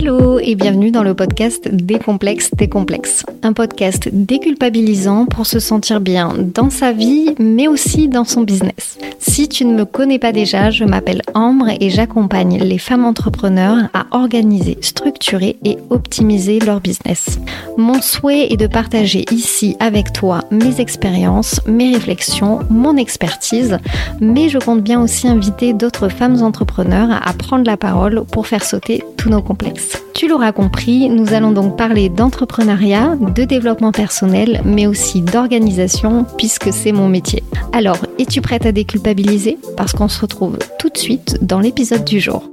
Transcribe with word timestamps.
Hello 0.00 0.38
et 0.38 0.54
bienvenue 0.54 0.92
dans 0.92 1.02
le 1.02 1.12
podcast 1.12 1.68
Décomplexe 1.72 2.52
tes 2.56 2.68
complexes. 2.68 3.26
Un 3.42 3.52
podcast 3.52 4.08
déculpabilisant 4.12 5.26
pour 5.26 5.44
se 5.44 5.58
sentir 5.58 6.00
bien 6.00 6.36
dans 6.38 6.70
sa 6.70 6.92
vie 6.92 7.34
mais 7.40 7.66
aussi 7.66 8.06
dans 8.06 8.22
son 8.22 8.42
business. 8.42 8.96
Si 9.18 9.48
tu 9.48 9.64
ne 9.64 9.74
me 9.74 9.84
connais 9.84 10.20
pas 10.20 10.30
déjà, 10.30 10.70
je 10.70 10.84
m'appelle 10.84 11.22
Ambre 11.34 11.70
et 11.80 11.90
j'accompagne 11.90 12.58
les 12.58 12.78
femmes 12.78 13.04
entrepreneurs 13.04 13.88
à 13.92 14.06
organiser, 14.12 14.78
structurer 14.82 15.56
et 15.64 15.78
optimiser 15.90 16.60
leur 16.60 16.80
business. 16.80 17.40
Mon 17.76 18.00
souhait 18.00 18.52
est 18.52 18.56
de 18.56 18.68
partager 18.68 19.24
ici 19.32 19.76
avec 19.80 20.12
toi 20.12 20.44
mes 20.52 20.80
expériences, 20.80 21.60
mes 21.66 21.92
réflexions, 21.94 22.60
mon 22.70 22.96
expertise, 22.96 23.78
mais 24.20 24.48
je 24.48 24.58
compte 24.58 24.82
bien 24.82 25.02
aussi 25.02 25.26
inviter 25.26 25.72
d'autres 25.72 26.08
femmes 26.08 26.40
entrepreneurs 26.42 27.10
à 27.10 27.32
prendre 27.32 27.64
la 27.64 27.76
parole 27.76 28.22
pour 28.30 28.46
faire 28.46 28.62
sauter 28.62 29.02
tous 29.16 29.28
nos 29.28 29.42
complexes. 29.42 29.87
Tu 30.14 30.26
l'auras 30.26 30.52
compris, 30.52 31.08
nous 31.08 31.32
allons 31.32 31.52
donc 31.52 31.76
parler 31.76 32.08
d'entrepreneuriat, 32.08 33.16
de 33.16 33.44
développement 33.44 33.92
personnel, 33.92 34.62
mais 34.64 34.86
aussi 34.86 35.20
d'organisation, 35.22 36.26
puisque 36.36 36.72
c'est 36.72 36.92
mon 36.92 37.08
métier. 37.08 37.44
Alors, 37.72 37.98
es-tu 38.18 38.40
prête 38.40 38.66
à 38.66 38.72
déculpabiliser? 38.72 39.58
Parce 39.76 39.92
qu'on 39.92 40.08
se 40.08 40.20
retrouve 40.20 40.58
tout 40.78 40.88
de 40.88 40.98
suite 40.98 41.38
dans 41.44 41.60
l'épisode 41.60 42.04
du 42.04 42.18
jour. 42.18 42.50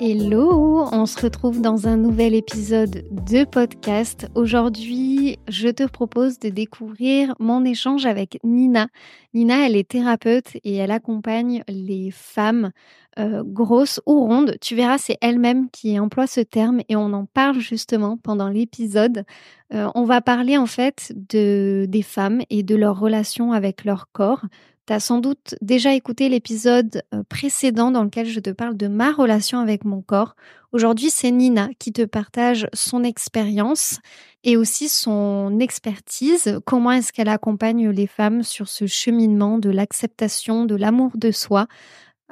Hello, 0.00 0.86
on 0.92 1.06
se 1.06 1.20
retrouve 1.20 1.60
dans 1.60 1.88
un 1.88 1.96
nouvel 1.96 2.32
épisode 2.32 3.04
de 3.10 3.42
podcast. 3.42 4.28
Aujourd'hui, 4.36 5.40
je 5.48 5.68
te 5.68 5.88
propose 5.88 6.38
de 6.38 6.50
découvrir 6.50 7.34
mon 7.40 7.64
échange 7.64 8.06
avec 8.06 8.38
Nina. 8.44 8.86
Nina, 9.34 9.66
elle 9.66 9.74
est 9.74 9.88
thérapeute 9.88 10.56
et 10.62 10.76
elle 10.76 10.92
accompagne 10.92 11.64
les 11.66 12.12
femmes 12.12 12.70
euh, 13.18 13.42
grosses 13.44 14.00
ou 14.06 14.20
rondes. 14.26 14.56
Tu 14.60 14.74
verras, 14.74 14.98
c'est 14.98 15.18
elle-même 15.20 15.70
qui 15.70 15.98
emploie 15.98 16.26
ce 16.26 16.40
terme 16.40 16.80
et 16.88 16.96
on 16.96 17.12
en 17.12 17.26
parle 17.26 17.58
justement 17.58 18.16
pendant 18.16 18.48
l'épisode. 18.48 19.24
Euh, 19.72 19.88
on 19.94 20.04
va 20.04 20.20
parler 20.20 20.56
en 20.56 20.66
fait 20.66 21.12
de, 21.14 21.86
des 21.88 22.02
femmes 22.02 22.42
et 22.50 22.62
de 22.62 22.76
leur 22.76 22.98
relation 22.98 23.52
avec 23.52 23.84
leur 23.84 24.10
corps, 24.12 24.44
tu 24.88 24.94
as 24.94 25.00
sans 25.00 25.18
doute 25.18 25.54
déjà 25.60 25.92
écouté 25.92 26.30
l'épisode 26.30 27.02
euh, 27.12 27.22
précédent 27.28 27.90
dans 27.90 28.04
lequel 28.04 28.26
je 28.26 28.40
te 28.40 28.48
parle 28.48 28.74
de 28.74 28.88
ma 28.88 29.12
relation 29.12 29.58
avec 29.58 29.84
mon 29.84 30.00
corps. 30.00 30.34
Aujourd'hui, 30.72 31.10
c'est 31.10 31.30
Nina 31.30 31.68
qui 31.78 31.92
te 31.92 32.06
partage 32.06 32.66
son 32.72 33.04
expérience 33.04 34.00
et 34.44 34.56
aussi 34.56 34.88
son 34.88 35.58
expertise. 35.60 36.58
Comment 36.64 36.92
est-ce 36.92 37.12
qu'elle 37.12 37.28
accompagne 37.28 37.90
les 37.90 38.06
femmes 38.06 38.42
sur 38.42 38.66
ce 38.66 38.86
cheminement 38.86 39.58
de 39.58 39.68
l'acceptation, 39.68 40.64
de 40.64 40.74
l'amour 40.74 41.10
de 41.16 41.32
soi. 41.32 41.66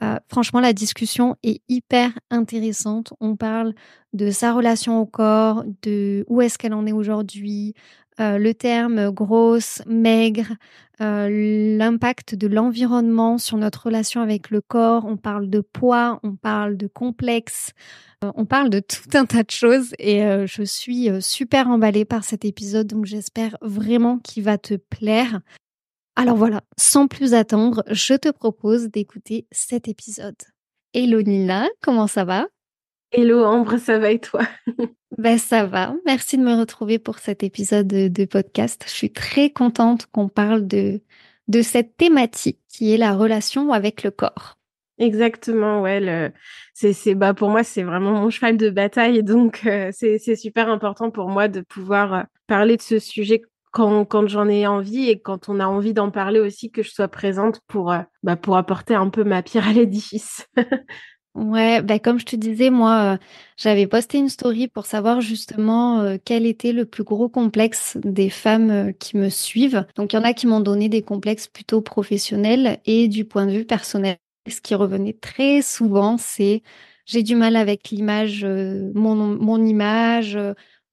Euh, 0.03 0.17
franchement, 0.29 0.61
la 0.61 0.73
discussion 0.73 1.37
est 1.43 1.63
hyper 1.69 2.11
intéressante. 2.31 3.13
On 3.21 3.37
parle 3.37 3.75
de 4.13 4.31
sa 4.31 4.53
relation 4.53 5.01
au 5.01 5.07
corps, 5.07 5.65
de 5.83 6.25
où 6.29 6.41
est-ce 6.43 6.59
qu'elle 6.59 6.75
en 6.75 6.87
est 6.87 6.93
aujourd'hui, 6.93 7.75
euh, 8.19 8.39
le 8.39 8.55
terme 8.55 9.11
grosse, 9.11 9.83
maigre, 9.87 10.53
euh, 11.03 11.77
l'impact 11.77 12.35
de 12.35 12.47
l'environnement 12.47 13.37
sur 13.37 13.59
notre 13.59 13.87
relation 13.87 14.21
avec 14.21 14.51
le 14.51 14.61
corps. 14.61 15.05
On 15.07 15.17
parle 15.17 15.51
de 15.51 15.61
poids, 15.61 16.21
on 16.23 16.35
parle 16.35 16.77
de 16.77 16.87
complexe, 16.87 17.73
on 18.23 18.47
parle 18.47 18.71
de 18.71 18.81
tout 18.81 19.11
un 19.15 19.27
tas 19.27 19.43
de 19.43 19.51
choses 19.51 19.93
et 19.99 20.23
je 20.47 20.63
suis 20.63 21.11
super 21.21 21.69
emballée 21.69 22.07
par 22.07 22.25
cet 22.25 22.47
épisode, 22.47 22.87
donc 22.87 23.05
j'espère 23.05 23.59
vraiment 23.61 24.19
qu'il 24.19 24.43
va 24.43 24.57
te 24.57 24.75
plaire. 24.75 25.41
Alors 26.19 26.37
voilà, 26.37 26.63
sans 26.79 27.09
plus 27.09 27.35
attendre, 27.35 27.85
je 27.91 28.15
te 28.15 28.31
propose 28.31 28.89
d'écouter 28.89 29.47
cet 29.51 29.87
épisode. 29.87 30.35
Hello 30.95 31.21
Nina, 31.21 31.69
comment 31.83 32.07
ça 32.07 32.25
va? 32.25 32.47
Hello 33.13 33.45
Ambre, 33.45 33.77
ça 33.77 33.99
va 33.99 34.11
et 34.11 34.19
toi? 34.19 34.41
Ben 35.19 35.39
ça 35.39 35.65
va. 35.65 35.95
Merci 36.05 36.37
de 36.37 36.43
me 36.43 36.59
retrouver 36.59 36.99
pour 36.99 37.19
cet 37.19 37.43
épisode 37.43 37.87
de, 37.87 38.25
podcast. 38.25 38.85
Je 38.87 38.93
suis 38.93 39.13
très 39.13 39.51
contente 39.51 40.07
qu'on 40.07 40.29
parle 40.29 40.67
de 40.67 41.01
de 41.49 41.63
cette 41.63 41.97
thématique 41.97 42.59
qui 42.69 42.93
est 42.93 42.99
la 42.99 43.15
relation 43.15 43.73
avec 43.73 44.03
le 44.03 44.11
corps. 44.11 44.59
Exactement, 44.99 45.83
ouais. 45.83 46.33
C'est 46.75 46.93
c'est 46.93 47.15
bah 47.15 47.35
pour 47.35 47.51
moi 47.51 47.63
c'est 47.63 47.83
vraiment 47.83 48.13
mon 48.13 48.31
cheval 48.31 48.57
de 48.57 48.71
bataille 48.71 49.23
donc 49.23 49.63
euh, 49.67 49.91
c'est 49.93 50.19
c'est 50.19 50.37
super 50.37 50.69
important 50.71 51.11
pour 51.11 51.29
moi 51.29 51.49
de 51.49 51.61
pouvoir 51.61 52.15
euh, 52.15 52.23
parler 52.47 52.77
de 52.77 52.83
ce 52.83 52.99
sujet 52.99 53.43
quand 53.77 54.27
j'en 54.27 54.49
ai 54.49 54.67
envie 54.67 55.11
et 55.11 55.19
quand 55.19 55.49
on 55.49 55.61
a 55.61 55.67
envie 55.67 55.93
d'en 55.93 56.11
parler 56.11 56.41
aussi 56.41 56.71
que 56.71 56.83
je 56.83 56.91
sois 56.91 57.09
présente 57.09 57.61
pour 57.67 57.93
euh, 57.93 58.01
bah 58.23 58.37
pour 58.37 58.57
apporter 58.57 58.95
un 58.95 59.11
peu 59.11 59.25
ma 59.25 59.43
pierre 59.43 59.69
à 59.69 59.73
l'édifice. 59.73 60.47
Ouais, 61.35 61.83
bah 61.83 61.99
comme 61.99 62.19
je 62.19 62.25
te 62.25 62.35
disais, 62.35 62.71
moi, 62.71 63.17
euh, 63.17 63.19
j'avais 63.59 63.87
posté 63.87 64.17
une 64.17 64.31
story 64.31 64.69
pour 64.69 64.87
savoir 64.87 65.21
justement 65.21 66.01
euh, 66.01 66.17
quel 66.25 66.47
était 66.47 66.73
le 66.73 66.87
plus 66.87 67.05
gros 67.05 67.29
complexe 67.29 67.99
des 68.03 68.31
femmes 68.31 68.95
qui 68.99 69.19
me 69.19 69.29
suivent. 69.29 69.85
Donc, 69.97 70.15
il 70.15 70.17
y 70.17 70.19
en 70.19 70.25
a 70.25 70.33
qui 70.33 70.47
m'ont 70.47 70.61
donné 70.61 70.89
des 70.89 71.03
complexes 71.03 71.47
plutôt 71.47 71.83
professionnels 71.83 72.81
et 72.87 73.07
du 73.09 73.27
point 73.27 73.45
de 73.45 73.53
vue 73.53 73.67
personnel. 73.67 74.17
Ce 74.49 74.63
qui 74.63 74.75
revenait 74.75 75.13
très 75.13 75.61
souvent, 75.61 76.17
c'est 76.17 76.63
j'ai 77.05 77.23
du 77.23 77.37
mal 77.37 77.57
avec 77.57 77.91
l'image, 77.91 78.43
mon, 78.47 79.15
mon 79.15 79.63
image, 79.63 80.39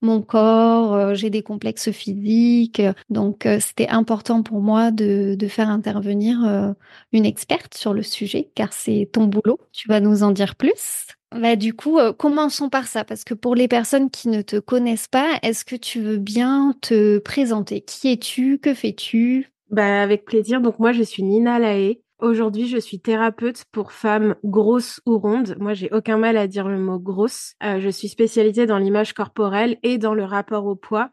mon 0.04 0.22
corps, 0.22 0.94
euh, 0.94 1.14
j'ai 1.16 1.30
des 1.30 1.42
complexes 1.42 1.92
physiques. 1.92 2.82
Donc, 3.10 3.46
euh, 3.46 3.60
c'était 3.60 3.88
important 3.88 4.44
pour 4.44 4.62
moi 4.62 4.92
de, 4.92 5.38
faire 5.48 5.70
intervenir 5.70 6.44
euh, 6.46 6.72
une 7.12 7.26
experte 7.26 7.76
sur 7.76 7.94
le 7.94 8.04
sujet, 8.04 8.50
car 8.56 8.74
c'est 8.74 9.10
ton 9.12 9.26
boulot. 9.26 9.60
Tu 9.72 9.88
vas 9.88 10.00
nous 10.00 10.24
en 10.24 10.32
dire 10.32 10.56
plus. 10.56 11.08
Bah, 11.32 11.56
du 11.56 11.74
coup, 11.74 12.00
commençons 12.18 12.70
par 12.70 12.88
ça, 12.88 13.04
parce 13.04 13.24
que 13.24 13.34
pour 13.34 13.56
les 13.56 13.68
personnes 13.68 14.10
qui 14.10 14.30
ne 14.30 14.42
te 14.42 14.58
connaissent 14.58 15.08
pas, 15.08 15.40
est-ce 15.42 15.66
que 15.66 15.76
tu 15.76 16.00
veux 16.00 16.18
bien 16.18 16.76
te 16.82 17.18
présenter? 17.20 17.82
Qui 17.82 18.12
es-tu? 18.12 18.60
Que 18.60 18.74
fais-tu? 18.74 19.52
Bah, 19.70 20.02
Avec 20.02 20.26
plaisir. 20.26 20.62
Donc, 20.62 20.80
moi, 20.80 20.92
je 20.92 21.04
suis 21.04 21.24
Nina 21.24 21.60
Laé. 21.60 22.02
Aujourd'hui, 22.24 22.70
je 22.70 22.78
suis 22.78 23.02
thérapeute 23.02 23.66
pour 23.74 23.92
femmes 23.92 24.36
grosses 24.46 25.02
ou 25.06 25.18
rondes. 25.18 25.58
Moi, 25.60 25.74
j'ai 25.74 25.90
aucun 25.92 26.16
mal 26.16 26.38
à 26.38 26.48
dire 26.48 26.70
le 26.70 26.80
mot 26.80 26.98
grosse. 26.98 27.56
Euh, 27.62 27.82
je 27.82 27.90
suis 27.90 28.08
spécialisée 28.08 28.66
dans 28.66 28.78
l'image 28.78 29.12
corporelle 29.12 29.78
et 29.84 29.98
dans 29.98 30.14
le 30.14 30.24
rapport 30.24 30.66
au 30.66 30.78
poids. 30.78 31.10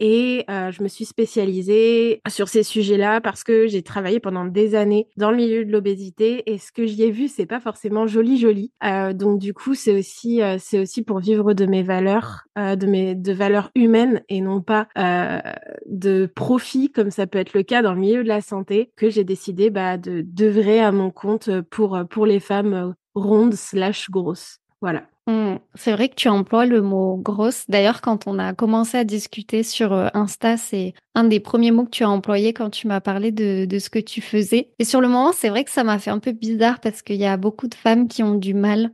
Et 0.00 0.44
euh, 0.48 0.70
je 0.70 0.82
me 0.82 0.88
suis 0.88 1.04
spécialisée 1.04 2.20
sur 2.28 2.48
ces 2.48 2.62
sujets-là 2.62 3.20
parce 3.20 3.42
que 3.42 3.66
j'ai 3.66 3.82
travaillé 3.82 4.20
pendant 4.20 4.44
des 4.44 4.74
années 4.74 5.08
dans 5.16 5.30
le 5.30 5.36
milieu 5.36 5.64
de 5.64 5.72
l'obésité 5.72 6.50
et 6.50 6.58
ce 6.58 6.70
que 6.70 6.86
j'y 6.86 7.02
ai 7.02 7.10
vu, 7.10 7.28
c'est 7.28 7.46
pas 7.46 7.60
forcément 7.60 8.06
joli 8.06 8.38
joli. 8.38 8.70
Euh, 8.84 9.12
donc 9.12 9.38
du 9.40 9.54
coup, 9.54 9.74
c'est 9.74 9.98
aussi 9.98 10.40
euh, 10.42 10.56
c'est 10.58 10.78
aussi 10.78 11.02
pour 11.02 11.18
vivre 11.18 11.52
de 11.52 11.66
mes 11.66 11.82
valeurs, 11.82 12.44
euh, 12.58 12.76
de 12.76 12.86
mes 12.86 13.14
de 13.14 13.32
valeurs 13.32 13.70
humaines 13.74 14.22
et 14.28 14.40
non 14.40 14.60
pas 14.60 14.88
euh, 14.96 15.40
de 15.86 16.26
profit 16.26 16.90
comme 16.90 17.10
ça 17.10 17.26
peut 17.26 17.38
être 17.38 17.54
le 17.54 17.62
cas 17.62 17.82
dans 17.82 17.94
le 17.94 18.00
milieu 18.00 18.22
de 18.22 18.28
la 18.28 18.40
santé 18.40 18.92
que 18.96 19.10
j'ai 19.10 19.24
décidé 19.24 19.70
bah, 19.70 19.96
de 19.96 20.20
d'œuvrer 20.20 20.80
à 20.80 20.92
mon 20.92 21.10
compte 21.10 21.50
pour 21.70 21.98
pour 22.08 22.26
les 22.26 22.40
femmes 22.40 22.94
rondes 23.14 23.54
slash 23.54 24.10
grosses. 24.10 24.58
Voilà. 24.80 25.04
Mmh. 25.28 25.58
C'est 25.74 25.92
vrai 25.92 26.08
que 26.08 26.14
tu 26.14 26.28
emploies 26.30 26.64
le 26.64 26.80
mot 26.80 27.18
grosse. 27.18 27.66
D'ailleurs, 27.68 28.00
quand 28.00 28.26
on 28.26 28.38
a 28.38 28.54
commencé 28.54 28.96
à 28.96 29.04
discuter 29.04 29.62
sur 29.62 29.92
euh, 29.92 30.08
Insta, 30.14 30.56
c'est 30.56 30.94
un 31.14 31.24
des 31.24 31.38
premiers 31.38 31.70
mots 31.70 31.84
que 31.84 31.90
tu 31.90 32.02
as 32.02 32.08
employé 32.08 32.54
quand 32.54 32.70
tu 32.70 32.86
m'as 32.86 33.02
parlé 33.02 33.30
de, 33.30 33.66
de, 33.66 33.78
ce 33.78 33.90
que 33.90 33.98
tu 33.98 34.22
faisais. 34.22 34.70
Et 34.78 34.84
sur 34.84 35.02
le 35.02 35.08
moment, 35.08 35.32
c'est 35.32 35.50
vrai 35.50 35.64
que 35.64 35.70
ça 35.70 35.84
m'a 35.84 35.98
fait 35.98 36.10
un 36.10 36.18
peu 36.18 36.32
bizarre 36.32 36.80
parce 36.80 37.02
qu'il 37.02 37.16
y 37.16 37.26
a 37.26 37.36
beaucoup 37.36 37.68
de 37.68 37.74
femmes 37.74 38.08
qui 38.08 38.22
ont 38.22 38.36
du 38.36 38.54
mal 38.54 38.90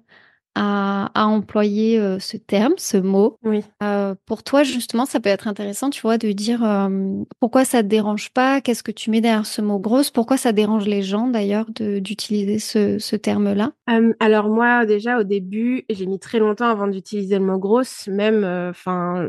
à, 0.54 1.10
à 1.14 1.26
employer 1.26 1.98
euh, 1.98 2.18
ce 2.18 2.36
terme, 2.36 2.74
ce 2.76 2.96
mot. 2.96 3.38
Oui. 3.42 3.62
Euh, 3.82 4.14
pour 4.26 4.42
toi, 4.42 4.62
justement, 4.62 5.04
ça 5.06 5.20
peut 5.20 5.28
être 5.28 5.48
intéressant, 5.48 5.90
tu 5.90 6.00
vois, 6.02 6.18
de 6.18 6.32
dire 6.32 6.64
euh, 6.64 7.22
pourquoi 7.40 7.64
ça 7.64 7.82
te 7.82 7.88
dérange 7.88 8.30
pas, 8.30 8.60
qu'est-ce 8.60 8.82
que 8.82 8.92
tu 8.92 9.10
mets 9.10 9.20
derrière 9.20 9.46
ce 9.46 9.62
mot 9.62 9.78
grosse, 9.78 10.10
pourquoi 10.10 10.36
ça 10.36 10.52
dérange 10.52 10.86
les 10.86 11.02
gens 11.02 11.28
d'ailleurs 11.28 11.66
d'utiliser 11.70 12.58
ce, 12.58 12.98
ce 12.98 13.16
terme-là? 13.16 13.72
alors 14.20 14.48
moi, 14.48 14.86
déjà 14.86 15.18
au 15.18 15.24
début, 15.24 15.84
j'ai 15.88 16.06
mis 16.06 16.18
très 16.18 16.38
longtemps 16.38 16.68
avant 16.68 16.86
d'utiliser 16.86 17.38
le 17.38 17.44
mot 17.44 17.58
grosse, 17.58 18.06
même, 18.08 18.44
enfin 18.70 19.28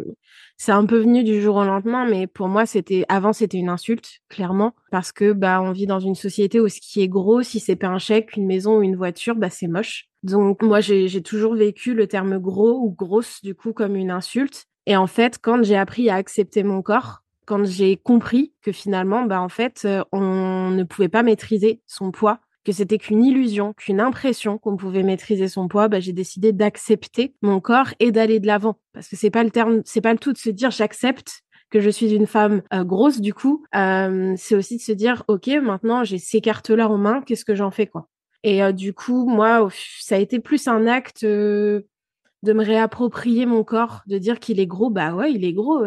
c'est 0.58 0.72
un 0.72 0.86
peu 0.86 1.00
venu 1.00 1.24
du 1.24 1.42
jour 1.42 1.58
au 1.58 1.64
lendemain, 1.64 2.08
mais 2.10 2.28
pour 2.28 2.48
moi, 2.48 2.66
c'était 2.66 3.06
avant, 3.10 3.34
c'était 3.34 3.58
une 3.58 3.70
insulte, 3.70 4.22
clairement, 4.30 4.74
parce 4.92 5.12
que 5.12 5.34
bah 5.34 5.62
on 5.62 5.72
vit 5.72 5.86
dans 5.88 6.00
une 6.00 6.16
société 6.16 6.60
où 6.60 6.70
ce 6.70 6.80
qui 6.80 7.02
est 7.02 7.08
gros, 7.08 7.42
si 7.42 7.60
c'est 7.60 7.76
pas 7.76 7.88
un 7.88 8.00
chèque, 8.00 8.36
une 8.38 8.46
maison 8.46 8.78
ou 8.78 8.82
une 8.82 8.96
voiture, 8.96 9.36
bah 9.36 9.50
c'est 9.50 9.68
moche. 9.68 10.08
Donc 10.24 10.64
moi, 10.64 10.80
j'ai 10.80 11.22
toujours 11.22 11.56
vécu 11.56 11.94
le 11.94 12.08
terme 12.08 12.40
gros 12.40 12.80
ou 12.80 12.92
grosse 12.92 13.42
du 13.44 13.54
coup 13.54 13.74
comme 13.74 13.96
une 13.96 14.12
insulte. 14.12 14.66
Et 14.88 14.96
en 14.96 15.08
fait, 15.08 15.38
quand 15.42 15.64
j'ai 15.64 15.76
appris 15.78 16.10
à 16.10 16.16
accepter 16.16 16.64
mon 16.64 16.82
corps, 16.82 17.22
quand 17.46 17.64
j'ai 17.66 17.98
compris 17.98 18.54
que 18.62 18.72
finalement, 18.72 19.24
bah 19.24 19.42
en 19.42 19.50
fait, 19.50 19.84
euh, 19.86 20.04
on 20.12 20.72
ne 20.72 20.84
pouvait 20.84 21.10
pas 21.10 21.22
maîtriser 21.24 21.82
son 21.86 22.12
poids 22.12 22.40
que 22.66 22.72
c'était 22.72 22.98
qu'une 22.98 23.24
illusion, 23.24 23.74
qu'une 23.74 24.02
impression 24.02 24.58
qu'on 24.58 24.76
pouvait 24.76 25.04
maîtriser 25.04 25.48
son 25.48 25.68
poids, 25.68 25.88
bah, 25.88 26.00
j'ai 26.00 26.14
décidé 26.14 26.52
d'accepter 26.52 27.36
mon 27.42 27.62
corps 27.62 27.94
et 28.00 28.12
d'aller 28.12 28.40
de 28.40 28.48
l'avant. 28.48 28.76
Parce 28.94 29.08
que 29.08 29.16
c'est 29.16 29.30
pas 29.30 29.46
pas 29.46 30.14
le 30.14 30.18
tout 30.18 30.34
de 30.34 30.38
se 30.38 30.50
dire 30.50 30.72
j'accepte 30.72 31.44
que 31.70 31.80
je 31.80 31.90
suis 31.90 32.14
une 32.14 32.28
femme 32.28 32.62
euh, 32.74 32.84
grosse 32.84 33.22
du 33.22 33.34
coup. 33.34 33.64
Euh, 33.76 34.34
c'est 34.38 34.56
aussi 34.56 34.78
de 34.78 34.82
se 34.82 34.92
dire 34.92 35.24
ok 35.28 35.48
maintenant 35.62 36.04
j'ai 36.04 36.18
ces 36.18 36.42
cartes 36.42 36.70
là 36.70 36.90
en 36.90 36.98
main, 36.98 37.22
qu'est-ce 37.22 37.46
que 37.46 37.56
j'en 37.56 37.72
fais 37.72 37.88
quoi? 37.88 38.10
Et 38.44 38.62
du 38.74 38.94
coup, 38.94 39.26
moi, 39.28 39.68
ça 40.00 40.18
a 40.18 40.20
été 40.20 40.40
plus 40.40 40.68
un 40.68 40.86
acte 40.86 41.26
de 41.26 41.84
me 42.44 42.64
réapproprier 42.64 43.48
mon 43.48 43.64
corps, 43.64 44.04
de 44.06 44.20
dire 44.20 44.40
qu'il 44.40 44.60
est 44.60 44.68
gros. 44.68 44.92
Bah 44.92 45.16
ouais, 45.16 45.34
il 45.34 45.44
est 45.44 45.54
gros. 45.54 45.84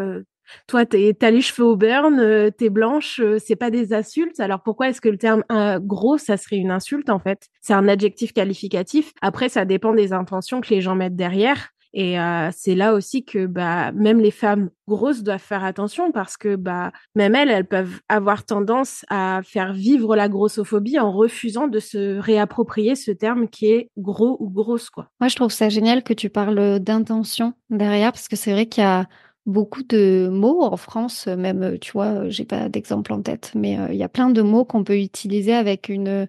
Toi, 0.66 0.86
t'as 0.86 1.30
les 1.30 1.40
cheveux 1.40 1.66
au 1.66 1.76
burn, 1.76 2.50
t'es 2.56 2.70
blanche, 2.70 3.20
c'est 3.38 3.56
pas 3.56 3.70
des 3.70 3.92
insultes. 3.92 4.40
Alors 4.40 4.62
pourquoi 4.62 4.88
est-ce 4.88 5.00
que 5.00 5.08
le 5.08 5.18
terme 5.18 5.44
gros, 5.80 6.18
ça 6.18 6.36
serait 6.36 6.56
une 6.56 6.70
insulte 6.70 7.10
en 7.10 7.18
fait? 7.18 7.48
C'est 7.60 7.74
un 7.74 7.88
adjectif 7.88 8.32
qualificatif. 8.32 9.12
Après, 9.20 9.48
ça 9.48 9.64
dépend 9.64 9.94
des 9.94 10.12
intentions 10.12 10.60
que 10.60 10.70
les 10.70 10.80
gens 10.80 10.94
mettent 10.94 11.16
derrière. 11.16 11.70
Et 11.94 12.20
euh, 12.20 12.50
c'est 12.52 12.74
là 12.74 12.92
aussi 12.92 13.24
que 13.24 13.46
bah 13.46 13.92
même 13.92 14.20
les 14.20 14.30
femmes 14.30 14.70
grosses 14.86 15.22
doivent 15.22 15.40
faire 15.40 15.64
attention 15.64 16.12
parce 16.12 16.36
que 16.36 16.54
bah 16.54 16.92
même 17.14 17.34
elles, 17.34 17.50
elles 17.50 17.66
peuvent 17.66 18.00
avoir 18.10 18.44
tendance 18.44 19.06
à 19.08 19.40
faire 19.42 19.72
vivre 19.72 20.14
la 20.14 20.28
grossophobie 20.28 20.98
en 20.98 21.10
refusant 21.10 21.66
de 21.66 21.78
se 21.78 22.18
réapproprier 22.18 22.94
ce 22.94 23.10
terme 23.10 23.48
qui 23.48 23.72
est 23.72 23.90
gros 23.96 24.36
ou 24.38 24.50
grosse 24.50 24.90
quoi. 24.90 25.08
Moi, 25.20 25.28
je 25.28 25.36
trouve 25.36 25.50
ça 25.50 25.70
génial 25.70 26.02
que 26.02 26.12
tu 26.12 26.28
parles 26.28 26.78
d'intention 26.78 27.54
derrière 27.70 28.12
parce 28.12 28.28
que 28.28 28.36
c'est 28.36 28.52
vrai 28.52 28.66
qu'il 28.66 28.82
y 28.82 28.86
a 28.86 29.06
beaucoup 29.48 29.82
de 29.82 30.28
mots 30.30 30.62
en 30.62 30.76
France, 30.76 31.26
même 31.26 31.78
tu 31.80 31.92
vois, 31.92 32.28
j'ai 32.28 32.44
pas 32.44 32.68
d'exemple 32.68 33.12
en 33.12 33.22
tête, 33.22 33.52
mais 33.54 33.78
euh, 33.78 33.88
il 33.90 33.96
y 33.96 34.04
a 34.04 34.08
plein 34.08 34.30
de 34.30 34.42
mots 34.42 34.64
qu'on 34.64 34.84
peut 34.84 34.98
utiliser 34.98 35.54
avec 35.54 35.88
une 35.88 36.28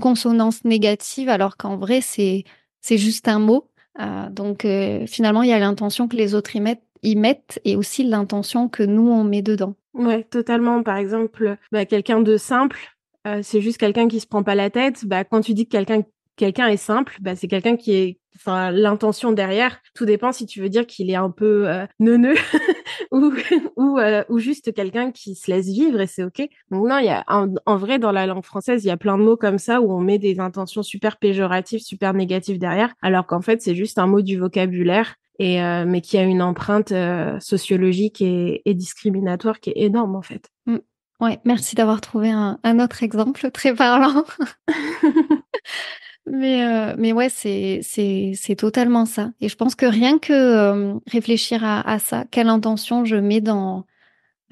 consonance 0.00 0.64
négative 0.64 1.30
alors 1.30 1.56
qu'en 1.56 1.78
vrai 1.78 2.02
c'est 2.02 2.44
c'est 2.82 2.98
juste 2.98 3.26
un 3.26 3.38
mot 3.38 3.70
euh, 4.00 4.30
donc 4.30 4.64
euh, 4.64 5.06
finalement, 5.06 5.42
il 5.42 5.48
y 5.48 5.52
a 5.52 5.58
l'intention 5.58 6.08
que 6.08 6.16
les 6.16 6.34
autres 6.34 6.54
y 6.54 6.60
mettent, 6.60 6.84
y 7.02 7.16
mettent 7.16 7.60
et 7.64 7.76
aussi 7.76 8.04
l'intention 8.04 8.68
que 8.68 8.82
nous, 8.82 9.08
on 9.08 9.24
met 9.24 9.42
dedans. 9.42 9.74
Ouais, 9.94 10.24
totalement. 10.24 10.82
Par 10.82 10.96
exemple, 10.96 11.56
bah, 11.72 11.84
quelqu'un 11.84 12.20
de 12.20 12.36
simple, 12.36 12.78
euh, 13.26 13.40
c'est 13.42 13.60
juste 13.60 13.78
quelqu'un 13.78 14.08
qui 14.08 14.20
se 14.20 14.26
prend 14.26 14.42
pas 14.42 14.54
la 14.54 14.70
tête. 14.70 15.04
Bah, 15.04 15.24
quand 15.24 15.40
tu 15.40 15.54
dis 15.54 15.66
que 15.66 15.72
quelqu'un 15.72 16.02
quelqu'un 16.36 16.68
est 16.68 16.76
simple, 16.76 17.16
bah, 17.20 17.34
c'est 17.34 17.48
quelqu'un 17.48 17.76
qui 17.76 17.92
est, 17.92 18.18
enfin, 18.38 18.70
l'intention 18.70 19.32
derrière. 19.32 19.80
Tout 19.94 20.04
dépend 20.04 20.32
si 20.32 20.46
tu 20.46 20.60
veux 20.60 20.68
dire 20.68 20.86
qu'il 20.86 21.10
est 21.10 21.16
un 21.16 21.30
peu 21.30 21.68
euh, 21.68 21.86
neuneux 21.98 22.36
ou 23.12 23.32
ou, 23.76 23.98
euh, 23.98 24.24
ou 24.28 24.38
juste 24.38 24.72
quelqu'un 24.72 25.10
qui 25.10 25.34
se 25.34 25.50
laisse 25.50 25.66
vivre 25.66 26.00
et 26.00 26.06
c'est 26.06 26.24
ok. 26.24 26.48
Donc 26.70 26.88
non, 26.88 26.98
il 26.98 27.06
y 27.06 27.10
a 27.10 27.24
en, 27.26 27.76
vrai 27.76 27.98
dans 27.98 28.12
la 28.12 28.26
langue 28.26 28.44
française, 28.44 28.84
il 28.84 28.88
y 28.88 28.92
a 28.92 28.96
plein 28.96 29.18
de 29.18 29.22
mots 29.22 29.36
comme 29.36 29.58
ça 29.58 29.80
où 29.80 29.92
on 29.92 30.00
met 30.00 30.18
des 30.18 30.40
intentions 30.40 30.82
super 30.82 31.16
péjoratives, 31.16 31.80
super 31.80 32.14
négatives 32.14 32.58
derrière, 32.58 32.94
alors 33.02 33.26
qu'en 33.26 33.40
fait 33.40 33.62
c'est 33.62 33.74
juste 33.74 33.98
un 33.98 34.06
mot 34.06 34.22
du 34.22 34.38
vocabulaire 34.38 35.14
et 35.38 35.62
euh, 35.62 35.84
mais 35.86 36.00
qui 36.00 36.18
a 36.18 36.22
une 36.22 36.42
empreinte 36.42 36.92
euh, 36.92 37.38
sociologique 37.40 38.20
et, 38.20 38.62
et, 38.64 38.74
discriminatoire 38.74 39.60
qui 39.60 39.70
est 39.70 39.84
énorme 39.84 40.16
en 40.16 40.22
fait. 40.22 40.50
Mmh. 40.66 40.78
Ouais, 41.20 41.40
merci 41.44 41.74
d'avoir 41.74 42.00
trouvé 42.00 42.30
un, 42.30 42.58
un 42.62 42.78
autre 42.78 43.02
exemple 43.02 43.50
très 43.50 43.74
parlant. 43.74 44.24
Mais, 46.30 46.64
euh, 46.64 46.94
mais 46.98 47.12
ouais, 47.12 47.28
c'est, 47.28 48.56
totalement 48.56 49.04
ça. 49.04 49.30
Et 49.40 49.48
je 49.48 49.56
pense 49.56 49.74
que 49.74 49.86
rien 49.86 50.18
que 50.18 50.32
euh, 50.32 50.94
réfléchir 51.06 51.64
à, 51.64 51.98
ça, 51.98 52.24
quelle 52.30 52.48
intention 52.48 53.04
je 53.04 53.16
mets 53.16 53.40
dans 53.40 53.86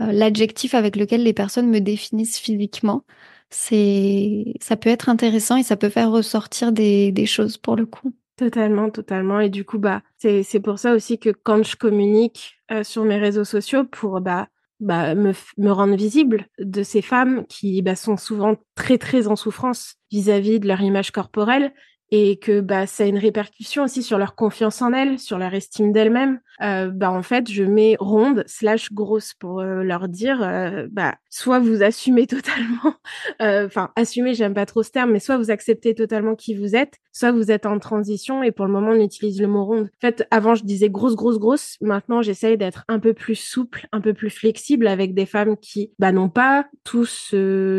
euh, 0.01 0.13
l'adjectif 0.13 0.75
avec 0.75 0.97
lequel 0.97 1.23
les 1.23 1.33
personnes 1.33 1.69
me 1.69 1.81
définissent 1.81 2.39
physiquement, 2.39 3.05
ça 3.51 4.77
peut 4.77 4.91
être 4.91 5.09
intéressant 5.09 5.57
et 5.57 5.63
ça 5.63 5.77
peut 5.77 5.89
faire 5.89 6.11
ressortir 6.11 6.73
des, 6.73 7.13
des 7.13 7.27
choses 7.27 7.57
pour 7.57 7.77
le 7.77 7.87
coup. 7.87 8.13
Totalement, 8.37 8.91
totalement. 8.91 9.41
Et 9.41 9.49
du 9.49 9.65
coup, 9.65 9.79
bah, 9.79 10.03
c'est, 10.19 10.61
pour 10.61 10.79
ça 10.79 10.93
aussi 10.93 11.19
que 11.19 11.31
quand 11.31 11.63
je 11.63 11.77
communique 11.77 12.59
sur 12.83 13.05
mes 13.05 13.17
réseaux 13.17 13.45
sociaux 13.45 13.85
pour, 13.85 14.21
bah, 14.21 14.49
bah, 14.81 15.15
me, 15.15 15.33
me 15.59 15.71
rendre 15.71 15.97
visible 15.97 16.47
de 16.59 16.83
ces 16.83 17.03
femmes 17.03 17.47
qui 17.49 17.81
bah, 17.83 17.97
sont 17.97 18.17
souvent 18.17 18.57
très 18.75 18.99
très 18.99 19.27
en 19.27 19.37
souffrance 19.37 19.97
vis-à-vis 20.11 20.61
de 20.61 20.69
leur 20.69 20.81
image 20.81 21.11
corporelle 21.11 21.73
et 22.11 22.39
que 22.39 22.61
bah 22.61 22.87
ça 22.87 23.05
a 23.05 23.07
une 23.07 23.19
répercussion 23.19 23.85
aussi 23.85 24.03
sur 24.03 24.19
leur 24.19 24.35
confiance 24.35 24.81
en 24.83 24.93
elles, 24.93 25.19
sur 25.19 25.39
leur 25.39 25.55
estime 25.55 25.93
d'elles-mêmes. 25.93 26.41
Euh, 26.63 26.91
bah 26.91 27.11
en 27.11 27.23
fait, 27.23 27.51
je 27.51 27.65
mets 27.65 27.97
ronde 27.99 28.45
slash 28.47 28.93
grosse 28.93 29.35
pour 29.35 29.61
euh, 29.61 29.83
leur 29.83 30.09
dire 30.09 30.43
euh, 30.43 30.87
bah 30.91 31.17
soit 31.31 31.59
vous 31.59 31.83
assumez 31.83 32.27
totalement, 32.27 32.95
euh, 33.43 33.67
enfin 33.67 33.91
assumez, 33.97 34.35
j'aime 34.35 34.55
pas 34.55 34.67
trop 34.67 34.83
ce 34.83 34.91
terme, 34.91 35.13
mais 35.13 35.21
soit 35.21 35.37
vous 35.37 35.51
acceptez 35.51 35.95
totalement 35.95 36.35
qui 36.35 36.55
vous 36.55 36.75
êtes, 36.75 36.95
soit 37.13 37.33
vous 37.33 37.51
êtes 37.51 37.67
en 37.67 37.79
transition 37.79 38.43
et 38.43 38.53
pour 38.53 38.67
le 38.67 38.73
moment 38.73 38.91
on 38.91 39.01
utilise 39.01 39.41
le 39.41 39.49
mot 39.49 39.65
ronde. 39.65 39.91
En 39.97 40.01
fait, 40.01 40.27
avant 40.31 40.55
je 40.55 40.65
disais 40.65 40.91
grosse 40.91 41.17
grosse 41.17 41.39
grosse, 41.39 41.77
maintenant 41.81 42.23
j'essaye 42.23 42.57
d'être 42.57 42.85
un 42.89 42.99
peu 42.99 43.13
plus 43.13 43.37
souple, 43.37 43.87
un 43.93 44.01
peu 44.01 44.15
plus 44.15 44.31
flexible 44.31 44.87
avec 44.87 45.15
des 45.15 45.27
femmes 45.27 45.57
qui 45.57 45.93
bah 45.99 46.13
n'ont 46.13 46.31
pas 46.31 46.67
tous 46.85 47.35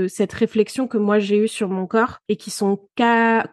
cette 0.07 0.33
réflexion 0.33 0.87
que 0.87 0.97
moi 0.97 1.19
j'ai 1.19 1.37
eue 1.37 1.47
sur 1.47 1.69
mon 1.69 1.87
corps 1.87 2.19
et 2.29 2.35
qui 2.35 2.51
sont 2.51 2.79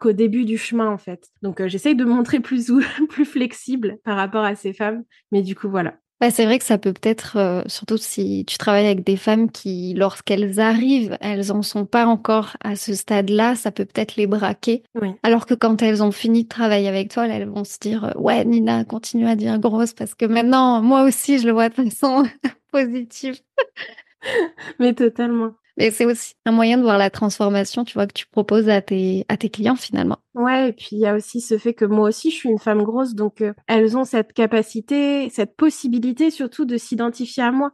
qu'au 0.00 0.12
début 0.12 0.44
du 0.44 0.59
chemin 0.59 0.88
en 0.88 0.99
fait. 0.99 1.29
Donc 1.43 1.61
euh, 1.61 1.69
j'essaye 1.69 1.94
de 1.94 2.05
montrer 2.05 2.41
plus 2.41 2.73
plus 3.09 3.25
flexible 3.25 3.99
par 4.05 4.17
rapport 4.17 4.44
à 4.44 4.55
ces 4.55 4.73
femmes, 4.73 5.05
mais 5.33 5.43
du 5.43 5.55
coup 5.55 5.69
voilà. 5.69 5.95
C'est 6.31 6.47
vrai 6.47 6.59
que 6.59 6.65
ça 6.65 6.79
peut 6.79 6.93
peut-être, 6.93 7.37
euh, 7.37 7.63
surtout 7.67 7.99
si 7.99 8.45
tu 8.47 8.57
travailles 8.57 8.87
avec 8.87 9.05
des 9.05 9.17
femmes 9.17 9.51
qui, 9.51 9.95
lorsqu'elles 9.95 10.61
arrivent, 10.61 11.19
elles 11.21 11.53
en 11.53 11.63
sont 11.63 11.85
pas 11.85 12.07
encore 12.07 12.57
à 12.63 12.77
ce 12.77 12.95
stade-là, 12.95 13.55
ça 13.57 13.71
peut 13.71 13.85
peut-être 13.85 14.17
les 14.17 14.27
braquer. 14.27 14.83
Alors 15.23 15.47
que 15.47 15.55
quand 15.55 15.83
elles 15.83 16.03
ont 16.03 16.13
fini 16.13 16.45
de 16.45 16.49
travailler 16.49 16.89
avec 16.89 17.13
toi, 17.13 17.27
elles 17.27 17.49
vont 17.49 17.65
se 17.65 17.79
dire, 17.79 18.05
euh, 18.05 18.13
ouais, 18.19 18.45
Nina, 18.45 18.85
continue 18.85 19.27
à 19.27 19.37
dire 19.37 19.59
grosse 19.59 19.93
parce 19.93 20.15
que 20.15 20.25
maintenant, 20.25 20.81
moi 20.81 21.03
aussi, 21.03 21.39
je 21.39 21.47
le 21.47 21.53
vois 21.53 21.69
de 21.69 21.75
façon 21.75 22.25
positive. 22.73 23.39
Mais 24.79 24.95
totalement. 24.95 25.53
Mais 25.76 25.91
c'est 25.91 26.05
aussi 26.05 26.35
un 26.47 26.53
moyen 26.53 26.79
de 26.79 26.82
voir 26.82 26.99
la 26.99 27.11
transformation, 27.11 27.85
tu 27.85 27.94
vois, 27.94 28.06
que 28.06 28.12
tu 28.12 28.26
proposes 28.26 28.69
à 28.69 28.81
tes, 28.81 29.25
à 29.29 29.37
tes 29.37 29.49
clients 29.49 29.76
finalement. 29.76 30.19
Ouais, 30.35 30.71
et 30.71 30.73
puis 30.73 30.91
il 30.93 30.99
y 30.99 31.06
a 31.06 31.15
aussi 31.15 31.41
ce 31.41 31.59
fait 31.59 31.75
que 31.75 31.85
moi 31.85 32.09
aussi 32.09 32.31
je 32.31 32.37
suis 32.37 32.49
une 32.49 32.59
femme 32.59 32.82
grosse, 32.82 33.15
donc 33.15 33.41
euh, 33.41 33.53
elles 33.69 33.97
ont 33.97 34.05
cette 34.05 34.32
capacité, 34.32 35.31
cette 35.31 35.56
possibilité 35.56 36.31
surtout 36.31 36.65
de 36.65 36.76
s'identifier 36.76 37.44
à 37.44 37.53
moi. 37.53 37.73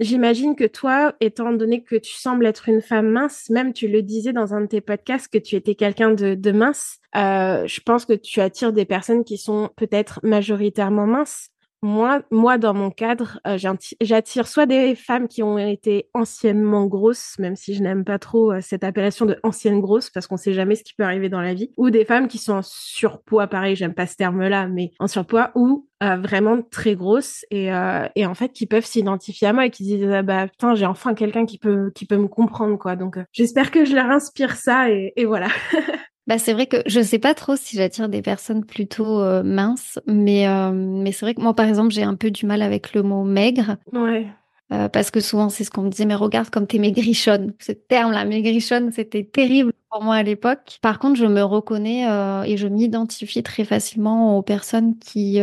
J'imagine 0.00 0.56
que 0.56 0.64
toi, 0.64 1.14
étant 1.20 1.52
donné 1.52 1.82
que 1.82 1.96
tu 1.96 2.12
sembles 2.12 2.44
être 2.44 2.68
une 2.68 2.82
femme 2.82 3.08
mince, 3.08 3.48
même 3.48 3.72
tu 3.72 3.88
le 3.88 4.02
disais 4.02 4.34
dans 4.34 4.52
un 4.52 4.60
de 4.60 4.66
tes 4.66 4.82
podcasts 4.82 5.32
que 5.32 5.38
tu 5.38 5.56
étais 5.56 5.74
quelqu'un 5.74 6.10
de, 6.10 6.34
de, 6.34 6.52
mince, 6.52 6.98
euh, 7.16 7.66
je 7.66 7.80
pense 7.80 8.04
que 8.04 8.12
tu 8.12 8.42
attires 8.42 8.74
des 8.74 8.84
personnes 8.84 9.24
qui 9.24 9.38
sont 9.38 9.70
peut-être 9.76 10.20
majoritairement 10.22 11.06
minces 11.06 11.48
moi, 11.84 12.22
moi, 12.30 12.56
dans 12.56 12.72
mon 12.72 12.90
cadre, 12.90 13.40
euh, 13.46 13.58
j'attire 14.00 14.48
soit 14.48 14.64
des 14.64 14.94
femmes 14.94 15.28
qui 15.28 15.42
ont 15.42 15.58
été 15.58 16.08
anciennement 16.14 16.86
grosses, 16.86 17.38
même 17.38 17.56
si 17.56 17.74
je 17.74 17.82
n'aime 17.82 18.04
pas 18.04 18.18
trop 18.18 18.52
euh, 18.52 18.60
cette 18.62 18.84
appellation 18.84 19.26
de 19.26 19.38
ancienne 19.42 19.82
grosse, 19.82 20.08
parce 20.08 20.26
qu'on 20.26 20.38
sait 20.38 20.54
jamais 20.54 20.76
ce 20.76 20.82
qui 20.82 20.94
peut 20.94 21.04
arriver 21.04 21.28
dans 21.28 21.42
la 21.42 21.52
vie, 21.52 21.72
ou 21.76 21.90
des 21.90 22.06
femmes 22.06 22.26
qui 22.26 22.38
sont 22.38 22.54
en 22.54 22.62
surpoids, 22.62 23.48
pareil, 23.48 23.76
j'aime 23.76 23.92
pas 23.92 24.06
ce 24.06 24.16
terme-là, 24.16 24.66
mais 24.66 24.92
en 24.98 25.08
surpoids, 25.08 25.52
ou 25.56 25.86
euh, 26.02 26.16
vraiment 26.16 26.62
très 26.62 26.96
grosses 26.96 27.44
et, 27.50 27.70
en 27.70 28.34
fait 28.34 28.48
qui 28.48 28.66
peuvent 28.66 28.86
s'identifier 28.86 29.48
à 29.48 29.52
moi 29.52 29.66
et 29.66 29.70
qui 29.70 29.84
disent 29.84 30.08
ah 30.10 30.22
bah 30.22 30.48
putain 30.48 30.74
j'ai 30.74 30.86
enfin 30.86 31.14
quelqu'un 31.14 31.46
qui 31.46 31.58
peut 31.58 31.92
me 32.10 32.26
comprendre 32.26 32.76
quoi. 32.78 32.96
Donc 32.96 33.18
j'espère 33.32 33.70
que 33.70 33.84
je 33.84 33.94
leur 33.94 34.10
inspire 34.10 34.56
ça 34.56 34.90
et 34.90 35.24
voilà 35.24 35.48
Bah 36.26 36.38
c'est 36.38 36.54
vrai 36.54 36.66
que 36.66 36.78
je 36.86 37.00
sais 37.00 37.18
pas 37.18 37.34
trop 37.34 37.54
si 37.54 37.76
j'attire 37.76 38.08
des 38.08 38.22
personnes 38.22 38.64
plutôt 38.64 39.20
euh, 39.20 39.42
minces, 39.42 39.98
mais 40.06 40.48
euh, 40.48 40.70
mais 40.72 41.12
c'est 41.12 41.26
vrai 41.26 41.34
que 41.34 41.42
moi 41.42 41.54
par 41.54 41.66
exemple 41.66 41.90
j'ai 41.92 42.02
un 42.02 42.14
peu 42.14 42.30
du 42.30 42.46
mal 42.46 42.62
avec 42.62 42.94
le 42.94 43.02
mot 43.02 43.24
maigre. 43.24 43.76
Ouais. 43.92 44.26
Euh, 44.72 44.88
parce 44.88 45.10
que 45.10 45.20
souvent 45.20 45.50
c'est 45.50 45.64
ce 45.64 45.70
qu'on 45.70 45.82
me 45.82 45.90
disait 45.90 46.06
mais 46.06 46.14
regarde 46.14 46.48
comme 46.48 46.66
t'es 46.66 46.78
maigrichonne. 46.78 47.52
Ce 47.58 47.72
terme 47.72 48.12
là 48.12 48.24
maigrichonne 48.24 48.90
c'était 48.90 49.22
terrible 49.22 49.74
pour 49.90 50.02
moi 50.02 50.14
à 50.14 50.22
l'époque. 50.22 50.78
Par 50.80 50.98
contre 50.98 51.16
je 51.16 51.26
me 51.26 51.42
reconnais 51.42 52.04
et 52.48 52.56
je 52.56 52.68
m'identifie 52.68 53.42
très 53.42 53.64
facilement 53.64 54.38
aux 54.38 54.42
personnes 54.42 54.98
qui 54.98 55.40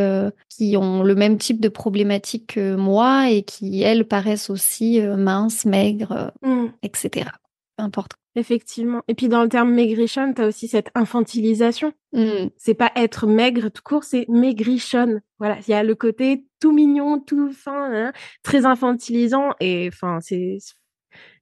qui 0.50 0.78
ont 0.78 1.04
le 1.04 1.14
même 1.14 1.38
type 1.38 1.60
de 1.60 1.70
problématique 1.70 2.56
que 2.56 2.76
moi 2.76 3.30
et 3.30 3.44
qui 3.44 3.84
elles 3.84 4.08
paraissent 4.08 4.50
aussi 4.50 5.00
minces, 5.00 5.66
maigres, 5.66 6.32
mmh. 6.42 6.66
etc. 6.82 7.30
Peu 7.78 7.84
importe. 7.84 8.14
Effectivement. 8.36 9.02
Et 9.10 9.16
puis 9.16 9.28
dans 9.28 9.44
le 9.44 9.50
terme 9.50 9.74
maigrichonne, 9.74 10.34
t'as 10.34 10.48
aussi 10.48 10.70
cette 10.70 10.90
infantilisation. 10.96 11.92
Mmh. 12.14 12.48
C'est 12.58 12.74
pas 12.74 12.92
être 12.96 13.28
maigre 13.28 13.70
tout 13.70 13.82
court, 13.84 14.06
c'est 14.06 14.26
maigrichonne. 14.30 15.22
Voilà, 15.40 15.58
il 15.68 15.72
y 15.72 15.74
a 15.74 15.84
le 15.84 15.96
côté 15.96 16.46
tout 16.62 16.72
mignon, 16.72 17.20
tout 17.20 17.52
fin, 17.52 17.92
hein, 17.94 18.14
très 18.42 18.66
infantilisant 18.66 19.52
et 19.60 19.90
enfin 19.92 20.20
c'est 20.22 20.60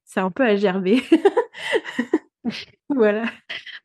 c'est 0.04 0.20
un 0.20 0.32
peu 0.32 0.44
à 0.44 0.56
gerber. 0.56 1.04
voilà. 2.90 3.26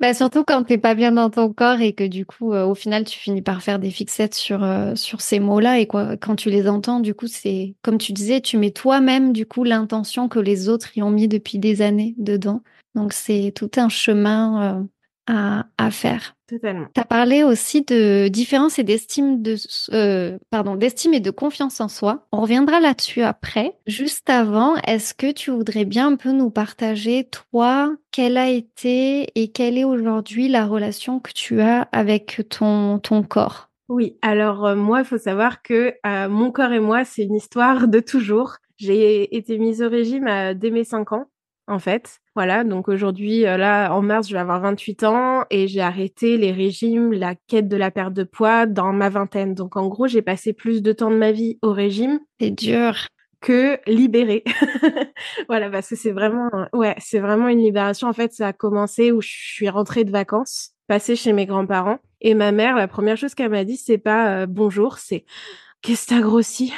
Bah 0.00 0.14
surtout 0.14 0.42
quand 0.42 0.64
t'es 0.64 0.78
pas 0.78 0.94
bien 0.94 1.12
dans 1.12 1.28
ton 1.28 1.52
corps 1.52 1.80
et 1.80 1.92
que 1.92 2.04
du 2.04 2.24
coup 2.24 2.54
euh, 2.54 2.64
au 2.64 2.74
final 2.74 3.04
tu 3.04 3.18
finis 3.18 3.42
par 3.42 3.62
faire 3.62 3.78
des 3.78 3.90
fixettes 3.90 4.34
sur 4.34 4.64
euh, 4.64 4.94
sur 4.94 5.20
ces 5.20 5.40
mots-là 5.40 5.78
et 5.78 5.86
quoi 5.86 6.16
quand 6.16 6.36
tu 6.36 6.50
les 6.50 6.68
entends 6.68 7.00
du 7.00 7.14
coup 7.14 7.26
c'est 7.26 7.76
comme 7.82 7.98
tu 7.98 8.12
disais 8.12 8.40
tu 8.40 8.56
mets 8.56 8.70
toi-même 8.70 9.32
du 9.32 9.46
coup 9.46 9.62
l'intention 9.62 10.28
que 10.28 10.38
les 10.38 10.68
autres 10.68 10.96
y 10.96 11.02
ont 11.02 11.10
mis 11.10 11.28
depuis 11.28 11.58
des 11.58 11.82
années 11.82 12.14
dedans 12.18 12.62
donc 12.94 13.12
c'est 13.12 13.52
tout 13.54 13.70
un 13.76 13.88
chemin 13.88 14.80
euh, 14.80 14.82
à, 15.26 15.66
à 15.78 15.90
faire. 15.90 16.34
Totalement. 16.46 16.86
Tu 16.94 17.00
as 17.00 17.04
parlé 17.04 17.42
aussi 17.42 17.82
de 17.82 18.28
différence 18.28 18.78
et 18.78 18.84
d'estime 18.84 19.42
de 19.42 19.56
euh, 19.92 20.38
pardon, 20.50 20.74
d'estime 20.74 21.14
et 21.14 21.20
de 21.20 21.30
confiance 21.30 21.80
en 21.80 21.88
soi. 21.88 22.26
On 22.32 22.42
reviendra 22.42 22.80
là-dessus 22.80 23.22
après. 23.22 23.78
Juste 23.86 24.28
avant, 24.28 24.76
est-ce 24.86 25.14
que 25.14 25.32
tu 25.32 25.50
voudrais 25.50 25.86
bien 25.86 26.08
un 26.08 26.16
peu 26.16 26.32
nous 26.32 26.50
partager 26.50 27.28
toi 27.30 27.96
quelle 28.10 28.36
a 28.36 28.50
été 28.50 29.30
et 29.34 29.48
quelle 29.48 29.78
est 29.78 29.84
aujourd'hui 29.84 30.48
la 30.48 30.66
relation 30.66 31.18
que 31.18 31.32
tu 31.32 31.60
as 31.60 31.88
avec 31.92 32.42
ton 32.50 32.98
ton 32.98 33.22
corps? 33.22 33.70
Oui, 33.88 34.18
alors 34.22 34.66
euh, 34.66 34.76
moi, 34.76 35.00
il 35.00 35.04
faut 35.04 35.18
savoir 35.18 35.62
que 35.62 35.94
euh, 36.06 36.28
mon 36.28 36.50
corps 36.50 36.72
et 36.72 36.80
moi, 36.80 37.04
c'est 37.04 37.22
une 37.22 37.34
histoire 37.34 37.88
de 37.88 38.00
toujours. 38.00 38.56
J'ai 38.76 39.34
été 39.36 39.56
mise 39.56 39.82
au 39.82 39.88
régime 39.88 40.28
dès 40.56 40.70
mes 40.70 40.84
5 40.84 41.12
ans 41.12 41.26
en 41.66 41.78
fait. 41.78 42.20
Voilà, 42.34 42.64
donc 42.64 42.88
aujourd'hui, 42.88 43.46
euh, 43.46 43.56
là, 43.56 43.92
en 43.94 44.02
mars, 44.02 44.28
je 44.28 44.34
vais 44.34 44.40
avoir 44.40 44.60
28 44.60 45.04
ans 45.04 45.44
et 45.50 45.68
j'ai 45.68 45.80
arrêté 45.80 46.36
les 46.36 46.52
régimes, 46.52 47.12
la 47.12 47.34
quête 47.34 47.68
de 47.68 47.76
la 47.76 47.90
perte 47.90 48.12
de 48.12 48.24
poids 48.24 48.66
dans 48.66 48.92
ma 48.92 49.08
vingtaine. 49.08 49.54
Donc 49.54 49.76
en 49.76 49.86
gros, 49.88 50.06
j'ai 50.06 50.22
passé 50.22 50.52
plus 50.52 50.82
de 50.82 50.92
temps 50.92 51.10
de 51.10 51.16
ma 51.16 51.32
vie 51.32 51.58
au 51.62 51.72
régime. 51.72 52.20
C'est 52.40 52.50
dur. 52.50 53.06
Que 53.40 53.78
libéré. 53.86 54.42
voilà, 55.48 55.70
parce 55.70 55.90
que 55.90 55.96
c'est 55.96 56.12
vraiment, 56.12 56.48
ouais, 56.72 56.94
c'est 56.98 57.18
vraiment 57.18 57.48
une 57.48 57.60
libération. 57.60 58.08
En 58.08 58.14
fait, 58.14 58.32
ça 58.32 58.48
a 58.48 58.52
commencé 58.54 59.12
où 59.12 59.20
je 59.20 59.28
suis 59.28 59.68
rentrée 59.68 60.04
de 60.04 60.10
vacances, 60.10 60.70
passée 60.88 61.14
chez 61.14 61.34
mes 61.34 61.44
grands-parents. 61.44 61.98
Et 62.22 62.32
ma 62.34 62.52
mère, 62.52 62.74
la 62.74 62.88
première 62.88 63.18
chose 63.18 63.34
qu'elle 63.34 63.50
m'a 63.50 63.64
dit, 63.64 63.76
c'est 63.76 63.98
pas 63.98 64.28
euh, 64.28 64.46
bonjour, 64.46 64.96
c'est 64.96 65.26
qu'est-ce 65.82 66.06
que 66.06 66.14
t'as 66.14 66.20
grossi? 66.22 66.72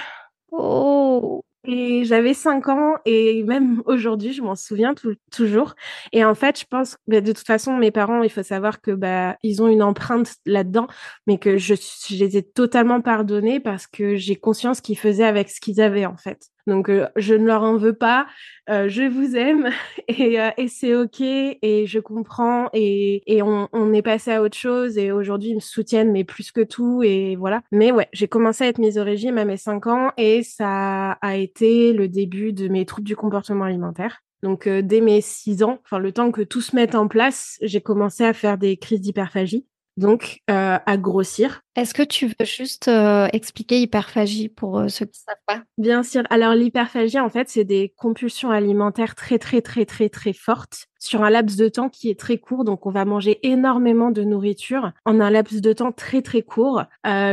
Oh. 0.51 1.45
Et 1.69 2.05
j'avais 2.05 2.33
5 2.33 2.69
ans 2.69 2.95
et 3.05 3.43
même 3.43 3.83
aujourd'hui, 3.87 4.33
je 4.33 4.41
m'en 4.43 4.55
souviens 4.55 4.95
toujours. 5.33 5.75
Et 6.13 6.25
en 6.25 6.35
fait, 6.35 6.61
je 6.61 6.65
pense 6.65 6.97
bah, 7.09 7.21
de 7.21 7.33
toute 7.33 7.47
façon, 7.47 7.77
mes 7.77 7.91
parents, 7.91 8.23
il 8.23 8.31
faut 8.31 8.43
savoir 8.45 8.81
que 8.81 8.93
bah 8.93 9.37
ils 9.43 9.63
ont 9.63 9.69
une 9.69 9.83
empreinte 9.83 10.37
là-dedans, 10.47 10.87
mais 11.27 11.39
que 11.39 11.57
je, 11.59 11.75
je 11.75 12.15
les 12.17 12.37
ai 12.37 12.43
totalement 12.45 13.01
pardonnés 13.01 13.59
parce 13.61 13.87
que 13.89 14.15
j'ai 14.17 14.37
conscience 14.37 14.81
qu'ils 14.81 14.99
faisaient 14.99 15.25
avec 15.25 15.49
ce 15.51 15.61
qu'ils 15.61 15.81
avaient 15.81 16.07
en 16.07 16.17
fait. 16.17 16.51
Donc 16.67 16.89
euh, 16.89 17.07
je 17.15 17.35
ne 17.35 17.47
leur 17.47 17.63
en 17.63 17.77
veux 17.77 17.93
pas, 17.93 18.27
euh, 18.71 18.89
je 18.89 19.03
vous 19.03 19.37
aime 19.37 19.71
et, 20.09 20.41
euh, 20.41 20.51
et 20.57 20.67
c'est 20.67 20.95
ok 20.95 21.21
et 21.21 21.85
je 21.87 21.99
comprends 22.01 22.69
et, 22.73 23.23
et 23.33 23.43
on, 23.43 23.69
on 23.73 23.93
est 23.93 24.03
passé 24.03 24.33
à 24.33 24.43
autre 24.43 24.57
chose 24.57 24.99
et 24.99 25.13
aujourd'hui 25.13 25.51
ils 25.51 25.55
me 25.57 25.61
soutiennent 25.61 26.11
mais 26.11 26.25
plus 26.25 26.51
que 26.51 26.63
tout 26.63 27.03
et 27.05 27.37
voilà. 27.37 27.63
Mais 27.71 27.93
ouais, 27.93 28.09
j'ai 28.13 28.27
commencé 28.27 28.65
à 28.65 28.69
être 28.69 28.79
mise 28.79 28.99
au 28.99 29.05
régime 29.05 29.39
à 29.39 29.45
mes 29.45 29.57
5 29.57 29.87
ans 29.87 30.13
et 30.17 30.43
ça 30.43 31.13
a 31.13 31.37
été 31.37 31.93
le 31.93 32.09
début 32.09 32.53
de 32.53 32.67
mes 32.67 32.85
troubles 32.85 33.07
du 33.07 33.17
comportement 33.17 33.65
alimentaire. 33.65 34.23
Donc 34.43 34.69
dès 34.69 35.01
mes 35.01 35.21
6 35.21 35.63
ans, 35.63 35.79
enfin 35.85 35.99
le 35.99 36.13
temps 36.13 36.31
que 36.33 36.43
tout 36.43 36.61
se 36.61 36.75
mette 36.75 36.95
en 36.95 37.09
place, 37.09 37.59
j'ai 37.63 37.81
commencé 37.81 38.25
à 38.25 38.33
faire 38.33 38.59
des 38.59 38.77
crises 38.77 39.01
d'hyperphagie 39.01 39.67
donc 39.97 40.41
euh, 40.51 40.79
à 40.85 40.97
grossir. 40.97 41.63
Est-ce 41.75 41.95
que 41.95 42.03
tu 42.03 42.27
veux 42.27 42.45
juste 42.45 42.89
euh, 42.89 43.29
expliquer 43.33 43.81
hyperphagie 43.81 44.49
pour 44.49 44.79
euh, 44.79 44.89
ceux 44.89 45.07
qui 45.07 45.21
ne 45.21 45.33
savent 45.33 45.43
pas? 45.47 45.63
Bien 45.79 46.03
sûr. 46.03 46.23
Alors 46.31 46.55
l'hyperphagie, 46.55 47.21
en 47.21 47.29
fait, 47.29 47.49
c'est 47.49 47.65
des 47.65 47.93
compulsions 47.97 48.51
alimentaires 48.51 49.15
très 49.15 49.39
très 49.39 49.61
très 49.61 49.85
très 49.85 50.09
très 50.09 50.33
fortes 50.33 50.87
sur 50.99 51.23
un 51.23 51.31
laps 51.31 51.57
de 51.57 51.69
temps 51.69 51.89
qui 51.89 52.11
est 52.11 52.19
très 52.19 52.39
court. 52.39 52.65
Donc 52.65 52.87
on 52.87 52.91
va 52.91 53.05
manger 53.05 53.39
énormément 53.47 54.11
de 54.11 54.23
nourriture 54.23 54.93
en 55.05 55.21
un 55.21 55.31
laps 55.31 55.61
de 55.61 55.73
temps 55.73 55.93
très 55.93 56.23
très 56.23 56.43
court, 56.43 56.85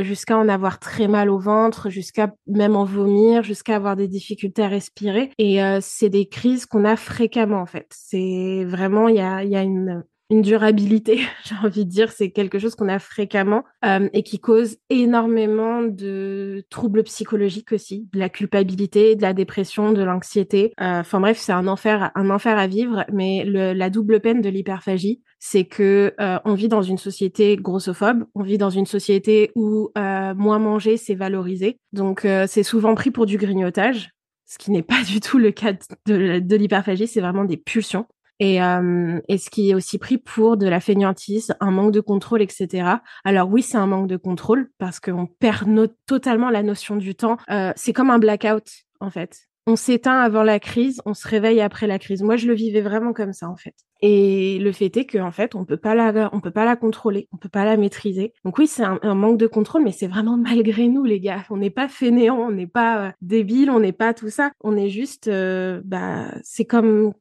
jusqu'à 0.01 0.37
en 0.37 0.47
avoir 0.47 0.79
très 0.79 1.07
mal 1.07 1.29
au 1.29 1.39
ventre, 1.39 1.89
jusqu'à 1.89 2.33
même 2.45 2.75
en 2.75 2.83
vomir, 2.83 3.43
jusqu'à 3.43 3.75
avoir 3.75 3.95
des 3.95 4.07
difficultés 4.07 4.63
à 4.63 4.67
respirer. 4.67 5.31
Et 5.37 5.59
c'est 5.81 6.09
des 6.09 6.27
crises 6.27 6.65
qu'on 6.65 6.85
a 6.85 6.95
fréquemment 6.97 7.61
en 7.61 7.65
fait. 7.65 7.87
C'est 7.89 8.65
vraiment 8.65 9.07
il 9.07 9.15
y 9.15 9.21
a, 9.21 9.43
y 9.43 9.55
a 9.55 9.63
une 9.63 10.03
une 10.29 10.41
durabilité, 10.41 11.21
j'ai 11.43 11.55
envie 11.63 11.85
de 11.85 11.89
dire, 11.89 12.11
c'est 12.11 12.31
quelque 12.31 12.59
chose 12.59 12.75
qu'on 12.75 12.89
a 12.89 12.99
fréquemment 12.99 13.63
euh, 13.85 14.09
et 14.13 14.23
qui 14.23 14.39
cause 14.39 14.77
énormément 14.89 15.83
de 15.83 16.65
troubles 16.69 17.03
psychologiques 17.03 17.71
aussi, 17.71 18.07
de 18.13 18.19
la 18.19 18.29
culpabilité, 18.29 19.15
de 19.15 19.21
la 19.21 19.33
dépression, 19.33 19.91
de 19.91 20.03
l'anxiété. 20.03 20.73
Euh, 20.81 21.01
enfin 21.01 21.19
bref, 21.19 21.37
c'est 21.37 21.51
un 21.51 21.67
enfer, 21.67 22.11
un 22.15 22.29
enfer 22.29 22.57
à 22.57 22.67
vivre. 22.67 23.05
Mais 23.11 23.43
le, 23.45 23.73
la 23.73 23.89
double 23.89 24.19
peine 24.19 24.41
de 24.41 24.49
l'hyperphagie, 24.49 25.21
c'est 25.39 25.65
que 25.65 26.13
euh, 26.19 26.39
on 26.45 26.53
vit 26.53 26.69
dans 26.69 26.81
une 26.81 26.97
société 26.97 27.57
grossophobe, 27.57 28.25
on 28.33 28.43
vit 28.43 28.57
dans 28.57 28.69
une 28.69 28.85
société 28.85 29.51
où 29.55 29.91
moins 29.95 30.59
manger 30.59 30.97
c'est 30.97 31.15
valorisé, 31.15 31.77
donc 31.91 32.25
c'est 32.47 32.63
souvent 32.63 32.95
pris 32.95 33.11
pour 33.11 33.25
du 33.25 33.37
grignotage 33.37 34.09
ce 34.45 34.57
qui 34.57 34.71
n'est 34.71 34.83
pas 34.83 35.03
du 35.03 35.19
tout 35.19 35.39
le 35.39 35.51
cas 35.51 35.73
de 36.05 36.55
l'hyperphagie, 36.55 37.07
c'est 37.07 37.21
vraiment 37.21 37.45
des 37.45 37.57
pulsions 37.57 38.05
et, 38.39 38.61
euh, 38.61 39.19
et 39.27 39.37
ce 39.37 39.49
qui 39.49 39.69
est 39.71 39.75
aussi 39.75 39.97
pris 39.97 40.17
pour 40.17 40.57
de 40.57 40.67
la 40.67 40.79
fainéantise, 40.79 41.53
un 41.59 41.71
manque 41.71 41.91
de 41.91 41.99
contrôle, 41.99 42.41
etc. 42.41 42.89
Alors 43.23 43.49
oui, 43.49 43.61
c'est 43.61 43.77
un 43.77 43.87
manque 43.87 44.07
de 44.07 44.17
contrôle 44.17 44.69
parce 44.77 44.99
qu'on 44.99 45.27
perd 45.27 45.69
totalement 46.05 46.49
la 46.49 46.63
notion 46.63 46.95
du 46.95 47.15
temps. 47.15 47.37
Euh, 47.49 47.71
c'est 47.75 47.93
comme 47.93 48.09
un 48.09 48.19
blackout 48.19 48.69
en 48.99 49.09
fait. 49.09 49.47
On 49.65 49.77
s'éteint 49.77 50.19
avant 50.19 50.43
la 50.43 50.59
crise, 50.59 51.01
on 51.05 51.13
se 51.13 51.25
réveille 51.25 51.61
après 51.61 51.87
la 51.87 51.97
crise. 51.97 52.21
Moi, 52.21 52.35
je 52.35 52.47
le 52.47 52.53
vivais 52.53 52.81
vraiment 52.81 53.13
comme 53.13 53.31
ça 53.31 53.49
en 53.49 53.55
fait. 53.55 53.75
Et 54.01 54.59
le 54.59 54.73
fait 54.73 54.97
est 54.97 55.05
qu'en 55.05 55.31
fait, 55.31 55.55
on 55.55 55.63
peut 55.63 55.77
pas 55.77 55.95
la, 55.95 56.29
on 56.33 56.41
peut 56.41 56.51
pas 56.51 56.65
la 56.65 56.75
contrôler, 56.75 57.29
on 57.31 57.37
peut 57.37 57.47
pas 57.47 57.63
la 57.63 57.77
maîtriser. 57.77 58.33
Donc 58.43 58.57
oui, 58.57 58.67
c'est 58.67 58.83
un, 58.83 59.15
manque 59.15 59.37
de 59.37 59.47
contrôle, 59.47 59.83
mais 59.83 59.93
c'est 59.93 60.07
vraiment 60.07 60.35
malgré 60.35 60.89
nous, 60.89 61.05
les 61.05 61.21
gars. 61.21 61.45
On 61.49 61.55
n'est 61.55 61.69
pas 61.69 61.87
fainéants, 61.87 62.39
on 62.39 62.51
n'est 62.51 62.67
pas 62.67 63.05
euh, 63.05 63.11
débiles, 63.21 63.69
on 63.69 63.79
n'est 63.79 63.93
pas 63.93 64.13
tout 64.13 64.29
ça. 64.29 64.51
On 64.59 64.75
est 64.75 64.89
juste, 64.89 65.29
euh, 65.29 65.79
bah, 65.85 66.25
c'est 66.43 66.65
comme 66.65 67.13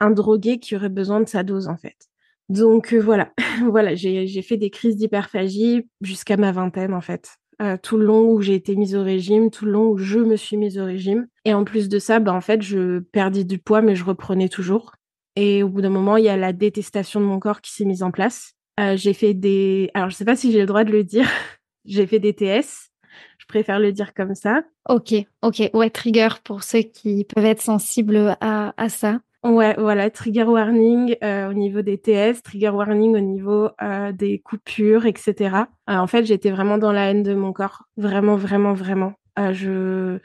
un 0.00 0.10
drogué 0.10 0.58
qui 0.58 0.76
aurait 0.76 0.88
besoin 0.88 1.20
de 1.20 1.28
sa 1.28 1.42
dose 1.42 1.68
en 1.68 1.76
fait. 1.76 2.08
Donc 2.48 2.92
euh, 2.92 2.98
voilà, 2.98 3.32
voilà, 3.68 3.94
j'ai 3.94 4.42
fait 4.42 4.56
des 4.56 4.70
crises 4.70 4.96
d'hyperphagie 4.96 5.88
jusqu'à 6.00 6.36
ma 6.36 6.52
vingtaine 6.52 6.94
en 6.94 7.00
fait. 7.00 7.38
Euh, 7.60 7.76
tout 7.82 7.96
le 7.96 8.04
long 8.04 8.30
où 8.30 8.40
j'ai 8.40 8.54
été 8.54 8.76
mise 8.76 8.94
au 8.94 9.02
régime, 9.02 9.50
tout 9.50 9.64
le 9.64 9.72
long 9.72 9.88
où 9.88 9.98
je 9.98 10.20
me 10.20 10.36
suis 10.36 10.56
mise 10.56 10.78
au 10.78 10.84
régime. 10.84 11.26
Et 11.44 11.54
en 11.54 11.64
plus 11.64 11.88
de 11.88 11.98
ça, 11.98 12.20
bah, 12.20 12.32
en 12.32 12.40
fait, 12.40 12.62
je 12.62 13.00
perdais 13.00 13.42
du 13.42 13.58
poids, 13.58 13.82
mais 13.82 13.96
je 13.96 14.04
reprenais 14.04 14.48
toujours. 14.48 14.92
Et 15.34 15.64
au 15.64 15.68
bout 15.68 15.80
d'un 15.80 15.90
moment, 15.90 16.16
il 16.16 16.24
y 16.24 16.28
a 16.28 16.36
la 16.36 16.52
détestation 16.52 17.20
de 17.20 17.24
mon 17.24 17.40
corps 17.40 17.60
qui 17.60 17.72
s'est 17.72 17.84
mise 17.84 18.04
en 18.04 18.12
place. 18.12 18.52
Euh, 18.78 18.96
j'ai 18.96 19.12
fait 19.12 19.34
des... 19.34 19.90
Alors, 19.94 20.08
je 20.08 20.14
sais 20.14 20.24
pas 20.24 20.36
si 20.36 20.52
j'ai 20.52 20.60
le 20.60 20.66
droit 20.66 20.84
de 20.84 20.92
le 20.92 21.02
dire. 21.02 21.28
j'ai 21.84 22.06
fait 22.06 22.20
des 22.20 22.32
TS. 22.32 22.90
Je 23.38 23.46
préfère 23.46 23.80
le 23.80 23.90
dire 23.92 24.14
comme 24.14 24.36
ça. 24.36 24.62
Ok, 24.88 25.14
ok. 25.42 25.62
Ouais, 25.74 25.90
trigger 25.90 26.28
pour 26.44 26.62
ceux 26.62 26.82
qui 26.82 27.24
peuvent 27.24 27.44
être 27.44 27.62
sensibles 27.62 28.36
à, 28.40 28.72
à 28.76 28.88
ça. 28.88 29.20
Ouais, 29.44 29.74
voilà, 29.78 30.10
trigger 30.10 30.42
warning 30.44 31.16
euh, 31.22 31.48
au 31.50 31.52
niveau 31.54 31.80
des 31.80 31.96
TS, 31.96 32.42
trigger 32.42 32.70
warning 32.70 33.14
au 33.16 33.20
niveau 33.20 33.68
euh, 33.80 34.10
des 34.10 34.40
coupures, 34.40 35.06
etc. 35.06 35.68
Euh, 35.88 35.94
en 35.96 36.08
fait, 36.08 36.24
j'étais 36.24 36.50
vraiment 36.50 36.76
dans 36.76 36.90
la 36.90 37.10
haine 37.10 37.22
de 37.22 37.34
mon 37.34 37.52
corps, 37.52 37.84
vraiment, 37.96 38.34
vraiment, 38.36 38.72
vraiment. 38.74 39.12
je, 39.36 40.18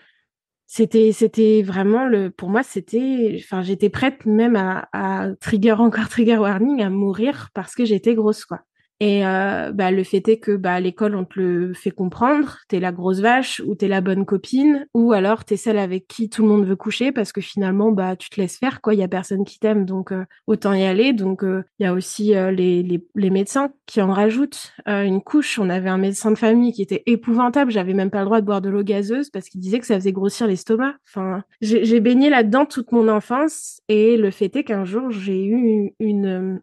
c'était, 0.67 1.11
c'était 1.11 1.61
vraiment 1.63 2.05
le, 2.07 2.31
pour 2.31 2.49
moi, 2.49 2.63
c'était, 2.63 3.37
enfin, 3.39 3.61
j'étais 3.61 3.89
prête 3.89 4.25
même 4.25 4.55
à, 4.55 4.89
à 4.93 5.29
trigger 5.39 5.73
encore 5.73 6.09
trigger 6.09 6.37
warning, 6.37 6.81
à 6.81 6.89
mourir 6.89 7.49
parce 7.53 7.75
que 7.75 7.85
j'étais 7.85 8.15
grosse, 8.15 8.45
quoi. 8.45 8.61
Et 9.03 9.25
euh, 9.25 9.73
bah, 9.73 9.91
le 9.91 10.01
fait 10.05 10.25
est 10.29 10.37
que 10.37 10.55
bah, 10.55 10.75
à 10.75 10.79
l'école, 10.79 11.15
on 11.15 11.25
te 11.25 11.37
le 11.37 11.73
fait 11.73 11.91
comprendre, 11.91 12.59
t'es 12.69 12.79
la 12.79 12.93
grosse 12.93 13.19
vache 13.19 13.61
ou 13.65 13.75
t'es 13.75 13.89
la 13.89 13.99
bonne 13.99 14.25
copine, 14.25 14.87
ou 14.93 15.11
alors 15.11 15.43
t'es 15.43 15.57
celle 15.57 15.77
avec 15.77 16.07
qui 16.07 16.29
tout 16.29 16.41
le 16.43 16.47
monde 16.47 16.65
veut 16.65 16.77
coucher 16.77 17.11
parce 17.11 17.33
que 17.33 17.41
finalement, 17.41 17.91
bah, 17.91 18.15
tu 18.15 18.29
te 18.29 18.39
laisses 18.39 18.57
faire, 18.57 18.79
quoi. 18.79 18.93
Il 18.93 19.01
y 19.01 19.03
a 19.03 19.09
personne 19.09 19.43
qui 19.43 19.59
t'aime, 19.59 19.83
donc 19.83 20.13
euh, 20.13 20.23
autant 20.47 20.71
y 20.71 20.85
aller. 20.85 21.11
Donc 21.11 21.43
euh, 21.43 21.65
il 21.79 21.83
y 21.83 21.85
a 21.85 21.91
aussi 21.91 22.27
les, 22.33 22.81
les, 22.81 23.05
les, 23.13 23.29
médecins 23.29 23.73
qui 23.87 24.01
en 24.01 24.09
rajoutent 24.09 24.71
une 24.85 25.21
couche. 25.21 25.59
On 25.59 25.69
avait 25.69 25.89
un 25.89 25.97
médecin 25.97 26.31
de 26.31 26.37
famille 26.37 26.71
qui 26.71 26.81
était 26.81 27.03
épouvantable. 27.05 27.71
J'avais 27.71 27.93
même 27.93 28.09
pas 28.09 28.19
le 28.19 28.25
droit 28.25 28.39
de 28.39 28.45
boire 28.45 28.61
de 28.61 28.69
l'eau 28.69 28.83
gazeuse 28.83 29.29
parce 29.29 29.49
qu'il 29.49 29.59
disait 29.59 29.79
que 29.79 29.85
ça 29.85 29.95
faisait 29.95 30.13
grossir 30.13 30.47
l'estomac. 30.47 30.95
Enfin, 31.09 31.43
j'ai 31.59 31.99
baigné 31.99 32.29
là-dedans 32.29 32.65
toute 32.65 32.93
mon 32.93 33.09
enfance 33.09 33.81
et 33.89 34.15
le 34.15 34.31
fait 34.31 34.55
est 34.55 34.63
qu'un 34.63 34.85
jour 34.85 35.11
j'ai 35.11 35.43
eu 35.43 35.93
une, 35.99 36.61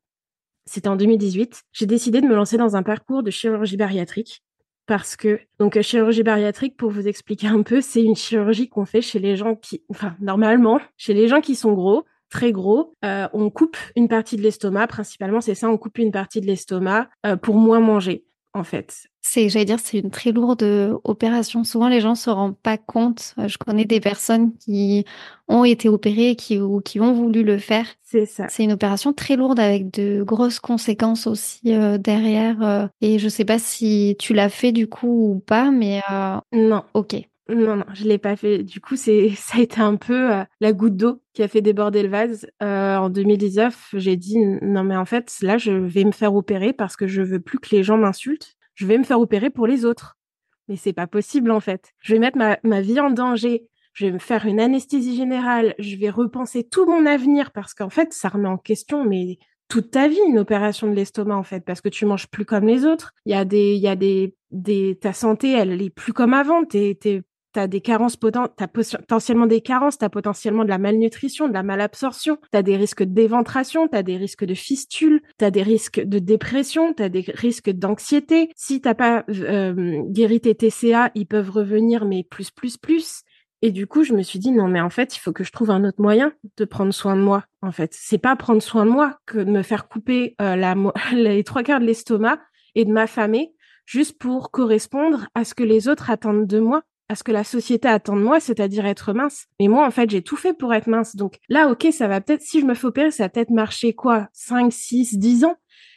c'était 0.71 0.89
en 0.89 0.95
2018, 0.95 1.65
j'ai 1.73 1.87
décidé 1.87 2.21
de 2.21 2.27
me 2.27 2.35
lancer 2.37 2.57
dans 2.57 2.77
un 2.77 2.85
parcours 2.85 3.25
de 3.25 3.31
chirurgie 3.33 3.77
bariatrique 3.77 4.45
parce 4.87 5.17
que 5.17 5.41
donc 5.59 5.77
euh, 5.77 5.83
chirurgie 5.83 6.23
bariatrique 6.23 6.77
pour 6.77 6.91
vous 6.91 7.09
expliquer 7.09 7.49
un 7.49 7.63
peu, 7.63 7.81
c'est 7.81 8.05
une 8.05 8.15
chirurgie 8.15 8.69
qu'on 8.69 8.85
fait 8.85 9.03
chez 9.03 9.19
les 9.19 9.37
gens 9.37 9.57
qui 9.57 9.83
enfin 9.89 10.15
normalement, 10.21 10.81
chez 10.97 11.13
les 11.13 11.27
gens 11.27 11.41
qui 11.41 11.57
sont 11.57 11.73
gros, 11.73 12.05
très 12.29 12.53
gros, 12.53 12.95
euh, 13.05 13.27
on 13.33 13.51
coupe 13.51 13.77
une 13.97 14.07
partie 14.07 14.37
de 14.37 14.43
l'estomac, 14.43 14.87
principalement 14.87 15.41
c'est 15.41 15.57
ça, 15.57 15.69
on 15.69 15.77
coupe 15.77 15.99
une 15.99 16.13
partie 16.13 16.41
de 16.41 16.47
l'estomac 16.47 17.09
euh, 17.27 17.35
pour 17.37 17.57
moins 17.57 17.81
manger 17.81 18.25
en 18.53 18.65
fait. 18.65 19.09
C'est, 19.23 19.49
j'allais 19.49 19.65
dire, 19.67 19.79
c'est 19.79 19.99
une 19.99 20.11
très 20.11 20.33
lourde 20.33 20.63
euh, 20.63 20.99
opération. 21.05 21.63
Souvent, 21.63 21.89
les 21.89 22.01
gens 22.01 22.15
se 22.15 22.31
rendent 22.31 22.57
pas 22.57 22.79
compte. 22.79 23.35
Euh, 23.39 23.49
je 23.49 23.59
connais 23.59 23.85
des 23.85 24.01
personnes 24.01 24.57
qui 24.57 25.05
ont 25.47 25.65
été 25.65 25.89
opérées 25.89 26.37
qui, 26.37 26.59
ou 26.59 26.81
qui 26.81 27.01
ont 27.01 27.13
voulu 27.13 27.43
le 27.43 27.59
faire. 27.59 27.87
C'est 28.03 28.27
ça. 28.27 28.47
C'est 28.49 28.65
une 28.65 28.73
opération 28.73 29.13
très 29.13 29.37
lourde 29.37 29.61
avec 29.61 29.91
de 29.91 30.23
grosses 30.23 30.59
conséquences 30.59 31.27
aussi 31.27 31.75
euh, 31.75 31.99
derrière. 31.99 32.89
et 33.01 33.19
je 33.19 33.29
sais 33.29 33.45
pas 33.45 33.59
si 33.59 34.17
tu 34.19 34.35
l'as 34.35 34.49
fait 34.49 34.73
du 34.73 34.89
coup 34.89 35.35
ou 35.35 35.39
pas, 35.41 35.71
mais 35.71 36.01
non. 36.53 36.83
Ok. 36.95 37.30
Non, 37.55 37.77
non, 37.77 37.85
je 37.93 38.05
l'ai 38.05 38.19
pas 38.19 38.37
fait. 38.37 38.63
Du 38.63 38.81
coup, 38.81 38.97
c'est 38.97 39.31
ça 39.37 39.59
a 39.59 39.61
été 39.61 39.81
un 39.81 39.97
peu 39.97 40.33
euh, 40.33 40.45
la 40.61 40.73
goutte 40.73 40.97
d'eau 40.97 41.23
qui 41.33 41.43
a 41.43 41.49
fait 41.49 41.63
déborder 41.63 42.03
le 42.03 42.09
vase. 42.09 42.47
Euh, 42.63 42.97
en 42.97 43.11
2019, 43.11 43.91
j'ai 43.95 44.17
dit 44.17 44.39
non, 44.39 44.85
mais 44.85 44.97
en 44.97 45.05
fait, 45.05 45.35
là, 45.43 45.59
je 45.59 45.73
vais 45.73 46.05
me 46.05 46.13
faire 46.13 46.35
opérer 46.35 46.73
parce 46.73 46.97
que 46.97 47.07
je 47.07 47.23
veux 47.23 47.41
plus 47.41 47.59
que 47.59 47.75
les 47.75 47.83
gens 47.83 47.97
m'insultent. 47.97 48.57
Je 48.75 48.87
vais 48.87 48.99
me 48.99 49.05
faire 49.05 49.21
opérer 49.21 49.51
pour 49.51 49.67
les 49.67 49.85
autres. 49.85 50.17
Mais 50.69 50.77
c'est 50.77 50.93
pas 50.93 51.09
possible 51.09 51.51
en 51.51 51.61
fait. 51.61 51.93
Je 52.01 52.13
vais 52.15 52.21
mettre 52.21 52.39
ma, 52.39 52.81
vie 52.81 53.01
en 53.01 53.11
danger. 53.11 53.67
Je 53.93 54.07
vais 54.07 54.13
me 54.13 54.19
faire 54.19 54.47
une 54.47 54.61
anesthésie 54.61 55.17
générale. 55.17 55.75
Je 55.81 55.97
vais 55.97 56.11
repenser 56.11 56.63
tout 56.63 56.87
mon 56.87 57.07
avenir 57.07 57.51
parce 57.51 57.75
qu'en 57.75 57.91
fait, 57.91 58.13
ça 58.13 58.29
remet 58.29 58.49
en 58.49 58.57
question 58.57 59.05
mais 59.05 59.39
toute 59.69 59.91
ta 59.91 60.09
vie 60.09 60.21
une 60.29 60.39
opération 60.39 60.89
de 60.89 60.95
l'estomac 60.95 61.37
en 61.37 61.43
fait 61.43 61.65
parce 61.65 61.81
que 61.81 61.89
tu 61.89 62.07
manges 62.07 62.29
plus 62.29 62.45
comme 62.45 62.67
les 62.67 62.85
autres. 62.85 63.13
Il 63.27 63.33
y 63.33 63.35
a 63.35 63.45
des 63.45 63.75
il 63.75 63.81
y 63.81 63.89
a 63.89 63.97
des 63.97 64.37
des 64.53 64.97
ta 65.01 65.13
santé 65.13 65.53
elle 65.53 65.83
est 65.83 65.91
plus 65.91 66.13
comme 66.13 66.35
avant. 66.35 66.65
T'es 66.65 66.97
t'es 67.53 67.61
T'as 67.61 67.67
des 67.67 67.81
carences 67.81 68.17
potentiellement 68.17 69.47
des 69.47 69.61
carences, 69.61 69.99
t'as 69.99 70.09
potentiellement 70.09 70.65
de 70.65 70.69
la 70.69 70.79
malnutrition, 70.79 71.49
de 71.49 71.53
la 71.53 71.63
malabsorption, 71.63 72.39
t'as 72.51 72.63
des 72.63 72.77
risques 72.77 73.03
d'éventration, 73.03 73.89
t'as 73.89 74.03
des 74.03 74.17
risques 74.17 74.45
de 74.45 74.55
fistule, 74.55 75.21
t'as 75.37 75.51
des 75.51 75.63
risques 75.63 76.01
de 76.01 76.19
dépression, 76.19 76.95
t'as 76.95 77.09
des 77.09 77.25
risques 77.35 77.71
d'anxiété. 77.71 78.51
Si 78.57 78.81
t'as 78.81 78.95
pas 78.95 79.25
euh, 79.29 80.03
guéri 80.09 80.41
tes 80.41 80.55
TCA, 80.55 81.11
ils 81.15 81.27
peuvent 81.27 81.51
revenir, 81.51 82.05
mais 82.07 82.25
plus, 82.25 82.51
plus, 82.51 82.77
plus. 82.77 83.23
Et 83.63 83.73
du 83.73 83.87
coup, 83.87 84.05
je 84.05 84.15
me 84.15 84.23
suis 84.23 84.39
dit 84.39 84.53
non, 84.53 84.69
mais 84.69 84.81
en 84.81 84.91
fait, 84.91 85.17
il 85.17 85.21
faut 85.21 85.33
que 85.33 85.45
je 85.45 85.53
trouve 85.53 85.71
un 85.71 85.85
autre 85.85 86.01
moyen 86.01 86.33
de 86.57 86.65
prendre 86.65 86.95
soin 86.95 87.15
de 87.15 87.21
moi. 87.21 87.45
En 87.61 87.73
fait, 87.73 87.93
c'est 87.95 88.19
pas 88.19 88.35
prendre 88.37 88.63
soin 88.63 88.87
de 88.87 88.91
moi 88.91 89.19
que 89.27 89.39
de 89.39 89.51
me 89.51 89.63
faire 89.63 89.89
couper 89.89 90.35
euh, 90.41 90.57
les 91.13 91.45
trois 91.45 91.63
quarts 91.63 91.81
de 91.81 91.85
l'estomac 91.85 92.39
et 92.75 92.85
de 92.85 92.93
m'affamer 92.93 93.53
juste 93.85 94.19
pour 94.19 94.51
correspondre 94.51 95.27
à 95.35 95.45
ce 95.45 95.53
que 95.53 95.65
les 95.65 95.89
autres 95.89 96.11
attendent 96.11 96.47
de 96.47 96.61
moi, 96.61 96.83
à 97.11 97.17
ce 97.17 97.25
que 97.25 97.33
la 97.33 97.43
société 97.43 97.89
attend 97.89 98.15
de 98.15 98.23
moi, 98.23 98.39
c'est-à-dire 98.39 98.87
être 98.87 99.13
mince. 99.13 99.49
Mais 99.59 99.67
moi, 99.67 99.85
en 99.85 99.91
fait, 99.91 100.09
j'ai 100.09 100.23
tout 100.23 100.37
fait 100.37 100.55
pour 100.55 100.73
être 100.73 100.87
mince. 100.87 101.17
Donc 101.17 101.41
là, 101.49 101.67
ok, 101.69 101.89
ça 101.91 102.07
va 102.07 102.21
peut-être, 102.21 102.41
si 102.41 102.61
je 102.61 102.65
me 102.65 102.75
fais 102.75 102.87
opérer, 102.87 103.11
ça 103.11 103.25
va 103.25 103.29
peut-être 103.29 103.51
marcher 103.51 103.95
quoi, 103.95 104.29
5, 104.33 104.73
6, 104.73 105.19
10 105.19 105.45
ans. 105.45 105.57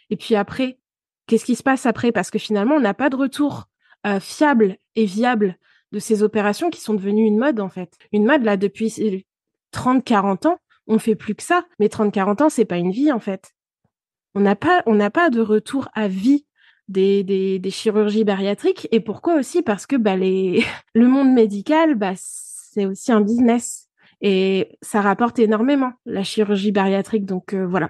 Et 0.09 0.17
puis 0.17 0.33
après, 0.33 0.79
qu'est-ce 1.27 1.45
qui 1.45 1.55
se 1.55 1.61
passe 1.61 1.85
après? 1.85 2.11
Parce 2.11 2.31
que 2.31 2.39
finalement, 2.39 2.73
on 2.73 2.79
n'a 2.79 2.95
pas 2.95 3.11
de 3.11 3.15
retour 3.15 3.65
euh, 4.07 4.19
fiable 4.19 4.77
et 4.95 5.05
viable 5.05 5.59
de 5.91 5.99
ces 5.99 6.23
opérations 6.23 6.71
qui 6.71 6.81
sont 6.81 6.95
devenues 6.95 7.27
une 7.27 7.37
mode 7.37 7.59
en 7.59 7.69
fait. 7.69 7.95
Une 8.11 8.25
mode 8.25 8.41
là 8.41 8.57
depuis 8.57 9.23
30 9.69 10.03
40 10.03 10.47
ans, 10.47 10.57
on 10.87 10.97
fait 10.97 11.13
plus 11.13 11.35
que 11.35 11.43
ça, 11.43 11.63
mais 11.77 11.89
30 11.89 12.11
40 12.11 12.41
ans, 12.41 12.49
c'est 12.49 12.65
pas 12.65 12.77
une 12.77 12.91
vie 12.91 13.11
en 13.11 13.19
fait. 13.19 13.53
On 14.33 14.39
n'a 14.39 14.55
pas 14.55 14.81
on 14.87 14.95
n'a 14.95 15.11
pas 15.11 15.29
de 15.29 15.41
retour 15.41 15.89
à 15.93 16.07
vie 16.07 16.47
des, 16.87 17.23
des, 17.23 17.59
des, 17.59 17.69
chirurgies 17.71 18.23
bariatriques. 18.23 18.87
Et 18.91 18.99
pourquoi 18.99 19.35
aussi? 19.35 19.61
Parce 19.61 19.85
que 19.85 19.95
bah 19.95 20.15
les 20.15 20.63
le 20.93 21.07
monde 21.07 21.31
médical 21.33 21.95
bah 21.95 22.13
c'est 22.15 22.85
aussi 22.85 23.11
un 23.11 23.21
business. 23.21 23.89
Et 24.21 24.77
ça 24.81 25.01
rapporte 25.01 25.39
énormément 25.39 25.91
la 26.05 26.23
chirurgie 26.23 26.71
bariatrique. 26.71 27.25
Donc 27.25 27.53
euh, 27.53 27.65
voilà. 27.65 27.89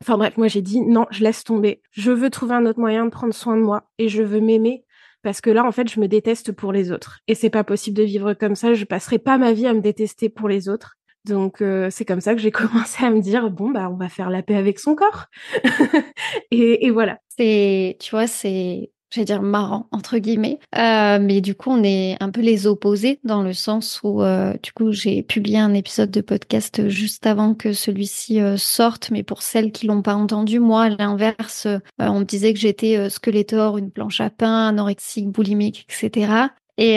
Enfin 0.00 0.18
bref, 0.18 0.36
moi 0.36 0.48
j'ai 0.48 0.62
dit 0.62 0.80
non, 0.80 1.06
je 1.10 1.22
laisse 1.22 1.44
tomber. 1.44 1.82
Je 1.92 2.10
veux 2.10 2.30
trouver 2.30 2.54
un 2.54 2.66
autre 2.66 2.80
moyen 2.80 3.04
de 3.04 3.10
prendre 3.10 3.34
soin 3.34 3.56
de 3.56 3.62
moi 3.62 3.90
et 3.98 4.08
je 4.08 4.22
veux 4.22 4.40
m'aimer 4.40 4.84
parce 5.22 5.40
que 5.40 5.50
là 5.50 5.64
en 5.64 5.70
fait 5.70 5.88
je 5.88 6.00
me 6.00 6.08
déteste 6.08 6.52
pour 6.52 6.72
les 6.72 6.90
autres. 6.90 7.20
Et 7.28 7.34
c'est 7.34 7.50
pas 7.50 7.64
possible 7.64 7.96
de 7.96 8.02
vivre 8.02 8.34
comme 8.34 8.56
ça. 8.56 8.74
Je 8.74 8.84
passerai 8.84 9.18
pas 9.18 9.38
ma 9.38 9.52
vie 9.52 9.66
à 9.66 9.74
me 9.74 9.80
détester 9.80 10.28
pour 10.28 10.48
les 10.48 10.68
autres 10.68 10.96
donc 11.24 11.62
euh, 11.62 11.88
c'est 11.90 12.04
comme 12.04 12.20
ça 12.20 12.34
que 12.34 12.40
j'ai 12.40 12.50
commencé 12.50 13.04
à 13.04 13.10
me 13.10 13.20
dire 13.20 13.50
bon 13.50 13.70
bah 13.70 13.88
on 13.90 13.96
va 13.96 14.08
faire 14.08 14.30
la 14.30 14.42
paix 14.42 14.56
avec 14.56 14.78
son 14.78 14.94
corps. 14.94 15.26
Et, 16.50 16.86
et, 16.86 16.90
voilà. 16.90 17.18
C'est 17.28 17.96
tu 18.00 18.10
vois 18.10 18.26
c'est 18.26 18.90
j'allais 19.10 19.24
dire 19.24 19.42
marrant 19.42 19.88
entre 19.90 20.18
guillemets. 20.18 20.58
Euh, 20.76 21.18
mais 21.20 21.40
du 21.40 21.54
coup 21.54 21.70
on 21.70 21.82
est 21.82 22.16
un 22.20 22.30
peu 22.30 22.40
les 22.40 22.66
opposés 22.66 23.20
dans 23.24 23.42
le 23.42 23.52
sens 23.52 24.00
où 24.02 24.22
euh, 24.22 24.54
du 24.62 24.72
coup 24.72 24.92
j'ai 24.92 25.22
publié 25.22 25.58
un 25.58 25.74
épisode 25.74 26.10
de 26.10 26.20
podcast 26.20 26.88
juste 26.88 27.26
avant 27.26 27.54
que 27.54 27.72
celui-ci 27.72 28.40
sorte. 28.56 29.10
Mais 29.10 29.22
pour 29.22 29.42
celles 29.42 29.72
qui 29.72 29.86
l'ont 29.86 30.02
pas 30.02 30.14
entendu 30.14 30.58
moi 30.58 30.84
à 30.84 30.88
l'inverse 30.90 31.66
on 31.98 32.20
me 32.20 32.24
disait 32.24 32.52
que 32.52 32.60
j'étais 32.60 33.08
squelettor 33.08 33.78
une 33.78 33.90
planche 33.90 34.20
à 34.20 34.30
pain 34.30 34.68
anorexique 34.68 35.28
boulimique 35.28 35.86
etc 35.88 36.32
et 36.78 36.96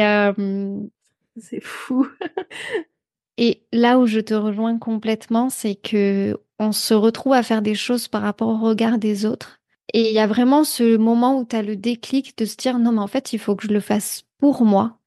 c'est 1.38 1.62
fou 1.62 2.08
et 3.38 3.64
là 3.74 4.00
où 4.00 4.06
je 4.06 4.20
te 4.20 4.34
rejoins 4.34 4.78
complètement 4.78 5.50
c'est 5.50 5.76
que 5.76 6.38
on 6.60 6.72
se 6.72 6.94
retrouve 6.94 7.34
à 7.34 7.44
faire 7.44 7.62
des 7.62 7.76
choses 7.76 8.08
par 8.08 8.22
rapport 8.22 8.50
au 8.50 8.58
regard 8.58 8.98
des 8.98 9.26
autres 9.26 9.60
et 9.94 10.10
il 10.10 10.14
y 10.14 10.20
a 10.20 10.28
vraiment 10.28 10.64
ce 10.64 10.98
moment 10.98 11.40
où 11.40 11.46
tu 11.46 11.56
as 11.56 11.62
le 11.62 11.76
déclic 11.76 12.38
de 12.38 12.46
se 12.46 12.56
dire 12.56 12.80
non 12.80 12.92
mais 12.92 13.02
en 13.02 13.08
fait 13.08 13.34
il 13.34 13.40
faut 13.40 13.56
que 13.56 13.68
je 13.68 13.74
le 13.74 13.80
fasse 13.80 14.26
pour 14.40 14.64
moi. 14.64 15.00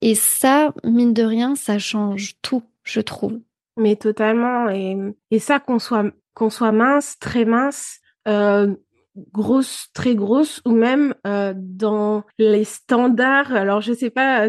Et 0.00 0.14
ça, 0.14 0.72
mine 0.84 1.14
de 1.14 1.22
rien, 1.22 1.54
ça 1.54 1.78
change 1.78 2.34
tout, 2.42 2.62
je 2.82 3.00
trouve. 3.00 3.40
Mais 3.76 3.96
totalement. 3.96 4.68
Et, 4.68 4.96
et 5.30 5.38
ça, 5.38 5.60
qu'on 5.60 5.78
soit, 5.78 6.04
qu'on 6.34 6.50
soit 6.50 6.72
mince, 6.72 7.18
très 7.18 7.44
mince, 7.44 8.00
euh, 8.28 8.74
grosse, 9.32 9.88
très 9.94 10.14
grosse, 10.14 10.60
ou 10.66 10.72
même 10.72 11.14
euh, 11.26 11.54
dans 11.56 12.24
les 12.38 12.64
standards. 12.64 13.54
Alors, 13.54 13.80
je 13.80 13.92
sais 13.92 14.10
pas, 14.10 14.48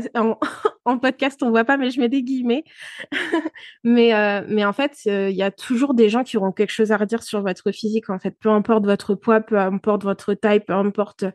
en, 0.86 0.98
podcast, 0.98 1.42
on 1.44 1.50
voit 1.50 1.66
pas, 1.66 1.78
mais 1.78 1.90
je 1.90 2.00
mets 2.00 2.10
des 2.10 2.24
guillemets. 2.24 2.64
mais, 3.84 4.14
euh, 4.14 4.46
mais 4.48 4.64
en 4.64 4.74
fait, 4.74 4.98
euh, 5.08 5.30
il 5.30 5.36
y 5.36 5.44
a 5.44 5.52
toujours 5.52 5.94
des 5.94 6.10
gens 6.10 6.24
qui 6.24 6.38
auront 6.38 6.52
quelque 6.52 6.72
chose 6.72 6.92
à 6.92 6.98
redire 6.98 7.24
sur 7.24 7.42
votre 7.42 7.72
physique. 7.72 8.10
En 8.10 8.20
fait, 8.20 8.32
peu 8.32 8.50
importe 8.50 8.86
votre 8.86 9.16
poids, 9.16 9.42
peu 9.42 9.58
importe 9.58 10.04
votre 10.04 10.34
taille, 10.34 10.60
peu 10.62 10.74
importe 10.74 11.26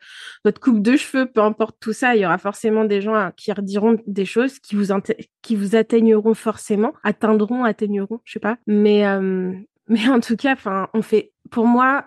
votre 0.44 0.60
coupe 0.60 0.82
de 0.82 0.96
cheveux, 0.96 1.26
peu 1.26 1.40
importe 1.40 1.76
tout 1.80 1.92
ça, 1.92 2.16
il 2.16 2.22
y 2.22 2.26
aura 2.26 2.38
forcément 2.38 2.84
des 2.84 3.00
gens 3.00 3.30
qui 3.36 3.52
rediront 3.52 3.98
des 4.06 4.24
choses 4.24 4.58
qui 4.58 4.76
vous 4.76 4.86
qui 5.42 5.76
atteigneront 5.76 6.34
forcément, 6.34 6.92
atteindront, 7.02 7.64
atteigneront, 7.64 8.20
je 8.24 8.34
sais 8.34 8.40
pas. 8.40 8.56
Mais 8.66 9.06
euh, 9.06 9.52
en 10.08 10.20
tout 10.20 10.36
cas, 10.36 10.52
enfin, 10.52 10.88
on 10.94 11.00
pour 11.50 11.66
moi, 11.66 12.06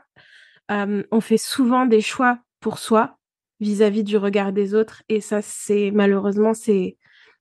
on 0.70 1.22
fait 1.22 1.38
souvent 1.38 1.86
des 1.86 2.02
choix 2.02 2.40
pour 2.60 2.80
soi 2.80 3.18
vis-à-vis 3.60 4.04
du 4.04 4.18
regard 4.18 4.54
des 4.54 4.74
autres 4.74 5.04
et 5.10 5.22
ça 5.22 5.42
c'est 5.42 5.92
malheureusement 5.92 6.54
c'est 6.54 6.98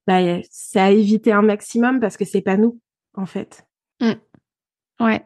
bah, 0.06 0.20
c'est 0.50 0.80
à 0.80 0.90
éviter 0.90 1.32
un 1.32 1.42
maximum 1.42 2.00
parce 2.00 2.16
que 2.16 2.24
c'est 2.24 2.42
pas 2.42 2.56
nous 2.56 2.80
en 3.14 3.26
fait. 3.26 3.66
Mmh. 4.00 4.12
Ouais. 5.00 5.24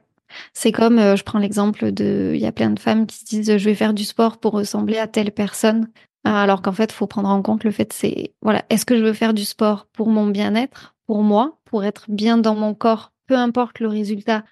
C'est 0.53 0.73
comme, 0.73 0.99
euh, 0.99 1.17
je 1.17 1.23
prends 1.23 1.39
l'exemple 1.39 1.93
de, 1.93 2.33
il 2.35 2.41
y 2.41 2.47
a 2.47 2.53
plein 2.53 2.71
de 2.71 2.81
femmes 2.81 3.07
qui 3.07 3.19
se 3.19 3.25
disent, 3.25 3.57
je 3.57 3.65
vais 3.65 3.75
faire 3.75 3.95
du 3.95 4.05
sport 4.05 4.39
pour 4.39 4.53
ressembler 4.53 4.99
à 4.99 5.07
telle 5.07 5.31
personne, 5.31 5.89
alors 6.25 6.62
qu'en 6.62 6.73
fait, 6.73 6.91
il 6.91 6.95
faut 6.95 7.07
prendre 7.07 7.29
en 7.29 7.43
compte 7.43 7.62
le 7.62 7.71
fait, 7.71 7.93
c'est, 7.93 8.35
voilà, 8.43 8.65
est-ce 8.69 8.85
que 8.85 8.97
je 8.97 9.05
veux 9.05 9.12
faire 9.12 9.35
du 9.35 9.45
sport 9.45 9.87
pour 9.93 10.09
mon 10.09 10.27
bien-être, 10.27 10.97
pour 11.07 11.23
moi, 11.23 11.59
pour 11.65 11.85
être 11.85 12.07
bien 12.09 12.39
dans 12.39 12.57
mon 12.57 12.75
corps, 12.75 13.12
peu 13.29 13.37
importe 13.37 13.79
le 13.79 13.89
résultat, 13.89 14.45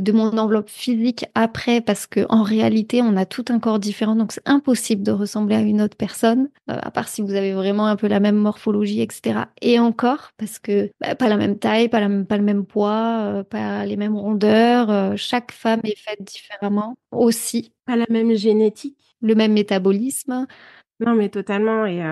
de 0.00 0.12
mon 0.12 0.36
enveloppe 0.38 0.68
physique 0.68 1.24
après 1.34 1.80
parce 1.80 2.06
que 2.06 2.26
en 2.28 2.42
réalité 2.42 3.02
on 3.02 3.16
a 3.16 3.26
tout 3.26 3.44
un 3.48 3.58
corps 3.58 3.78
différent 3.78 4.16
donc 4.16 4.32
c'est 4.32 4.46
impossible 4.48 5.02
de 5.02 5.12
ressembler 5.12 5.56
à 5.56 5.60
une 5.60 5.82
autre 5.82 5.96
personne 5.96 6.48
euh, 6.70 6.78
à 6.80 6.90
part 6.90 7.08
si 7.08 7.22
vous 7.22 7.34
avez 7.34 7.52
vraiment 7.52 7.86
un 7.86 7.96
peu 7.96 8.08
la 8.08 8.20
même 8.20 8.36
morphologie 8.36 9.00
etc 9.00 9.40
et 9.60 9.78
encore 9.78 10.30
parce 10.36 10.58
que 10.58 10.90
bah, 11.00 11.14
pas 11.14 11.28
la 11.28 11.36
même 11.36 11.58
taille 11.58 11.88
pas, 11.88 12.00
la 12.00 12.24
pas 12.24 12.36
le 12.36 12.44
même 12.44 12.64
poids 12.64 13.18
euh, 13.20 13.42
pas 13.42 13.84
les 13.86 13.96
mêmes 13.96 14.16
rondeurs 14.16 15.16
chaque 15.16 15.52
femme 15.52 15.80
est 15.84 15.98
faite 15.98 16.22
différemment 16.22 16.96
aussi. 17.10 17.72
Pas 17.86 17.96
la 17.96 18.06
même 18.08 18.34
génétique. 18.34 19.16
Le 19.20 19.34
même 19.34 19.52
métabolisme. 19.52 20.46
Non 21.00 21.14
mais 21.14 21.28
totalement 21.28 21.86
et 21.86 22.02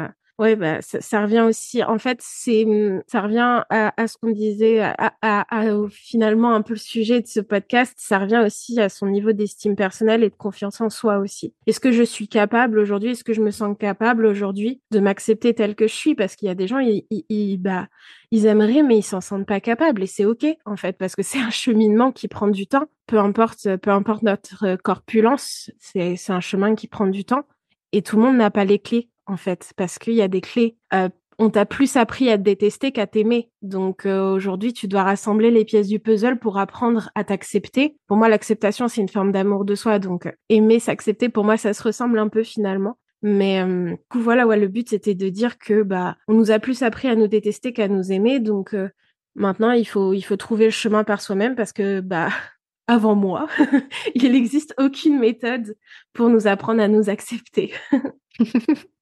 oui, 0.41 0.57
bah, 0.57 0.79
ça, 0.81 1.21
revient 1.21 1.43
aussi. 1.43 1.85
En 1.85 1.99
fait, 1.99 2.19
c'est, 2.23 2.65
mmh, 2.65 3.03
ça 3.07 3.21
revient 3.21 3.63
à, 3.69 4.07
ce 4.07 4.17
qu'on 4.17 4.31
disait, 4.31 4.81
à, 4.81 5.45
finalement 5.91 6.55
un 6.55 6.63
peu 6.63 6.73
le 6.73 6.79
sujet 6.79 7.21
de 7.21 7.27
ce 7.27 7.41
podcast. 7.41 7.93
Ça 7.99 8.19
revient 8.19 8.43
aussi 8.47 8.81
à 8.81 8.89
son 8.89 9.09
niveau 9.09 9.33
d'estime 9.33 9.77
personnelle 9.77 10.25
et 10.25 10.31
de 10.31 10.35
confiance 10.35 10.81
en 10.81 10.89
soi 10.89 11.19
aussi. 11.19 11.53
Est-ce 11.67 11.79
que 11.79 11.93
je 11.93 12.03
suis 12.03 12.27
capable 12.27 12.79
aujourd'hui? 12.79 13.11
Est-ce 13.11 13.23
que 13.23 13.35
je 13.35 13.43
me 13.43 13.51
sens 13.51 13.77
capable 13.79 14.25
aujourd'hui 14.25 14.81
de 14.91 15.01
m'accepter 15.01 15.53
tel 15.53 15.75
que 15.75 15.87
je 15.87 15.95
suis? 15.95 16.15
Parce 16.15 16.37
qu'il 16.37 16.49
y 16.49 16.51
a 16.51 16.55
des 16.55 16.67
gens, 16.67 16.79
ils, 16.79 17.05
ils, 17.11 17.59
bah, 17.59 17.89
ils 18.31 18.47
aimeraient, 18.47 18.83
mais 18.83 18.97
ils 18.97 19.03
s'en 19.03 19.21
sentent 19.21 19.47
pas 19.47 19.61
capables. 19.61 20.03
Et 20.03 20.07
c'est 20.07 20.25
ok, 20.25 20.47
en 20.65 20.77
fait, 20.79 20.97
parce 20.97 21.17
que 21.17 21.23
c'est 21.23 21.41
un 21.41 21.51
cheminement 21.51 22.13
qui 22.13 22.29
prend 22.29 22.49
du 22.49 22.67
temps. 22.67 22.87
Peu 23.07 23.19
importe, 23.19 23.77
peu 23.77 23.91
importe 23.91 24.23
notre 24.23 24.77
corpulence, 24.77 25.71
c'est 25.81 26.17
un 26.31 26.41
chemin 26.41 26.75
qui 26.75 26.87
prend 26.87 27.09
du 27.09 27.27
temps. 27.27 27.45
Et 27.93 28.01
tout 28.01 28.17
le 28.17 28.23
monde 28.23 28.39
n'a 28.39 28.51
pas 28.51 28.65
les 28.65 28.79
clés 28.79 29.11
en 29.31 29.37
fait, 29.37 29.73
parce 29.77 29.99
qu'il 29.99 30.15
y 30.15 30.23
a 30.23 30.29
des 30.29 30.41
clés. 30.41 30.77
Euh, 30.93 31.09
on 31.39 31.49
t'a 31.49 31.65
plus 31.65 31.97
appris 31.97 32.29
à 32.29 32.37
te 32.37 32.43
détester 32.43 32.93
qu'à 32.93 33.07
t'aimer. 33.07 33.51
Donc 33.63 34.05
euh, 34.05 34.31
aujourd'hui, 34.31 34.75
tu 34.75 34.89
dois 34.89 35.05
rassembler 35.05 35.51
les 35.51 35.65
pièces 35.65 35.89
du 35.89 35.99
puzzle 35.99 36.39
pour 36.39 36.59
apprendre 36.59 37.11
à 37.15 37.25
t'accepter. 37.25 37.97
Pour 38.09 38.19
moi, 38.19 38.29
l'acceptation, 38.29 38.89
c'est 38.89 39.01
une 39.01 39.09
forme 39.09 39.33
d'amour 39.33 39.65
de 39.65 39.75
soi. 39.75 39.99
Donc 39.99 40.31
aimer, 40.51 40.81
s'accepter, 40.81 41.29
pour 41.29 41.45
moi, 41.45 41.57
ça 41.57 41.73
se 41.73 41.83
ressemble 41.83 42.19
un 42.19 42.29
peu 42.29 42.43
finalement. 42.43 42.99
Mais 43.23 43.63
euh, 43.63 43.95
coup, 44.11 44.21
voilà, 44.21 44.47
ouais, 44.47 44.59
le 44.59 44.69
but 44.69 44.89
c'était 44.91 45.15
de 45.15 45.29
dire 45.29 45.59
que 45.59 45.83
bah 45.83 46.17
on 46.27 46.35
nous 46.35 46.51
a 46.51 46.59
plus 46.59 46.83
appris 46.83 47.09
à 47.09 47.15
nous 47.15 47.29
détester 47.29 47.73
qu'à 47.73 47.89
nous 47.89 48.13
aimer. 48.13 48.41
Donc 48.41 48.75
maintenant, 49.35 49.71
il 49.71 49.87
faut 49.87 50.13
il 50.13 50.23
faut 50.23 50.37
trouver 50.37 50.67
le 50.67 50.71
chemin 50.71 51.05
par 51.05 51.21
soi-même 51.23 51.55
parce 51.55 51.73
que 51.73 52.01
bah 52.01 52.29
avant 52.87 53.15
moi, 53.15 53.47
il 54.15 54.33
n'existe 54.33 54.75
aucune 54.79 55.19
méthode 55.19 55.77
pour 56.13 56.29
nous 56.29 56.49
apprendre 56.49 56.83
à 56.83 56.89
nous 56.89 57.09
accepter. 57.09 57.73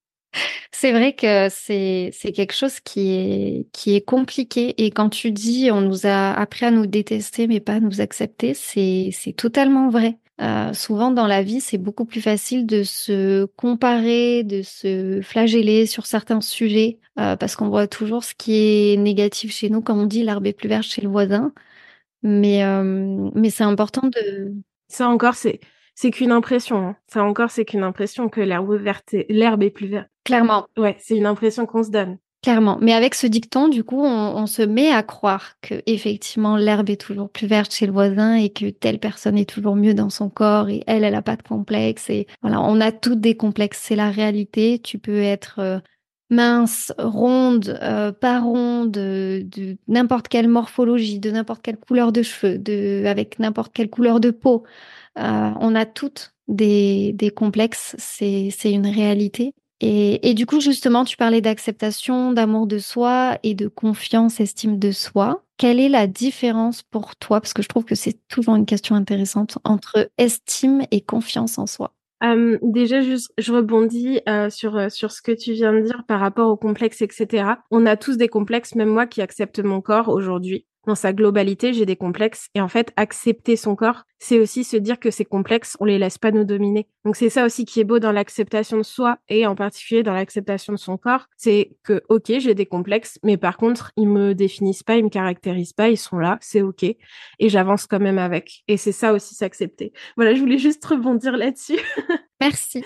C'est 0.71 0.91
vrai 0.91 1.13
que 1.13 1.49
c'est 1.49 2.11
c'est 2.13 2.31
quelque 2.31 2.53
chose 2.53 2.79
qui 2.79 3.11
est 3.11 3.67
qui 3.73 3.95
est 3.95 4.01
compliqué 4.01 4.75
et 4.83 4.91
quand 4.91 5.09
tu 5.09 5.31
dis 5.31 5.69
on 5.71 5.81
nous 5.81 6.05
a 6.05 6.31
appris 6.33 6.65
à 6.65 6.71
nous 6.71 6.85
détester 6.85 7.47
mais 7.47 7.59
pas 7.59 7.73
à 7.73 7.79
nous 7.79 8.01
accepter, 8.01 8.53
c'est 8.53 9.09
c'est 9.11 9.33
totalement 9.33 9.89
vrai. 9.89 10.17
Euh, 10.41 10.73
souvent 10.73 11.11
dans 11.11 11.27
la 11.27 11.43
vie, 11.43 11.59
c'est 11.59 11.77
beaucoup 11.77 12.05
plus 12.05 12.21
facile 12.21 12.65
de 12.65 12.83
se 12.83 13.45
comparer, 13.57 14.43
de 14.43 14.61
se 14.61 15.19
flageller 15.21 15.85
sur 15.85 16.05
certains 16.05 16.39
sujets 16.39 16.99
euh, 17.19 17.35
parce 17.35 17.57
qu'on 17.57 17.67
voit 17.67 17.87
toujours 17.87 18.23
ce 18.23 18.33
qui 18.35 18.93
est 18.93 18.97
négatif 18.97 19.51
chez 19.51 19.69
nous, 19.69 19.81
comme 19.81 19.99
on 19.99 20.05
dit, 20.05 20.23
l'herbe 20.23 20.47
est 20.47 20.53
plus 20.53 20.69
verte 20.69 20.83
chez 20.85 21.01
le 21.01 21.09
voisin. 21.09 21.53
Mais 22.23 22.63
euh, 22.63 23.29
mais 23.35 23.49
c'est 23.49 23.63
important 23.63 24.07
de 24.07 24.53
ça 24.87 25.09
encore 25.09 25.35
c'est 25.35 25.59
c'est 26.01 26.11
qu'une 26.11 26.31
impression. 26.31 26.77
Hein. 26.87 26.95
Ça 27.07 27.23
encore, 27.25 27.51
c'est 27.51 27.65
qu'une 27.65 27.83
impression 27.83 28.29
que 28.29 28.39
l'herbe 28.39 28.73
verte, 28.75 29.15
l'herbe 29.27 29.63
est 29.63 29.69
plus 29.69 29.87
verte. 29.87 30.09
Clairement. 30.29 30.67
Ouais, 30.77 30.95
c'est 30.99 31.17
une 31.17 31.25
impression 31.25 31.65
qu'on 31.65 31.83
se 31.83 31.89
donne. 31.89 32.19
Clairement. 32.43 32.77
Mais 32.81 32.93
avec 32.93 33.15
ce 33.15 33.27
dicton, 33.27 33.67
du 33.67 33.83
coup, 33.83 34.01
on, 34.01 34.45
se 34.45 34.61
met 34.61 34.91
à 34.91 35.03
croire 35.03 35.55
que 35.61 35.81
effectivement 35.87 36.55
l'herbe 36.55 36.89
est 36.89 37.01
toujours 37.01 37.29
plus 37.29 37.47
verte 37.47 37.73
chez 37.73 37.85
le 37.85 37.91
voisin 37.91 38.35
et 38.35 38.49
que 38.49 38.69
telle 38.69 38.99
personne 38.99 39.37
est 39.37 39.49
toujours 39.49 39.75
mieux 39.75 39.93
dans 39.93 40.09
son 40.09 40.29
corps 40.29 40.69
et 40.69 40.81
elle, 40.87 41.03
elle 41.03 41.15
a 41.15 41.21
pas 41.21 41.35
de 41.35 41.43
complexe. 41.43 42.09
Et 42.09 42.27
voilà, 42.41 42.61
on 42.61 42.79
a 42.79 42.93
toutes 42.93 43.19
des 43.19 43.35
complexes. 43.35 43.79
C'est 43.81 43.97
la 43.97 44.09
réalité. 44.09 44.79
Tu 44.79 44.99
peux 44.99 45.21
être 45.21 45.59
euh, 45.59 45.79
mince, 46.29 46.93
ronde, 46.97 47.77
euh, 47.81 48.13
pas 48.13 48.39
ronde, 48.39 48.91
de, 48.91 49.43
de 49.45 49.77
n'importe 49.89 50.29
quelle 50.29 50.47
morphologie, 50.47 51.19
de 51.19 51.31
n'importe 51.31 51.61
quelle 51.61 51.77
couleur 51.77 52.13
de 52.13 52.21
cheveux, 52.21 52.57
de 52.57 53.03
avec 53.05 53.39
n'importe 53.39 53.73
quelle 53.73 53.89
couleur 53.89 54.21
de 54.21 54.31
peau. 54.31 54.63
Euh, 55.17 55.51
on 55.59 55.75
a 55.75 55.85
toutes 55.85 56.35
des, 56.47 57.11
des 57.13 57.31
complexes, 57.31 57.95
c'est 57.97 58.51
une 58.63 58.87
réalité. 58.87 59.53
Et, 59.81 60.33
du 60.33 60.45
coup, 60.45 60.59
justement, 60.59 61.05
tu 61.05 61.15
parlais 61.15 61.41
d'acceptation, 61.41 62.33
d'amour 62.33 62.67
de 62.67 62.79
soi 62.79 63.37
et 63.43 63.53
de 63.53 63.67
confiance, 63.67 64.39
estime 64.39 64.77
de 64.77 64.91
soi. 64.91 65.43
Quelle 65.57 65.79
est 65.79 65.89
la 65.89 66.07
différence 66.07 66.83
pour 66.83 67.15
toi? 67.15 67.39
Parce 67.39 67.53
que 67.53 67.61
je 67.61 67.69
trouve 67.69 67.85
que 67.85 67.95
c'est 67.95 68.17
toujours 68.27 68.55
une 68.55 68.65
question 68.65 68.95
intéressante 68.95 69.57
entre 69.63 70.09
estime 70.17 70.83
et 70.91 71.01
confiance 71.01 71.57
en 71.57 71.65
soi. 71.65 71.93
Déjà, 72.61 73.01
juste, 73.01 73.31
je 73.37 73.53
rebondis 73.53 74.19
euh, 74.27 74.49
sur 74.49 74.75
euh, 74.75 74.89
sur 74.89 75.11
ce 75.11 75.21
que 75.21 75.31
tu 75.31 75.53
viens 75.53 75.71
de 75.71 75.79
dire 75.79 76.03
par 76.05 76.19
rapport 76.19 76.49
aux 76.49 76.57
complexes, 76.57 77.01
etc. 77.01 77.51
On 77.71 77.85
a 77.85 77.95
tous 77.95 78.17
des 78.17 78.27
complexes, 78.27 78.75
même 78.75 78.89
moi 78.89 79.07
qui 79.07 79.21
accepte 79.21 79.59
mon 79.59 79.79
corps 79.79 80.09
aujourd'hui 80.09 80.65
dans 80.89 80.95
sa 80.95 81.13
globalité, 81.13 81.71
j'ai 81.71 81.85
des 81.85 81.95
complexes. 81.95 82.49
Et 82.55 82.61
en 82.61 82.67
fait, 82.67 82.91
accepter 82.97 83.55
son 83.55 83.75
corps, 83.75 84.03
c'est 84.17 84.39
aussi 84.39 84.63
se 84.63 84.75
dire 84.75 84.99
que 84.99 85.11
ces 85.11 85.23
complexes, 85.23 85.77
on 85.79 85.85
les 85.85 85.99
laisse 85.99 86.17
pas 86.17 86.31
nous 86.31 86.43
dominer. 86.43 86.87
Donc 87.05 87.15
c'est 87.15 87.29
ça 87.29 87.45
aussi 87.45 87.63
qui 87.63 87.79
est 87.79 87.83
beau 87.83 87.99
dans 87.99 88.11
l'acceptation 88.11 88.77
de 88.77 88.83
soi 88.83 89.19
et 89.29 89.45
en 89.45 89.55
particulier 89.55 90.03
dans 90.03 90.13
l'acceptation 90.13 90.73
de 90.73 90.79
son 90.79 90.97
corps, 90.97 91.27
c'est 91.37 91.71
que 91.83 92.01
ok, 92.09 92.39
j'ai 92.39 92.55
des 92.55 92.65
complexes, 92.65 93.19
mais 93.23 93.37
par 93.37 93.57
contre, 93.57 93.91
ils 93.97 94.09
me 94.09 94.33
définissent 94.33 94.83
pas, 94.83 94.97
ils 94.97 95.03
me 95.03 95.09
caractérisent 95.09 95.73
pas, 95.73 95.89
ils 95.89 95.97
sont 95.97 96.17
là, 96.17 96.37
c'est 96.41 96.61
ok, 96.61 96.83
et 96.83 96.97
j'avance 97.49 97.85
quand 97.85 97.99
même 97.99 98.17
avec. 98.17 98.63
Et 98.67 98.77
c'est 98.77 98.91
ça 98.91 99.13
aussi 99.13 99.35
s'accepter. 99.35 99.93
Voilà, 100.17 100.33
je 100.33 100.39
voulais 100.39 100.57
juste 100.57 100.83
rebondir 100.83 101.37
là-dessus. 101.37 101.79
Merci. 102.41 102.83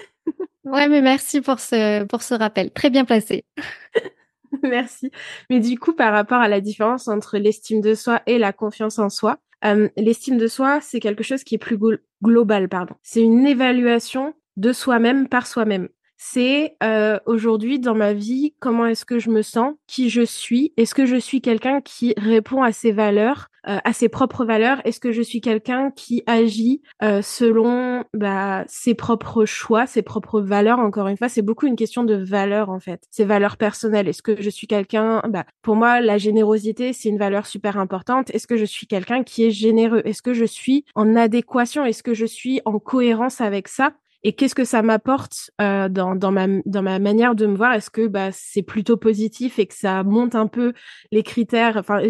Ouais, 0.66 0.88
mais 0.88 1.02
merci 1.02 1.42
pour 1.42 1.60
ce 1.60 2.04
pour 2.06 2.22
ce 2.22 2.34
rappel, 2.34 2.72
très 2.72 2.90
bien 2.90 3.06
placé. 3.06 3.46
Merci. 4.64 5.12
Mais 5.50 5.60
du 5.60 5.80
coup, 5.80 5.94
par 5.94 6.14
rapport 6.14 6.40
à 6.40 6.48
la 6.48 6.62
différence 6.62 7.08
entre 7.08 7.38
l'estime 7.38 7.82
de 7.82 7.96
soi 7.96 8.22
et 8.28 8.38
la 8.38 8.54
confiance 8.54 9.00
en 9.00 9.10
soi, 9.10 9.40
euh, 9.66 9.90
l'estime 9.98 10.38
de 10.38 10.48
soi, 10.48 10.80
c'est 10.82 11.00
quelque 11.00 11.24
chose 11.24 11.44
qui 11.44 11.56
est 11.56 11.60
plus 11.60 11.80
global, 12.22 12.70
pardon. 12.70 12.96
C'est 13.02 13.22
une 13.22 13.48
évaluation 13.48 14.34
de 14.58 14.72
soi-même 14.74 15.28
par 15.28 15.48
soi-même 15.48 15.90
c'est 16.26 16.78
euh, 16.82 17.20
aujourd'hui 17.26 17.80
dans 17.80 17.96
ma 17.96 18.14
vie, 18.14 18.56
comment 18.62 18.86
est-ce 18.86 19.04
que 19.04 19.20
je 19.20 19.30
me 19.30 19.42
sens, 19.42 19.74
qui 19.88 20.10
je 20.10 20.22
suis, 20.22 20.72
est-ce 20.78 20.96
que 20.96 21.06
je 21.06 21.18
suis 21.18 21.42
quelqu'un 21.42 21.82
qui 21.82 22.14
répond 22.16 22.64
à 22.64 22.72
ses 22.72 22.94
valeurs, 22.94 23.50
euh, 23.68 23.78
à 23.84 23.92
ses 23.92 24.08
propres 24.08 24.46
valeurs, 24.46 24.82
est-ce 24.86 25.02
que 25.02 25.12
je 25.12 25.22
suis 25.22 25.42
quelqu'un 25.42 25.92
qui 25.92 26.24
agit 26.26 26.82
euh, 27.02 27.22
selon 27.22 28.06
bah, 28.14 28.64
ses 28.68 28.94
propres 28.94 29.44
choix, 29.44 29.86
ses 29.86 30.02
propres 30.02 30.40
valeurs? 30.40 30.80
Encore 30.80 31.10
une 31.10 31.18
fois, 31.18 31.28
c'est 31.28 31.42
beaucoup 31.42 31.68
une 31.68 31.76
question 31.76 32.06
de 32.06 32.16
valeurs 32.16 32.70
en 32.70 32.80
fait, 32.80 33.04
ses 33.12 33.26
valeurs 33.26 33.58
personnelles. 33.58 34.08
Est-ce 34.08 34.24
que 34.24 34.42
je 34.42 34.50
suis 34.50 34.66
quelqu'un, 34.68 35.22
bah, 35.28 35.44
pour 35.62 35.76
moi, 35.76 36.00
la 36.00 36.18
générosité 36.18 36.94
c'est 36.94 37.10
une 37.10 37.20
valeur 37.20 37.46
super 37.48 37.78
importante. 37.78 38.34
Est-ce 38.34 38.48
que 38.48 38.56
je 38.56 38.66
suis 38.66 38.88
quelqu'un 38.88 39.24
qui 39.24 39.44
est 39.44 39.52
généreux? 39.52 40.02
Est-ce 40.06 40.22
que 40.22 40.34
je 40.34 40.46
suis 40.46 40.86
en 40.96 41.18
adéquation? 41.18 41.84
Est-ce 41.84 42.02
que 42.02 42.14
je 42.14 42.26
suis 42.26 42.62
en 42.64 42.80
cohérence 42.80 43.42
avec 43.42 43.68
ça? 43.68 43.92
Et 44.24 44.34
qu'est-ce 44.34 44.56
que 44.56 44.66
ça 44.66 44.82
m'apporte 44.82 45.52
euh, 45.62 45.90
dans, 45.90 46.16
dans, 46.16 46.32
ma, 46.32 46.48
dans 46.66 46.82
ma 46.82 47.00
manière 47.00 47.36
de 47.36 47.46
me 47.46 47.56
voir? 47.56 47.74
Est-ce 47.74 47.90
que 47.90 48.08
bah, 48.08 48.30
c'est 48.32 48.64
plutôt 48.64 48.98
positif 48.98 49.60
et 49.60 49.66
que 49.66 49.76
ça 49.76 50.04
monte 50.04 50.36
un 50.36 50.48
peu 50.48 50.74
les 51.12 51.24
critères? 51.24 51.78
Enfin, 51.78 52.02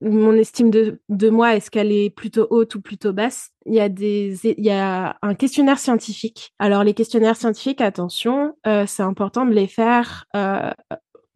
mon 0.00 0.34
estime 0.34 0.70
de, 0.70 1.00
de 1.08 1.28
moi, 1.28 1.56
est-ce 1.56 1.70
qu'elle 1.70 1.90
est 1.90 2.10
plutôt 2.10 2.46
haute 2.50 2.74
ou 2.76 2.80
plutôt 2.80 3.12
basse? 3.12 3.50
Il 3.66 3.74
y 3.74 3.80
a 3.80 3.88
des, 3.88 4.38
il 4.44 4.64
y 4.64 4.70
a 4.70 5.16
un 5.22 5.34
questionnaire 5.34 5.78
scientifique. 5.78 6.52
Alors 6.58 6.84
les 6.84 6.94
questionnaires 6.94 7.36
scientifiques, 7.36 7.80
attention, 7.80 8.54
euh, 8.66 8.84
c'est 8.86 9.02
important 9.02 9.44
de 9.44 9.52
les 9.52 9.66
faire 9.66 10.26
euh, 10.36 10.70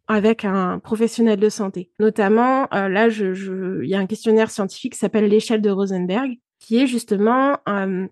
avec 0.07 0.45
un 0.45 0.79
professionnel 0.79 1.39
de 1.39 1.49
santé. 1.49 1.91
Notamment, 1.99 2.67
euh, 2.73 2.87
là, 2.87 3.09
je, 3.09 3.33
je, 3.33 3.83
il 3.83 3.89
y 3.89 3.95
a 3.95 3.99
un 3.99 4.05
questionnaire 4.05 4.49
scientifique 4.49 4.93
qui 4.93 4.99
s'appelle 4.99 5.27
l'échelle 5.27 5.61
de 5.61 5.69
Rosenberg, 5.69 6.37
qui 6.59 6.77
est 6.77 6.87
justement 6.87 7.57
euh, 7.67 8.07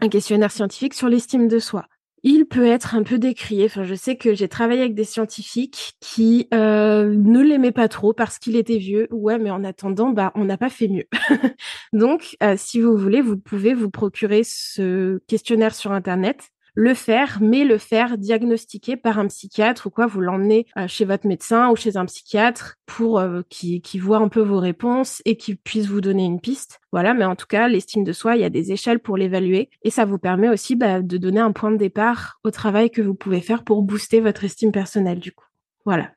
un 0.00 0.08
questionnaire 0.08 0.50
scientifique 0.50 0.94
sur 0.94 1.08
l'estime 1.08 1.48
de 1.48 1.58
soi. 1.58 1.86
Il 2.22 2.46
peut 2.46 2.66
être 2.66 2.94
un 2.94 3.02
peu 3.02 3.18
décrié. 3.18 3.64
Enfin, 3.64 3.84
je 3.84 3.94
sais 3.94 4.16
que 4.16 4.34
j'ai 4.34 4.48
travaillé 4.48 4.82
avec 4.82 4.94
des 4.94 5.04
scientifiques 5.04 5.94
qui 6.00 6.48
euh, 6.52 7.14
ne 7.14 7.40
l'aimaient 7.40 7.72
pas 7.72 7.88
trop 7.88 8.12
parce 8.12 8.38
qu'il 8.38 8.56
était 8.56 8.76
vieux. 8.76 9.08
Ouais, 9.10 9.38
mais 9.38 9.50
en 9.50 9.64
attendant, 9.64 10.10
bah, 10.10 10.30
on 10.34 10.44
n'a 10.44 10.58
pas 10.58 10.68
fait 10.68 10.88
mieux. 10.88 11.06
Donc, 11.94 12.36
euh, 12.42 12.54
si 12.58 12.80
vous 12.80 12.96
voulez, 12.96 13.22
vous 13.22 13.38
pouvez 13.38 13.72
vous 13.72 13.90
procurer 13.90 14.42
ce 14.44 15.18
questionnaire 15.28 15.74
sur 15.74 15.92
Internet 15.92 16.50
le 16.74 16.94
faire, 16.94 17.38
mais 17.40 17.64
le 17.64 17.78
faire 17.78 18.18
diagnostiquer 18.18 18.96
par 18.96 19.18
un 19.18 19.26
psychiatre 19.26 19.86
ou 19.86 19.90
quoi. 19.90 20.06
Vous 20.06 20.20
l'emmenez 20.20 20.66
euh, 20.76 20.86
chez 20.86 21.04
votre 21.04 21.26
médecin 21.26 21.70
ou 21.70 21.76
chez 21.76 21.96
un 21.96 22.06
psychiatre 22.06 22.76
pour 22.86 23.18
euh, 23.18 23.42
qui, 23.48 23.80
qui 23.80 23.98
voit 23.98 24.18
un 24.18 24.28
peu 24.28 24.40
vos 24.40 24.58
réponses 24.58 25.22
et 25.24 25.36
qui 25.36 25.54
puisse 25.54 25.86
vous 25.86 26.00
donner 26.00 26.24
une 26.24 26.40
piste. 26.40 26.80
Voilà, 26.92 27.14
mais 27.14 27.24
en 27.24 27.36
tout 27.36 27.46
cas, 27.46 27.68
l'estime 27.68 28.04
de 28.04 28.12
soi, 28.12 28.36
il 28.36 28.42
y 28.42 28.44
a 28.44 28.50
des 28.50 28.72
échelles 28.72 29.00
pour 29.00 29.16
l'évaluer 29.16 29.70
et 29.82 29.90
ça 29.90 30.04
vous 30.04 30.18
permet 30.18 30.48
aussi 30.48 30.76
bah, 30.76 31.02
de 31.02 31.16
donner 31.16 31.40
un 31.40 31.52
point 31.52 31.70
de 31.70 31.76
départ 31.76 32.40
au 32.44 32.50
travail 32.50 32.90
que 32.90 33.02
vous 33.02 33.14
pouvez 33.14 33.40
faire 33.40 33.64
pour 33.64 33.82
booster 33.82 34.20
votre 34.20 34.44
estime 34.44 34.72
personnelle 34.72 35.20
du 35.20 35.32
coup. 35.32 35.46
Voilà. 35.84 36.10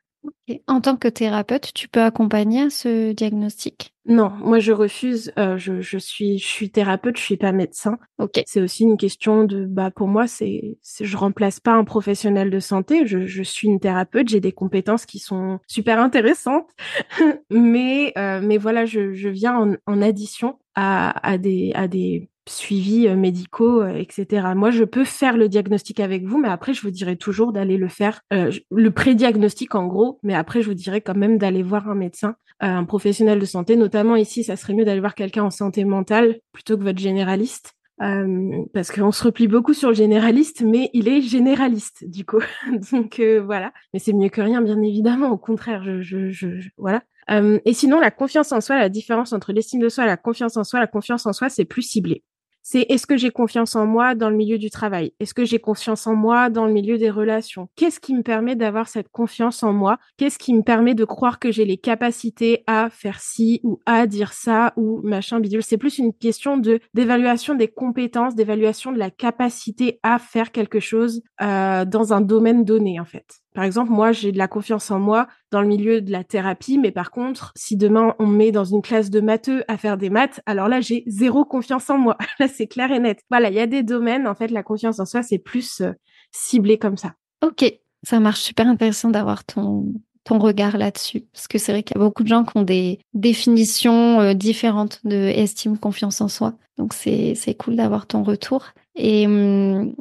En 0.66 0.80
tant 0.80 0.96
que 0.96 1.08
thérapeute, 1.08 1.72
tu 1.74 1.88
peux 1.88 2.02
accompagner 2.02 2.70
ce 2.70 3.12
diagnostic? 3.12 3.93
Non, 4.06 4.30
moi 4.40 4.58
je 4.58 4.72
refuse. 4.72 5.32
Euh, 5.38 5.56
je, 5.56 5.80
je, 5.80 5.96
suis, 5.96 6.38
je 6.38 6.46
suis 6.46 6.70
thérapeute, 6.70 7.16
je 7.16 7.22
suis 7.22 7.36
pas 7.38 7.52
médecin. 7.52 7.98
Ok. 8.18 8.42
C'est 8.46 8.60
aussi 8.60 8.82
une 8.82 8.98
question 8.98 9.44
de, 9.44 9.64
bah 9.64 9.90
pour 9.90 10.08
moi 10.08 10.26
c'est, 10.26 10.76
je 11.00 11.16
remplace 11.16 11.58
pas 11.58 11.72
un 11.72 11.84
professionnel 11.84 12.50
de 12.50 12.60
santé. 12.60 13.06
Je, 13.06 13.24
je 13.26 13.42
suis 13.42 13.66
une 13.68 13.80
thérapeute, 13.80 14.28
j'ai 14.28 14.40
des 14.40 14.52
compétences 14.52 15.06
qui 15.06 15.18
sont 15.18 15.58
super 15.66 16.00
intéressantes, 16.00 16.68
mais 17.50 18.12
euh, 18.18 18.40
mais 18.42 18.58
voilà, 18.58 18.84
je, 18.84 19.14
je 19.14 19.28
viens 19.30 19.56
en, 19.56 19.74
en 19.86 20.02
addition 20.02 20.58
à, 20.74 21.26
à 21.26 21.38
des 21.38 21.72
à 21.74 21.88
des 21.88 22.28
suivis 22.48 23.08
euh, 23.08 23.16
médicaux, 23.16 23.82
euh, 23.82 23.94
etc. 23.94 24.48
Moi, 24.54 24.70
je 24.70 24.84
peux 24.84 25.04
faire 25.04 25.36
le 25.36 25.48
diagnostic 25.48 26.00
avec 26.00 26.24
vous, 26.24 26.38
mais 26.38 26.48
après, 26.48 26.74
je 26.74 26.82
vous 26.82 26.90
dirais 26.90 27.16
toujours 27.16 27.52
d'aller 27.52 27.76
le 27.76 27.88
faire, 27.88 28.20
euh, 28.32 28.50
le 28.70 28.90
pré-diagnostic 28.90 29.74
en 29.74 29.86
gros, 29.86 30.18
mais 30.22 30.34
après, 30.34 30.62
je 30.62 30.68
vous 30.68 30.74
dirais 30.74 31.00
quand 31.00 31.16
même 31.16 31.38
d'aller 31.38 31.62
voir 31.62 31.88
un 31.88 31.94
médecin, 31.94 32.36
un 32.60 32.84
professionnel 32.84 33.38
de 33.38 33.44
santé. 33.44 33.76
Notamment 33.76 34.16
ici, 34.16 34.44
ça 34.44 34.56
serait 34.56 34.74
mieux 34.74 34.84
d'aller 34.84 35.00
voir 35.00 35.14
quelqu'un 35.14 35.44
en 35.44 35.50
santé 35.50 35.84
mentale 35.84 36.38
plutôt 36.52 36.76
que 36.76 36.82
votre 36.82 36.98
généraliste. 36.98 37.74
parce 37.98 38.90
qu'on 38.90 39.12
se 39.12 39.24
replie 39.24 39.48
beaucoup 39.48 39.74
sur 39.74 39.88
le 39.88 39.94
généraliste, 39.94 40.62
mais 40.62 40.90
il 40.92 41.08
est 41.08 41.20
généraliste 41.20 42.04
du 42.08 42.24
coup. 42.24 42.42
Donc 42.92 43.20
voilà, 43.44 43.72
mais 43.92 43.98
c'est 43.98 44.12
mieux 44.12 44.28
que 44.28 44.40
rien, 44.40 44.62
bien 44.62 44.80
évidemment. 44.82 45.30
Au 45.30 45.38
contraire, 45.38 45.82
je, 45.84 46.00
je, 46.02 46.30
je, 46.30 46.68
voilà. 46.76 47.02
et 47.28 47.72
sinon, 47.72 48.00
la 48.00 48.10
confiance 48.10 48.52
en 48.52 48.60
soi, 48.60 48.76
la 48.78 48.88
différence 48.88 49.32
entre 49.32 49.52
l'estime 49.52 49.80
de 49.80 49.88
soi 49.88 50.04
et 50.04 50.08
la 50.08 50.16
confiance 50.16 50.56
en 50.56 50.64
soi, 50.64 50.80
la 50.80 50.86
confiance 50.86 51.26
en 51.26 51.32
soi, 51.32 51.48
c'est 51.48 51.64
plus 51.64 51.82
ciblé 51.82 52.22
c'est 52.64 52.86
est-ce 52.88 53.06
que 53.06 53.18
j'ai 53.18 53.30
confiance 53.30 53.76
en 53.76 53.86
moi 53.86 54.14
dans 54.14 54.30
le 54.30 54.36
milieu 54.36 54.56
du 54.56 54.70
travail? 54.70 55.12
Est-ce 55.20 55.34
que 55.34 55.44
j'ai 55.44 55.58
confiance 55.58 56.06
en 56.06 56.14
moi 56.14 56.48
dans 56.48 56.66
le 56.66 56.72
milieu 56.72 56.96
des 56.96 57.10
relations? 57.10 57.68
Qu'est-ce 57.76 58.00
qui 58.00 58.14
me 58.14 58.22
permet 58.22 58.56
d'avoir 58.56 58.88
cette 58.88 59.10
confiance 59.10 59.62
en 59.62 59.74
moi? 59.74 59.98
Qu'est-ce 60.16 60.38
qui 60.38 60.54
me 60.54 60.62
permet 60.62 60.94
de 60.94 61.04
croire 61.04 61.38
que 61.38 61.52
j'ai 61.52 61.66
les 61.66 61.76
capacités 61.76 62.64
à 62.66 62.88
faire 62.90 63.20
ci 63.20 63.60
ou 63.64 63.78
à 63.84 64.06
dire 64.06 64.32
ça 64.32 64.72
ou 64.76 65.02
machin 65.04 65.40
bidule? 65.40 65.62
C'est 65.62 65.76
plus 65.76 65.98
une 65.98 66.14
question 66.14 66.56
de 66.56 66.80
d'évaluation 66.94 67.54
des 67.54 67.68
compétences, 67.68 68.34
d'évaluation 68.34 68.92
de 68.92 68.98
la 68.98 69.10
capacité 69.10 70.00
à 70.02 70.18
faire 70.18 70.50
quelque 70.50 70.80
chose 70.80 71.22
euh, 71.42 71.84
dans 71.84 72.14
un 72.14 72.22
domaine 72.22 72.64
donné 72.64 72.98
en 72.98 73.04
fait. 73.04 73.43
Par 73.54 73.62
exemple, 73.62 73.92
moi, 73.92 74.10
j'ai 74.10 74.32
de 74.32 74.38
la 74.38 74.48
confiance 74.48 74.90
en 74.90 74.98
moi 74.98 75.28
dans 75.52 75.62
le 75.62 75.68
milieu 75.68 76.00
de 76.00 76.10
la 76.10 76.24
thérapie, 76.24 76.76
mais 76.76 76.90
par 76.90 77.12
contre, 77.12 77.52
si 77.56 77.76
demain 77.76 78.14
on 78.18 78.26
me 78.26 78.36
met 78.36 78.52
dans 78.52 78.64
une 78.64 78.82
classe 78.82 79.10
de 79.10 79.20
matheux 79.20 79.62
à 79.68 79.78
faire 79.78 79.96
des 79.96 80.10
maths, 80.10 80.40
alors 80.44 80.68
là, 80.68 80.80
j'ai 80.80 81.04
zéro 81.06 81.44
confiance 81.44 81.88
en 81.88 81.96
moi. 81.96 82.18
là, 82.40 82.48
c'est 82.48 82.66
clair 82.66 82.90
et 82.90 82.98
net. 82.98 83.20
Voilà, 83.30 83.50
il 83.50 83.54
y 83.54 83.60
a 83.60 83.68
des 83.68 83.84
domaines, 83.84 84.26
en 84.26 84.34
fait, 84.34 84.48
la 84.48 84.64
confiance 84.64 84.98
en 84.98 85.06
soi, 85.06 85.22
c'est 85.22 85.38
plus 85.38 85.80
euh, 85.80 85.92
ciblé 86.32 86.78
comme 86.78 86.96
ça. 86.96 87.14
Ok, 87.42 87.64
Ça 88.02 88.18
marche 88.18 88.40
super 88.40 88.66
intéressant 88.66 89.10
d'avoir 89.10 89.44
ton, 89.44 89.94
regard 90.28 90.76
là-dessus. 90.76 91.20
Parce 91.32 91.46
que 91.46 91.58
c'est 91.58 91.70
vrai 91.70 91.84
qu'il 91.84 91.96
y 91.96 92.00
a 92.00 92.04
beaucoup 92.04 92.24
de 92.24 92.28
gens 92.28 92.44
qui 92.44 92.56
ont 92.56 92.62
des 92.62 92.98
définitions 93.12 94.20
euh, 94.20 94.34
différentes 94.34 95.00
de 95.04 95.14
estime, 95.14 95.78
confiance 95.78 96.20
en 96.20 96.28
soi. 96.28 96.54
Donc 96.76 96.92
c'est 96.92 97.56
cool 97.56 97.76
d'avoir 97.76 98.08
ton 98.08 98.24
retour. 98.24 98.66
Et 98.96 99.26
hum, 99.26 99.94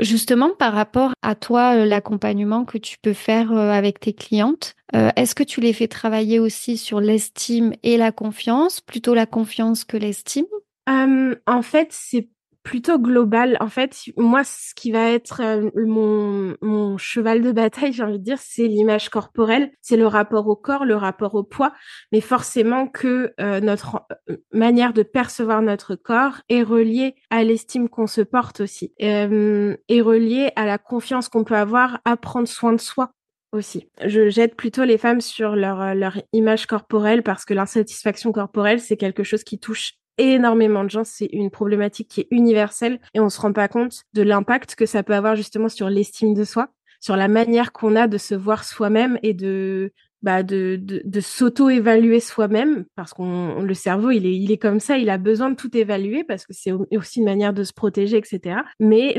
justement, 0.00 0.50
par 0.58 0.72
rapport 0.72 1.12
à 1.22 1.34
toi, 1.34 1.74
euh, 1.76 1.84
l'accompagnement 1.84 2.64
que 2.64 2.78
tu 2.78 2.96
peux 3.00 3.12
faire 3.12 3.52
euh, 3.52 3.70
avec 3.70 4.00
tes 4.00 4.12
clientes, 4.12 4.74
est-ce 5.16 5.34
que 5.34 5.42
tu 5.42 5.62
les 5.62 5.72
fais 5.72 5.88
travailler 5.88 6.38
aussi 6.38 6.76
sur 6.76 7.00
l'estime 7.00 7.72
et 7.82 7.96
la 7.96 8.12
confiance, 8.12 8.82
plutôt 8.82 9.14
la 9.14 9.24
confiance 9.24 9.84
que 9.84 9.96
l'estime? 9.96 10.44
En 10.86 11.62
fait, 11.62 11.88
c'est 11.92 12.28
plutôt 12.62 12.98
global. 12.98 13.56
En 13.60 13.68
fait, 13.68 13.96
moi, 14.16 14.44
ce 14.44 14.74
qui 14.74 14.92
va 14.92 15.10
être 15.10 15.40
euh, 15.42 15.70
mon, 15.74 16.56
mon 16.62 16.98
cheval 16.98 17.42
de 17.42 17.52
bataille, 17.52 17.92
j'ai 17.92 18.02
envie 18.02 18.18
de 18.18 18.24
dire, 18.24 18.38
c'est 18.40 18.66
l'image 18.66 19.08
corporelle, 19.08 19.72
c'est 19.80 19.96
le 19.96 20.06
rapport 20.06 20.46
au 20.48 20.56
corps, 20.56 20.84
le 20.84 20.96
rapport 20.96 21.34
au 21.34 21.42
poids, 21.42 21.72
mais 22.12 22.20
forcément 22.20 22.86
que 22.86 23.32
euh, 23.40 23.60
notre 23.60 24.02
euh, 24.30 24.36
manière 24.52 24.92
de 24.92 25.02
percevoir 25.02 25.62
notre 25.62 25.96
corps 25.96 26.40
est 26.48 26.62
reliée 26.62 27.14
à 27.30 27.44
l'estime 27.44 27.88
qu'on 27.88 28.06
se 28.06 28.20
porte 28.20 28.60
aussi, 28.60 28.92
euh, 29.02 29.76
est 29.88 30.00
reliée 30.00 30.50
à 30.56 30.66
la 30.66 30.78
confiance 30.78 31.28
qu'on 31.28 31.44
peut 31.44 31.56
avoir 31.56 32.00
à 32.04 32.16
prendre 32.16 32.48
soin 32.48 32.72
de 32.72 32.80
soi 32.80 33.12
aussi. 33.52 33.88
Je 34.04 34.30
jette 34.30 34.56
plutôt 34.56 34.84
les 34.84 34.96
femmes 34.96 35.20
sur 35.20 35.56
leur, 35.56 35.94
leur 35.94 36.18
image 36.32 36.66
corporelle 36.66 37.22
parce 37.22 37.44
que 37.44 37.52
l'insatisfaction 37.52 38.32
corporelle, 38.32 38.80
c'est 38.80 38.96
quelque 38.96 39.24
chose 39.24 39.44
qui 39.44 39.58
touche 39.58 39.94
énormément 40.18 40.84
de 40.84 40.90
gens. 40.90 41.04
C'est 41.04 41.28
une 41.32 41.50
problématique 41.50 42.08
qui 42.08 42.20
est 42.22 42.28
universelle 42.30 43.00
et 43.14 43.20
on 43.20 43.28
se 43.28 43.40
rend 43.40 43.52
pas 43.52 43.68
compte 43.68 44.02
de 44.14 44.22
l'impact 44.22 44.74
que 44.74 44.86
ça 44.86 45.02
peut 45.02 45.14
avoir 45.14 45.36
justement 45.36 45.68
sur 45.68 45.88
l'estime 45.88 46.34
de 46.34 46.44
soi, 46.44 46.68
sur 47.00 47.16
la 47.16 47.28
manière 47.28 47.72
qu'on 47.72 47.96
a 47.96 48.06
de 48.06 48.18
se 48.18 48.34
voir 48.34 48.64
soi-même 48.64 49.18
et 49.22 49.34
de 49.34 49.92
bah 50.22 50.42
de, 50.42 50.78
de, 50.80 51.02
de 51.04 51.20
s'auto-évaluer 51.20 52.20
soi-même 52.20 52.84
parce 52.94 53.12
qu'on 53.12 53.60
le 53.60 53.74
cerveau 53.74 54.10
il 54.10 54.24
est 54.24 54.36
il 54.36 54.52
est 54.52 54.58
comme 54.58 54.78
ça 54.78 54.96
il 54.96 55.10
a 55.10 55.18
besoin 55.18 55.50
de 55.50 55.56
tout 55.56 55.76
évaluer 55.76 56.22
parce 56.24 56.46
que 56.46 56.52
c'est 56.52 56.70
aussi 56.70 57.18
une 57.18 57.24
manière 57.24 57.52
de 57.52 57.64
se 57.64 57.72
protéger 57.72 58.18
etc 58.18 58.60
mais 58.78 59.14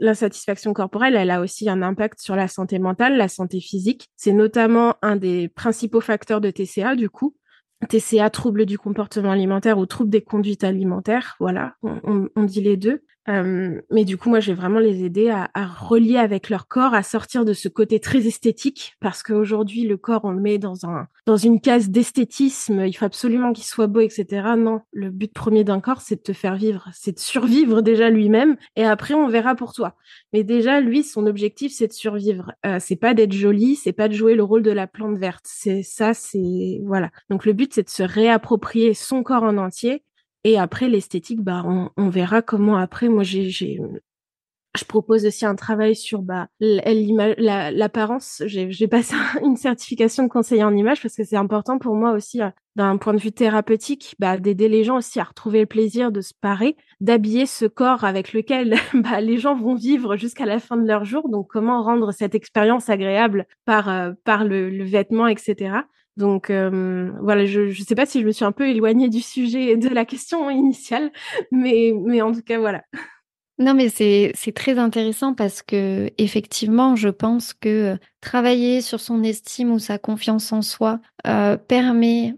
l'insatisfaction 0.00 0.72
corporelle 0.72 1.14
elle 1.14 1.30
a 1.30 1.40
aussi 1.40 1.68
un 1.68 1.82
impact 1.82 2.20
sur 2.20 2.34
la 2.34 2.48
santé 2.48 2.78
mentale 2.80 3.16
la 3.16 3.28
santé 3.28 3.60
physique 3.60 4.08
c'est 4.16 4.32
notamment 4.32 4.96
un 5.02 5.16
des 5.16 5.48
principaux 5.48 6.00
facteurs 6.00 6.40
de 6.40 6.50
TCA 6.50 6.96
du 6.96 7.08
coup 7.08 7.36
TCA, 7.88 8.30
trouble 8.30 8.66
du 8.66 8.78
comportement 8.78 9.30
alimentaire 9.30 9.78
ou 9.78 9.86
trouble 9.86 10.10
des 10.10 10.22
conduites 10.22 10.64
alimentaires. 10.64 11.36
Voilà, 11.40 11.76
on, 11.82 12.28
on 12.34 12.42
dit 12.44 12.60
les 12.60 12.76
deux. 12.76 13.02
Mais 13.26 14.04
du 14.04 14.16
coup, 14.16 14.28
moi, 14.28 14.40
je 14.40 14.50
vais 14.50 14.56
vraiment 14.56 14.80
les 14.80 15.04
aider 15.04 15.28
à, 15.28 15.50
à, 15.54 15.66
relier 15.66 16.16
avec 16.16 16.50
leur 16.50 16.66
corps, 16.66 16.94
à 16.94 17.02
sortir 17.02 17.44
de 17.44 17.52
ce 17.52 17.68
côté 17.68 18.00
très 18.00 18.26
esthétique, 18.26 18.96
parce 19.00 19.22
qu'aujourd'hui, 19.22 19.84
le 19.84 19.96
corps, 19.96 20.24
on 20.24 20.32
le 20.32 20.40
met 20.40 20.58
dans 20.58 20.86
un 20.86 21.06
dans 21.26 21.36
une 21.36 21.60
case 21.60 21.90
d'esthétisme. 21.90 22.84
Il 22.86 22.92
faut 22.92 23.04
absolument 23.04 23.52
qu'il 23.52 23.64
soit 23.64 23.86
beau, 23.86 24.00
etc. 24.00 24.54
Non, 24.58 24.80
le 24.92 25.10
but 25.10 25.32
premier 25.32 25.62
d'un 25.62 25.80
corps, 25.80 26.00
c'est 26.00 26.16
de 26.16 26.22
te 26.22 26.32
faire 26.32 26.56
vivre, 26.56 26.88
c'est 26.92 27.12
de 27.12 27.18
survivre 27.20 27.82
déjà 27.82 28.10
lui-même, 28.10 28.56
et 28.74 28.84
après, 28.84 29.14
on 29.14 29.28
verra 29.28 29.54
pour 29.54 29.72
toi. 29.72 29.94
Mais 30.32 30.42
déjà, 30.42 30.80
lui, 30.80 31.04
son 31.04 31.26
objectif, 31.26 31.72
c'est 31.72 31.86
de 31.86 31.92
survivre. 31.92 32.52
Euh, 32.66 32.78
c'est 32.80 32.96
pas 32.96 33.14
d'être 33.14 33.32
joli, 33.32 33.76
c'est 33.76 33.92
pas 33.92 34.08
de 34.08 34.14
jouer 34.14 34.34
le 34.34 34.42
rôle 34.42 34.62
de 34.62 34.72
la 34.72 34.86
plante 34.86 35.18
verte. 35.18 35.44
C'est 35.46 35.82
ça, 35.82 36.14
c'est 36.14 36.80
voilà. 36.84 37.10
Donc 37.28 37.44
le 37.44 37.52
but, 37.52 37.72
c'est 37.72 37.84
de 37.84 37.90
se 37.90 38.02
réapproprier 38.02 38.94
son 38.94 39.22
corps 39.22 39.44
en 39.44 39.56
entier 39.58 40.02
et 40.44 40.58
après, 40.58 40.88
l'esthétique, 40.88 41.42
bah, 41.42 41.62
on, 41.66 41.90
on, 41.96 42.08
verra 42.08 42.42
comment 42.42 42.76
après. 42.76 43.08
Moi, 43.08 43.22
j'ai, 43.22 43.50
je 44.78 44.84
propose 44.84 45.26
aussi 45.26 45.44
un 45.44 45.56
travail 45.56 45.96
sur 45.96 46.22
bah, 46.22 46.46
l'apparence. 46.60 48.42
j'ai, 48.46 48.70
j'ai 48.70 48.88
passé 48.88 49.14
une 49.42 49.56
certification 49.56 50.22
de 50.22 50.28
conseiller 50.28 50.64
en 50.64 50.76
image 50.76 51.02
parce 51.02 51.16
que 51.16 51.24
c'est 51.24 51.36
important 51.36 51.78
pour 51.78 51.94
moi 51.94 52.12
aussi, 52.12 52.40
euh, 52.40 52.50
d'un 52.76 52.96
point 52.96 53.12
de 53.12 53.20
vue 53.20 53.32
thérapeutique, 53.32 54.14
bah, 54.18 54.38
d'aider 54.38 54.68
les 54.68 54.84
gens 54.84 54.98
aussi 54.98 55.18
à 55.18 55.24
retrouver 55.24 55.60
le 55.60 55.66
plaisir 55.66 56.12
de 56.12 56.20
se 56.20 56.32
parer, 56.40 56.76
d'habiller 57.00 57.46
ce 57.46 57.66
corps 57.66 58.04
avec 58.04 58.32
lequel 58.32 58.76
bah, 58.94 59.20
les 59.20 59.38
gens 59.38 59.56
vont 59.56 59.74
vivre 59.74 60.16
jusqu'à 60.16 60.46
la 60.46 60.60
fin 60.60 60.76
de 60.76 60.86
leur 60.86 61.04
jour. 61.04 61.28
Donc, 61.28 61.48
comment 61.48 61.82
rendre 61.82 62.12
cette 62.12 62.34
expérience 62.34 62.88
agréable 62.88 63.46
par, 63.64 63.88
euh, 63.88 64.12
par 64.24 64.44
le, 64.44 64.70
le 64.70 64.84
vêtement, 64.84 65.26
etc. 65.26 65.80
Donc 66.16 66.50
euh, 66.50 67.10
voilà, 67.20 67.46
je 67.46 67.60
ne 67.60 67.72
sais 67.72 67.94
pas 67.94 68.06
si 68.06 68.20
je 68.20 68.26
me 68.26 68.32
suis 68.32 68.44
un 68.44 68.52
peu 68.52 68.68
éloignée 68.68 69.08
du 69.08 69.20
sujet 69.20 69.76
de 69.76 69.88
la 69.88 70.04
question 70.04 70.50
initiale, 70.50 71.10
mais, 71.50 71.92
mais 71.94 72.22
en 72.22 72.32
tout 72.32 72.42
cas, 72.42 72.58
voilà. 72.58 72.82
Non, 73.58 73.74
mais 73.74 73.90
c'est 73.90 74.32
très 74.54 74.78
intéressant 74.78 75.34
parce 75.34 75.60
que 75.60 76.10
effectivement, 76.16 76.96
je 76.96 77.10
pense 77.10 77.52
que 77.52 77.98
travailler 78.22 78.80
sur 78.80 79.00
son 79.00 79.22
estime 79.22 79.70
ou 79.70 79.78
sa 79.78 79.98
confiance 79.98 80.50
en 80.52 80.62
soi 80.62 80.98
euh, 81.26 81.58
permet 81.58 82.34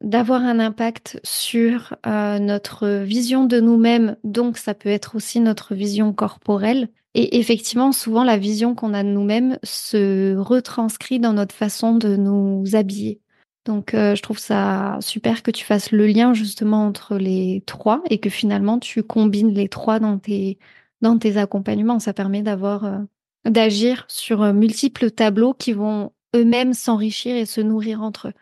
d'avoir 0.00 0.42
un 0.42 0.58
impact 0.58 1.20
sur 1.24 1.94
euh, 2.06 2.38
notre 2.38 3.02
vision 3.02 3.44
de 3.44 3.60
nous-mêmes, 3.60 4.16
donc 4.24 4.56
ça 4.56 4.72
peut 4.72 4.88
être 4.88 5.14
aussi 5.14 5.40
notre 5.40 5.74
vision 5.74 6.14
corporelle. 6.14 6.88
Et 7.14 7.38
effectivement, 7.38 7.92
souvent, 7.92 8.24
la 8.24 8.38
vision 8.38 8.74
qu'on 8.74 8.94
a 8.94 9.02
de 9.02 9.08
nous-mêmes 9.08 9.58
se 9.62 10.34
retranscrit 10.36 11.20
dans 11.20 11.34
notre 11.34 11.54
façon 11.54 11.94
de 11.94 12.16
nous 12.16 12.64
habiller. 12.74 13.20
Donc, 13.64 13.94
euh, 13.94 14.14
je 14.14 14.22
trouve 14.22 14.38
ça 14.38 14.98
super 15.00 15.42
que 15.42 15.50
tu 15.50 15.64
fasses 15.64 15.92
le 15.92 16.06
lien 16.06 16.34
justement 16.34 16.84
entre 16.86 17.16
les 17.16 17.62
trois 17.66 18.02
et 18.10 18.18
que 18.18 18.30
finalement 18.30 18.78
tu 18.78 19.02
combines 19.02 19.52
les 19.54 19.68
trois 19.68 20.00
dans 20.00 20.18
tes, 20.18 20.58
dans 21.00 21.18
tes 21.18 21.36
accompagnements. 21.36 22.00
Ça 22.00 22.12
permet 22.12 22.42
d'avoir, 22.42 22.84
euh, 22.84 22.98
d'agir 23.44 24.04
sur 24.08 24.42
euh, 24.42 24.52
multiples 24.52 25.10
tableaux 25.10 25.54
qui 25.54 25.72
vont 25.72 26.12
eux-mêmes 26.34 26.72
s'enrichir 26.72 27.36
et 27.36 27.46
se 27.46 27.60
nourrir 27.60 28.02
entre 28.02 28.28
eux. 28.28 28.34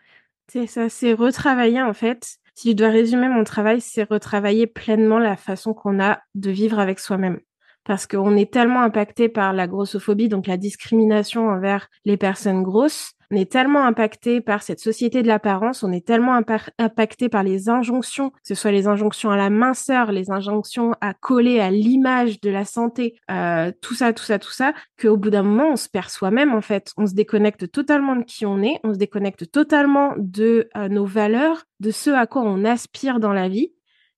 C'est 0.47 0.65
ça, 0.65 0.89
c'est 0.89 1.13
retravailler 1.13 1.81
en 1.81 1.93
fait. 1.93 2.37
Si 2.55 2.71
je 2.71 2.75
dois 2.75 2.89
résumer 2.89 3.27
mon 3.27 3.43
travail, 3.43 3.79
c'est 3.79 4.03
retravailler 4.03 4.65
pleinement 4.65 5.19
la 5.19 5.37
façon 5.37 5.73
qu'on 5.73 6.01
a 6.01 6.19
de 6.35 6.49
vivre 6.49 6.79
avec 6.79 6.99
soi-même 6.99 7.39
parce 7.83 8.07
qu'on 8.07 8.37
est 8.37 8.51
tellement 8.51 8.81
impacté 8.81 9.29
par 9.29 9.53
la 9.53 9.67
grossophobie, 9.67 10.29
donc 10.29 10.47
la 10.47 10.57
discrimination 10.57 11.49
envers 11.49 11.87
les 12.05 12.17
personnes 12.17 12.63
grosses, 12.63 13.13
on 13.31 13.37
est 13.37 13.49
tellement 13.49 13.85
impacté 13.85 14.41
par 14.41 14.61
cette 14.61 14.81
société 14.81 15.23
de 15.23 15.27
l'apparence, 15.27 15.83
on 15.83 15.91
est 15.93 16.05
tellement 16.05 16.37
impacté 16.77 17.29
par 17.29 17.43
les 17.43 17.69
injonctions, 17.69 18.31
que 18.31 18.39
ce 18.43 18.55
soit 18.55 18.71
les 18.71 18.87
injonctions 18.87 19.31
à 19.31 19.37
la 19.37 19.49
minceur, 19.49 20.11
les 20.11 20.31
injonctions 20.31 20.93
à 20.99 21.13
coller 21.13 21.61
à 21.61 21.71
l'image 21.71 22.41
de 22.41 22.49
la 22.49 22.65
santé, 22.65 23.15
euh, 23.31 23.71
tout 23.81 23.93
ça, 23.93 24.11
tout 24.11 24.23
ça, 24.23 24.37
tout 24.37 24.51
ça, 24.51 24.73
qu'au 25.01 25.15
bout 25.15 25.29
d'un 25.29 25.43
moment, 25.43 25.69
on 25.71 25.75
se 25.77 25.87
perd 25.87 26.09
soi-même 26.09 26.53
en 26.53 26.59
fait. 26.59 26.91
On 26.97 27.07
se 27.07 27.13
déconnecte 27.13 27.71
totalement 27.71 28.17
de 28.17 28.23
qui 28.23 28.45
on 28.45 28.61
est, 28.61 28.79
on 28.83 28.93
se 28.93 28.99
déconnecte 28.99 29.49
totalement 29.49 30.13
de 30.17 30.67
euh, 30.75 30.89
nos 30.89 31.05
valeurs, 31.05 31.63
de 31.79 31.91
ce 31.91 32.09
à 32.09 32.27
quoi 32.27 32.41
on 32.41 32.65
aspire 32.65 33.21
dans 33.21 33.33
la 33.33 33.47
vie, 33.47 33.71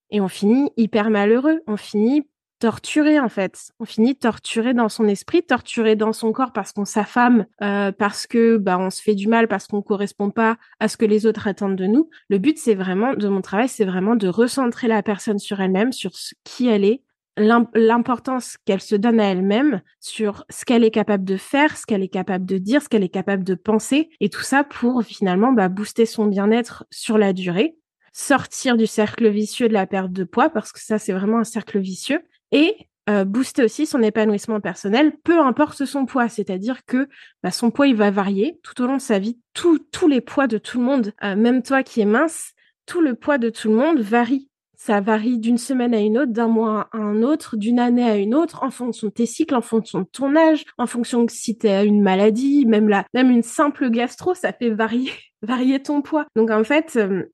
et 0.09 0.21
on 0.21 0.27
finit 0.27 0.71
hyper 0.75 1.11
malheureux. 1.11 1.61
On 1.67 1.77
finit 1.77 2.27
torturé 2.63 3.19
en 3.19 3.27
fait. 3.27 3.73
On 3.81 3.83
finit 3.83 4.15
torturé 4.15 4.73
dans 4.73 4.87
son 4.87 5.05
esprit, 5.09 5.43
torturé 5.43 5.97
dans 5.97 6.13
son 6.13 6.31
corps 6.31 6.53
parce 6.53 6.71
qu'on 6.71 6.85
s'affame, 6.85 7.45
euh, 7.61 7.91
parce 7.91 8.25
que 8.25 8.55
bah 8.55 8.77
on 8.79 8.89
se 8.89 9.01
fait 9.01 9.15
du 9.15 9.27
mal, 9.27 9.49
parce 9.49 9.67
qu'on 9.67 9.81
correspond 9.81 10.29
pas 10.29 10.55
à 10.79 10.87
ce 10.87 10.95
que 10.95 11.03
les 11.03 11.25
autres 11.25 11.45
attendent 11.45 11.75
de 11.75 11.87
nous. 11.87 12.09
Le 12.29 12.37
but 12.37 12.57
c'est 12.57 12.73
vraiment 12.73 13.15
de 13.15 13.27
mon 13.27 13.41
travail, 13.41 13.67
c'est 13.67 13.83
vraiment 13.83 14.15
de 14.15 14.29
recentrer 14.29 14.87
la 14.87 15.03
personne 15.03 15.39
sur 15.39 15.59
elle-même, 15.59 15.91
sur 15.91 16.15
ce, 16.15 16.35
qui 16.45 16.69
elle 16.69 16.85
est, 16.85 17.01
l'importance 17.35 18.55
qu'elle 18.63 18.79
se 18.79 18.95
donne 18.95 19.19
à 19.19 19.25
elle-même, 19.25 19.81
sur 19.99 20.45
ce 20.49 20.63
qu'elle 20.63 20.85
est 20.85 20.91
capable 20.91 21.25
de 21.25 21.35
faire, 21.35 21.75
ce 21.75 21.85
qu'elle 21.85 22.01
est 22.01 22.07
capable 22.07 22.45
de 22.45 22.57
dire, 22.59 22.81
ce 22.81 22.87
qu'elle 22.87 23.03
est 23.03 23.09
capable 23.09 23.43
de 23.43 23.55
penser, 23.55 24.09
et 24.21 24.29
tout 24.29 24.43
ça 24.43 24.63
pour 24.63 25.03
finalement 25.03 25.51
bah, 25.51 25.67
booster 25.67 26.05
son 26.05 26.27
bien-être 26.27 26.85
sur 26.91 27.17
la 27.17 27.33
durée 27.33 27.75
sortir 28.13 28.77
du 28.77 28.85
cercle 28.85 29.27
vicieux 29.27 29.67
de 29.67 29.73
la 29.73 29.87
perte 29.87 30.11
de 30.11 30.23
poids 30.23 30.49
parce 30.49 30.71
que 30.71 30.79
ça 30.79 30.99
c'est 30.99 31.13
vraiment 31.13 31.39
un 31.39 31.43
cercle 31.43 31.79
vicieux 31.79 32.21
et 32.53 32.87
euh, 33.09 33.25
booster 33.25 33.65
aussi 33.65 33.85
son 33.85 34.01
épanouissement 34.01 34.61
personnel, 34.61 35.11
peu 35.25 35.41
importe 35.41 35.83
son 35.83 36.05
poids. 36.05 36.29
C'est-à-dire 36.29 36.85
que 36.85 37.09
bah, 37.41 37.51
son 37.51 37.69
poids, 37.69 37.87
il 37.87 37.95
va 37.95 38.11
varier 38.11 38.59
tout 38.63 38.81
au 38.81 38.87
long 38.87 38.95
de 38.95 39.01
sa 39.01 39.19
vie. 39.19 39.37
Tous 39.53 40.07
les 40.07 40.21
poids 40.21 40.47
de 40.47 40.57
tout 40.57 40.79
le 40.79 40.85
monde, 40.85 41.11
euh, 41.23 41.35
même 41.35 41.63
toi 41.63 41.83
qui 41.83 41.99
es 41.99 42.05
mince, 42.05 42.53
tout 42.85 43.01
le 43.01 43.15
poids 43.15 43.37
de 43.37 43.49
tout 43.49 43.67
le 43.67 43.75
monde 43.75 43.99
varie. 43.99 44.49
Ça 44.75 45.01
varie 45.01 45.37
d'une 45.37 45.57
semaine 45.57 45.93
à 45.93 45.99
une 45.99 46.17
autre, 46.17 46.31
d'un 46.31 46.47
mois 46.47 46.89
à 46.91 46.97
un 46.97 47.23
autre, 47.23 47.57
d'une 47.57 47.79
année 47.79 48.09
à 48.09 48.17
une 48.17 48.35
autre, 48.35 48.63
en 48.63 48.71
fonction 48.71 49.07
de 49.07 49.13
tes 49.13 49.25
cycles, 49.25 49.55
en 49.55 49.61
fonction 49.61 50.01
de 50.01 50.07
ton 50.11 50.35
âge, 50.35 50.65
en 50.77 50.87
fonction 50.87 51.23
de 51.23 51.31
si 51.31 51.57
tu 51.57 51.67
as 51.67 51.83
une 51.83 52.01
maladie, 52.01 52.65
même 52.65 52.89
là, 52.89 53.05
même 53.13 53.31
une 53.31 53.43
simple 53.43 53.89
gastro, 53.89 54.33
ça 54.33 54.51
fait 54.51 54.71
varier, 54.71 55.11
varier 55.41 55.81
ton 55.81 56.01
poids. 56.01 56.25
Donc 56.35 56.51
en 56.51 56.65
fait, 56.65 56.97
euh, 56.97 57.31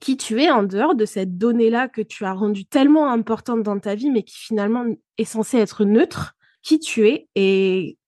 qui 0.00 0.16
tu 0.16 0.42
es 0.42 0.50
en 0.50 0.62
dehors 0.62 0.94
de 0.94 1.04
cette 1.04 1.38
donnée-là 1.38 1.88
que 1.88 2.02
tu 2.02 2.24
as 2.24 2.32
rendue 2.32 2.66
tellement 2.66 3.10
importante 3.10 3.62
dans 3.62 3.78
ta 3.78 3.94
vie, 3.94 4.10
mais 4.10 4.22
qui 4.22 4.36
finalement 4.38 4.84
est 5.16 5.24
censée 5.24 5.58
être 5.58 5.84
neutre, 5.84 6.34
qui 6.62 6.78
tu 6.78 7.08
es 7.08 7.28
et 7.34 7.98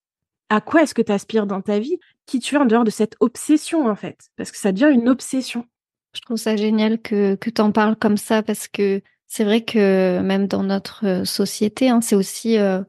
à 0.50 0.60
quoi 0.60 0.82
est-ce 0.82 0.94
que 0.94 1.02
tu 1.02 1.12
aspires 1.12 1.46
dans 1.46 1.62
ta 1.62 1.78
vie, 1.78 1.98
qui 2.26 2.40
tu 2.40 2.54
es 2.54 2.58
en 2.58 2.66
dehors 2.66 2.84
de 2.84 2.90
cette 2.90 3.16
obsession 3.20 3.88
en 3.88 3.94
fait, 3.94 4.30
parce 4.36 4.50
que 4.50 4.58
ça 4.58 4.72
devient 4.72 4.92
une 4.92 5.08
obsession. 5.08 5.66
Je 6.12 6.20
trouve 6.20 6.36
ça 6.36 6.56
génial 6.56 7.00
que, 7.00 7.36
tu 7.36 7.60
en 7.60 7.70
parles 7.70 7.96
comme 7.96 8.16
ça, 8.16 8.42
parce 8.42 8.66
que 8.66 9.00
c'est 9.26 9.44
vrai 9.44 9.64
que 9.64 10.20
même 10.20 10.48
dans 10.48 10.64
notre 10.64 11.22
société, 11.24 11.88
hein, 11.88 12.00
c'est 12.00 12.16
aussi, 12.16 12.58
euh, 12.58 12.82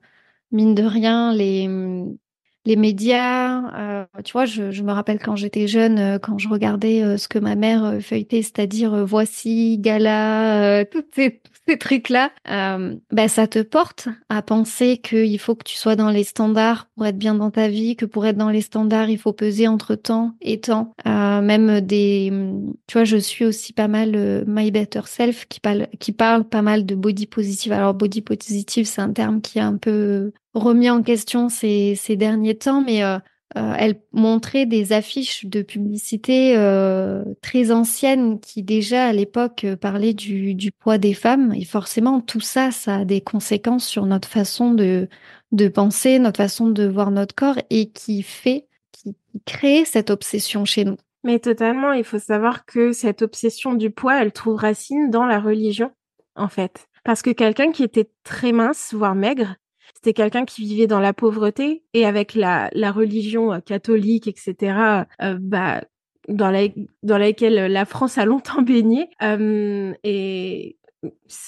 mine 0.51 0.73
de 0.73 0.83
rien, 0.83 1.31
les, 1.33 1.67
les 2.65 2.75
médias. 2.75 3.73
Euh, 3.75 4.05
tu 4.23 4.33
vois, 4.33 4.45
je, 4.45 4.71
je, 4.71 4.83
me 4.83 4.91
rappelle 4.91 5.19
quand 5.19 5.35
j'étais 5.35 5.67
jeune, 5.67 5.97
euh, 5.97 6.19
quand 6.19 6.37
je 6.37 6.47
regardais 6.47 7.03
euh, 7.03 7.17
ce 7.17 7.27
que 7.27 7.39
ma 7.39 7.55
mère 7.55 7.97
feuilletait, 8.01 8.41
c'est-à-dire 8.41 9.05
Voici, 9.05 9.77
Gala, 9.79 10.85
tous 10.91 11.03
ces, 11.13 11.41
ces 11.67 11.77
trucs-là, 11.77 12.31
bah, 12.45 13.27
ça 13.27 13.47
te 13.47 13.59
porte 13.59 14.07
à 14.29 14.41
penser 14.41 14.97
qu'il 14.97 15.39
faut 15.39 15.55
que 15.55 15.63
tu 15.63 15.75
sois 15.75 15.95
dans 15.95 16.09
les 16.09 16.23
standards 16.23 16.87
pour 16.95 17.05
être 17.05 17.17
bien 17.17 17.35
dans 17.35 17.51
ta 17.51 17.67
vie, 17.67 17.95
que 17.95 18.05
pour 18.05 18.25
être 18.25 18.37
dans 18.37 18.49
les 18.49 18.61
standards, 18.61 19.09
il 19.09 19.17
faut 19.17 19.33
peser 19.33 19.67
entre 19.67 19.95
temps 19.95 20.33
et 20.41 20.59
temps. 20.59 20.93
même 21.05 21.81
des... 21.81 22.31
Tu 22.87 22.93
vois, 22.93 23.03
je 23.05 23.17
suis 23.17 23.45
aussi 23.45 23.73
pas 23.73 23.87
mal 23.87 24.43
My 24.47 24.71
Better 24.71 25.01
Self 25.05 25.47
qui 25.47 25.59
parle, 25.59 25.87
qui 25.99 26.11
parle 26.11 26.43
pas 26.43 26.61
mal 26.61 26.85
de 26.85 26.95
body 26.95 27.27
positive. 27.27 27.71
Alors, 27.71 27.93
body 27.93 28.21
positive, 28.21 28.85
c'est 28.85 29.01
un 29.01 29.11
terme 29.11 29.41
qui 29.41 29.59
est 29.59 29.61
un 29.61 29.77
peu 29.77 30.31
remis 30.53 30.89
en 30.89 31.01
question 31.01 31.49
ces, 31.49 31.97
derniers 32.09 32.57
temps, 32.57 32.81
mais 32.81 33.03
euh, 33.03 33.17
euh, 33.57 33.73
elle 33.77 34.01
montrait 34.11 34.65
des 34.65 34.93
affiches 34.93 35.45
de 35.45 35.61
publicité 35.61 36.57
euh, 36.57 37.23
très 37.41 37.71
anciennes 37.71 38.39
qui 38.39 38.63
déjà 38.63 39.07
à 39.07 39.13
l'époque 39.13 39.65
parlaient 39.79 40.13
du, 40.13 40.71
poids 40.79 40.97
des 40.97 41.13
femmes. 41.13 41.53
Et 41.53 41.65
forcément, 41.65 42.21
tout 42.21 42.41
ça, 42.41 42.71
ça 42.71 42.97
a 42.97 43.05
des 43.05 43.21
conséquences 43.21 43.85
sur 43.85 44.05
notre 44.05 44.27
façon 44.27 44.73
de 44.73 45.07
penser, 45.69 46.19
notre 46.19 46.37
façon 46.37 46.69
de 46.69 46.87
voir 46.87 47.11
notre 47.11 47.35
corps 47.35 47.59
et 47.69 47.89
qui 47.89 48.23
fait, 48.23 48.67
qui 48.91 49.15
crée 49.45 49.85
cette 49.85 50.09
obsession 50.09 50.65
chez 50.65 50.85
nous. 50.85 50.97
Mais 51.23 51.39
totalement, 51.39 51.93
il 51.93 52.03
faut 52.03 52.19
savoir 52.19 52.65
que 52.65 52.93
cette 52.93 53.21
obsession 53.21 53.73
du 53.73 53.91
poids, 53.91 54.21
elle 54.21 54.31
trouve 54.31 54.55
racine 54.55 55.11
dans 55.11 55.25
la 55.25 55.39
religion, 55.39 55.91
en 56.35 56.47
fait. 56.47 56.87
Parce 57.03 57.21
que 57.21 57.29
quelqu'un 57.29 57.71
qui 57.71 57.83
était 57.83 58.09
très 58.23 58.51
mince, 58.51 58.93
voire 58.93 59.13
maigre, 59.15 59.55
c'était 60.03 60.13
quelqu'un 60.13 60.45
qui 60.45 60.63
vivait 60.63 60.87
dans 60.87 60.99
la 60.99 61.13
pauvreté 61.13 61.83
et 61.93 62.07
avec 62.07 62.33
la, 62.33 62.71
la 62.73 62.91
religion 62.91 63.53
euh, 63.53 63.59
catholique, 63.59 64.27
etc. 64.27 65.05
Euh, 65.21 65.37
bah, 65.39 65.83
dans, 66.27 66.49
la, 66.49 66.67
dans 67.03 67.19
laquelle 67.19 67.71
la 67.71 67.85
France 67.85 68.17
a 68.17 68.25
longtemps 68.25 68.63
baigné. 68.63 69.09
Euh, 69.21 69.93
et 70.03 70.77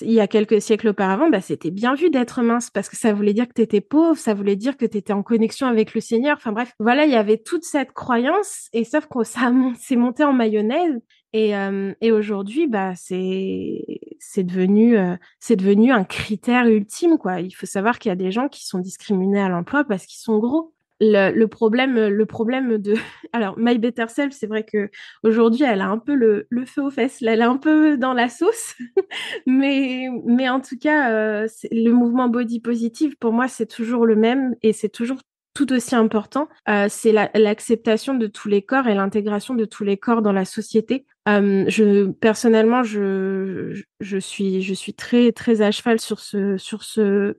il 0.02 0.12
y 0.12 0.20
a 0.20 0.28
quelques 0.28 0.62
siècles 0.62 0.90
auparavant, 0.90 1.30
bah, 1.32 1.42
c'était 1.42 1.72
bien 1.72 1.96
vu 1.96 2.12
d'être 2.12 2.44
mince 2.44 2.70
parce 2.70 2.90
que 2.90 2.96
ça 2.96 3.12
voulait 3.12 3.34
dire 3.34 3.48
que 3.48 3.54
tu 3.54 3.62
étais 3.64 3.82
pauvre, 3.82 4.18
ça 4.18 4.36
voulait 4.36 4.56
dire 4.56 4.78
que 4.78 4.86
tu 4.86 4.98
étais 4.98 5.14
en 5.14 5.24
connexion 5.24 5.66
avec 5.66 5.96
le 5.96 6.02
Seigneur. 6.02 6.38
Enfin 6.38 6.52
bref, 6.52 6.74
voilà, 6.80 7.06
il 7.06 7.12
y 7.12 7.16
avait 7.16 7.38
toute 7.38 7.64
cette 7.64 7.92
croyance 7.92 8.70
et 8.74 8.84
sauf 8.84 9.08
que 9.08 9.24
ça 9.24 9.52
s'est 9.80 9.96
monté 9.96 10.24
en 10.24 10.34
mayonnaise 10.34 11.00
et, 11.34 11.54
et 12.02 12.12
aujourd'hui, 12.12 12.68
bah 12.68 12.94
c'est 12.96 13.82
c'est 14.30 14.44
devenu 14.44 14.98
euh, 14.98 15.16
devenu 15.50 15.92
un 15.92 16.04
critère 16.04 16.66
ultime 16.68 17.18
quoi. 17.18 17.42
Il 17.42 17.52
faut 17.52 17.66
savoir 17.66 18.00
qu'il 18.00 18.10
y 18.10 18.14
a 18.14 18.16
des 18.16 18.32
gens 18.32 18.48
qui 18.48 18.66
sont 18.66 18.80
discriminés 18.80 19.42
à 19.42 19.50
l'emploi 19.50 19.84
parce 19.84 20.06
qu'ils 20.06 20.22
sont 20.22 20.40
gros 20.40 20.74
le, 21.00 21.46
problème, 21.46 22.08
le 22.08 22.26
problème 22.26 22.78
de, 22.78 22.96
alors 23.34 23.56
My 23.58 23.78
Better 23.78 24.06
Self, 24.08 24.34
c'est 24.34 24.48
vrai 24.48 24.64
que 24.64 24.90
aujourd'hui, 25.24 25.64
elle 25.64 25.82
a 25.82 25.88
un 25.88 25.98
peu 25.98 26.16
le, 26.16 26.48
le, 26.50 26.66
feu 26.66 26.84
aux 26.84 26.90
fesses, 26.90 27.22
elle 27.22 27.42
est 27.42 27.44
un 27.44 27.58
peu 27.58 27.98
dans 27.98 28.14
la 28.14 28.30
sauce, 28.30 28.76
mais, 29.46 30.08
mais 30.26 30.50
en 30.50 30.60
tout 30.60 30.78
cas, 30.78 31.12
euh, 31.12 31.48
le 31.72 31.92
mouvement 31.92 32.30
body 32.30 32.60
positive, 32.60 33.18
pour 33.18 33.34
moi, 33.34 33.48
c'est 33.48 33.66
toujours 33.66 34.06
le 34.06 34.16
même 34.16 34.56
et 34.62 34.74
c'est 34.74 34.90
toujours 34.90 35.20
tout 35.54 35.72
aussi 35.72 35.96
important, 35.96 36.50
euh, 36.68 36.88
c'est 36.90 37.12
l'acceptation 37.12 38.16
de 38.16 38.28
tous 38.28 38.48
les 38.48 38.62
corps 38.62 38.88
et 38.88 38.96
l'intégration 38.96 39.54
de 39.54 39.66
tous 39.66 39.84
les 39.84 39.98
corps 39.98 40.22
dans 40.22 40.32
la 40.32 40.46
société. 40.46 41.06
Euh, 41.28 41.66
je 41.68 42.08
personnellement, 42.12 42.84
je, 42.84 43.82
je 44.00 44.18
suis 44.18 44.62
je 44.62 44.74
suis 44.74 44.94
très 44.94 45.32
très 45.32 45.62
à 45.62 45.72
cheval 45.72 46.00
sur 46.00 46.20
ce 46.20 46.58
sur 46.58 46.84
ce 46.84 47.38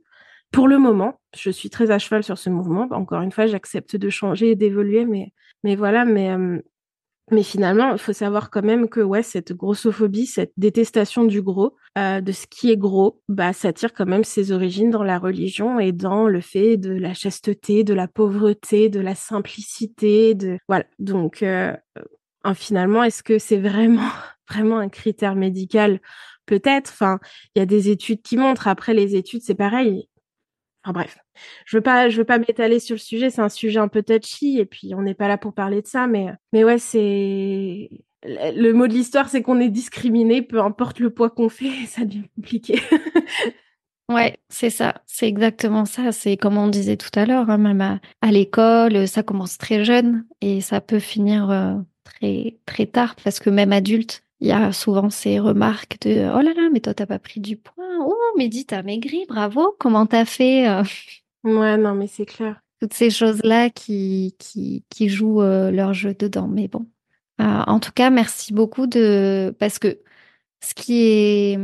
pour 0.55 0.69
le 0.69 0.79
moment, 0.79 1.21
je 1.37 1.51
suis 1.51 1.69
très 1.69 1.91
à 1.91 1.99
cheval 1.99 2.23
sur 2.23 2.39
ce 2.39 2.49
mouvement. 2.49 2.87
Encore 2.93 3.23
une 3.23 3.33
fois, 3.33 3.47
j'accepte 3.47 3.97
de 3.97 4.09
changer 4.09 4.53
et 4.53 4.55
d'évoluer, 4.55 5.05
mais, 5.05 5.33
mais 5.65 5.75
voilà, 5.75 6.05
mais, 6.05 6.31
euh, 6.31 6.61
mais 7.31 7.43
finalement, 7.43 7.93
il 7.93 7.99
faut 7.99 8.13
savoir 8.13 8.51
quand 8.51 8.63
même 8.63 8.89
que 8.89 9.01
ouais, 9.01 9.23
cette 9.23 9.53
grossophobie, 9.53 10.27
cette 10.27 10.53
détestation 10.59 11.25
du 11.25 11.41
gros, 11.41 11.75
euh, 11.97 12.21
de 12.21 12.33
ce 12.33 12.47
qui 12.47 12.71
est 12.71 12.77
gros, 12.77 13.23
bah, 13.29 13.55
ça 13.55 13.73
tire 13.73 13.95
quand 13.95 14.07
même 14.07 14.25
ses 14.25 14.53
origines 14.53 14.91
dans 14.91 15.03
la 15.03 15.19
religion 15.19 15.81
et 15.81 15.93
dans 15.93 16.29
le 16.29 16.41
fait 16.43 16.77
de 16.77 16.93
la 16.93 17.15
chasteté, 17.15 17.83
de 17.83 17.95
la 17.95 18.09
pauvreté, 18.09 18.91
de 18.91 19.01
la 19.01 19.15
simplicité, 19.15 20.35
de 20.35 20.59
voilà. 20.69 20.85
Donc, 20.99 21.43
euh, 21.43 21.75
finalement, 22.55 23.03
est-ce 23.03 23.23
que 23.23 23.39
c'est 23.39 23.59
vraiment 23.59 24.11
vraiment 24.51 24.79
un 24.79 24.91
critère 24.91 25.35
médical? 25.35 26.01
Peut-être. 26.47 26.91
Enfin, 26.93 27.21
il 27.55 27.61
y 27.61 27.63
a 27.63 27.67
des 27.67 27.89
études 27.89 28.21
qui 28.21 28.37
montrent. 28.37 28.69
Après, 28.69 28.93
les 28.93 29.17
études, 29.17 29.41
c'est 29.43 29.55
pareil 29.55 30.09
Bref, 30.93 31.19
je 31.65 31.77
veux 31.77 31.83
pas, 31.83 32.09
veux 32.09 32.25
pas 32.25 32.39
m'étaler 32.39 32.79
sur 32.79 32.95
le 32.95 33.01
sujet. 33.01 33.31
C'est 33.31 33.41
un 33.41 33.49
sujet 33.49 33.79
un 33.79 33.89
peu 33.89 34.03
touchy 34.03 34.59
et 34.59 34.67
puis 34.67 34.95
on 34.95 35.03
n'est 35.03 35.15
pas 35.15 35.29
là 35.29 35.39
pour 35.39 35.55
parler 35.55 35.81
de 35.81 35.87
ça. 35.87 36.07
Mais, 36.07 36.29
mais 36.53 36.65
ouais, 36.65 36.79
c'est 36.79 37.91
le 38.25 38.73
mot 38.73 38.87
de 38.87 38.93
l'histoire, 38.93 39.29
c'est 39.29 39.43
qu'on 39.43 39.61
est 39.61 39.69
discriminé, 39.69 40.43
peu 40.43 40.61
importe 40.61 40.99
le 41.01 41.11
poids 41.11 41.31
qu'on 41.31 41.49
fait, 41.49 41.71
ça 41.87 42.05
devient 42.05 42.25
compliqué. 42.37 42.81
ouais, 44.11 44.37
c'est 44.49 44.71
ça, 44.71 45.03
c'est 45.07 45.29
exactement 45.29 45.85
ça. 45.85 46.13
C'est 46.13 46.37
comme 46.37 46.57
on 46.57 46.69
disait 46.69 46.97
tout 46.97 47.11
à 47.15 47.27
l'heure, 47.27 47.51
hein, 47.51 47.59
même 47.59 48.01
à, 48.21 48.31
l'école, 48.31 49.07
ça 49.09 49.23
commence 49.23 49.59
très 49.59 49.85
jeune 49.85 50.27
et 50.41 50.61
ça 50.61 50.81
peut 50.81 50.99
finir 50.99 51.51
euh, 51.51 51.75
très 52.05 52.59
très 52.67 52.87
tard 52.87 53.17
parce 53.23 53.41
que 53.41 53.51
même 53.51 53.73
adulte, 53.73 54.25
il 54.45 54.49
y 54.49 54.53
a 54.53 54.73
souvent 54.73 55.09
ces 55.09 55.39
remarques 55.39 55.97
de 56.03 56.31
oh 56.31 56.43
là 56.43 56.53
là, 56.55 56.69
mais 56.71 56.81
toi 56.81 56.93
t'as 56.93 57.07
pas 57.07 57.19
pris 57.19 57.41
du 57.41 57.57
poids. 57.57 57.87
Oh, 58.01 58.15
mais 58.37 58.49
dis 58.49 58.67
t'as 58.67 58.83
maigri, 58.83 59.25
bravo. 59.27 59.75
Comment 59.79 60.05
t'as 60.05 60.27
fait 60.27 60.69
euh? 60.69 60.83
Ouais, 61.45 61.79
non, 61.79 61.95
mais 61.95 62.07
c'est 62.07 62.27
clair. 62.27 62.61
Toutes 62.79 62.93
ces 62.93 63.09
choses-là 63.09 63.71
qui, 63.71 64.37
qui, 64.39 64.85
qui 64.91 65.09
jouent 65.09 65.41
euh, 65.41 65.71
leur 65.71 65.95
jeu 65.95 66.13
dedans. 66.13 66.47
Mais 66.47 66.69
bon. 66.69 66.85
Euh, 67.41 67.63
en 67.67 67.81
tout 67.81 67.93
cas, 67.93 68.11
merci 68.11 68.53
beaucoup 68.53 68.87
de. 68.87 69.57
Parce 69.59 69.79
que 69.79 70.01
ce 70.63 70.75
qui 70.75 71.07
est 71.07 71.59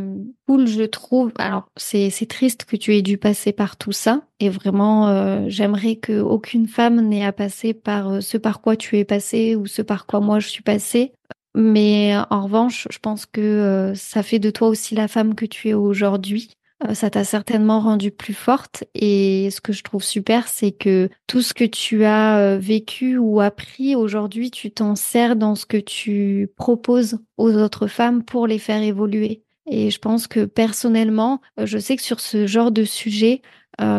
cool, 0.47 0.67
je 0.67 0.85
trouve. 0.85 1.33
Alors, 1.37 1.69
c'est 1.77 2.11
triste 2.31 2.65
que 2.65 2.77
tu 2.77 2.97
aies 2.97 3.03
dû 3.03 3.19
passer 3.19 3.53
par 3.53 3.77
tout 3.77 3.93
ça. 3.93 4.23
Et 4.41 4.49
vraiment, 4.49 5.49
j'aimerais 5.49 5.97
qu'aucune 5.97 6.67
femme 6.67 7.03
n'ait 7.03 7.27
à 7.27 7.33
passer 7.33 7.75
par 7.75 8.23
ce 8.23 8.39
par 8.39 8.63
quoi 8.63 8.77
tu 8.77 8.97
es 8.97 9.05
passé 9.05 9.55
ou 9.55 9.67
ce 9.67 9.83
par 9.83 10.07
quoi 10.07 10.21
moi 10.21 10.39
je 10.41 10.49
suis 10.49 10.63
passée. 10.63 11.13
Mais 11.55 12.15
en 12.31 12.45
revanche, 12.45 12.87
je 12.91 12.99
pense 12.99 13.27
que 13.27 13.41
euh, 13.41 13.95
ça 13.95 14.23
fait 14.23 14.39
de 14.39 14.51
toi 14.51 14.69
aussi 14.69 14.95
la 14.95 15.09
femme 15.09 15.35
que 15.35 15.47
tu 15.47 15.69
es 15.69 15.75
aujourd'hui. 15.75 16.51
Euh, 16.89 16.95
ça 16.95 17.11
t'a 17.11 17.25
certainement 17.25 17.81
rendue 17.81 18.13
plus 18.13 18.35
forte. 18.35 18.85
Et 18.95 19.51
ce 19.51 19.61
que 19.61 19.73
je 19.73 19.83
trouve 19.83 20.05
super, 20.05 20.47
c'est 20.47 20.71
que 20.71 21.09
tout 21.27 21.43
ce 21.43 21.53
que 21.53 21.65
tu 21.65 22.05
as 22.05 22.39
euh, 22.39 22.59
vécu 22.59 23.19
ou 23.19 23.41
appris 23.41 23.97
aujourd'hui, 23.97 24.51
tu 24.51 24.71
t'en 24.71 24.95
sers 24.95 25.35
dans 25.35 25.57
ce 25.57 25.67
que 25.67 25.77
tu 25.77 26.49
proposes 26.57 27.19
aux 27.37 27.53
autres 27.57 27.89
femmes 27.89 28.23
pour 28.23 28.47
les 28.47 28.59
faire 28.59 28.83
évoluer. 28.83 29.43
Et 29.67 29.91
je 29.91 29.99
pense 29.99 30.27
que 30.27 30.45
personnellement, 30.45 31.41
je 31.59 31.79
sais 31.79 31.97
que 31.97 32.03
sur 32.03 32.21
ce 32.21 32.47
genre 32.47 32.73
de 32.73 32.85
sujet, 32.85 33.41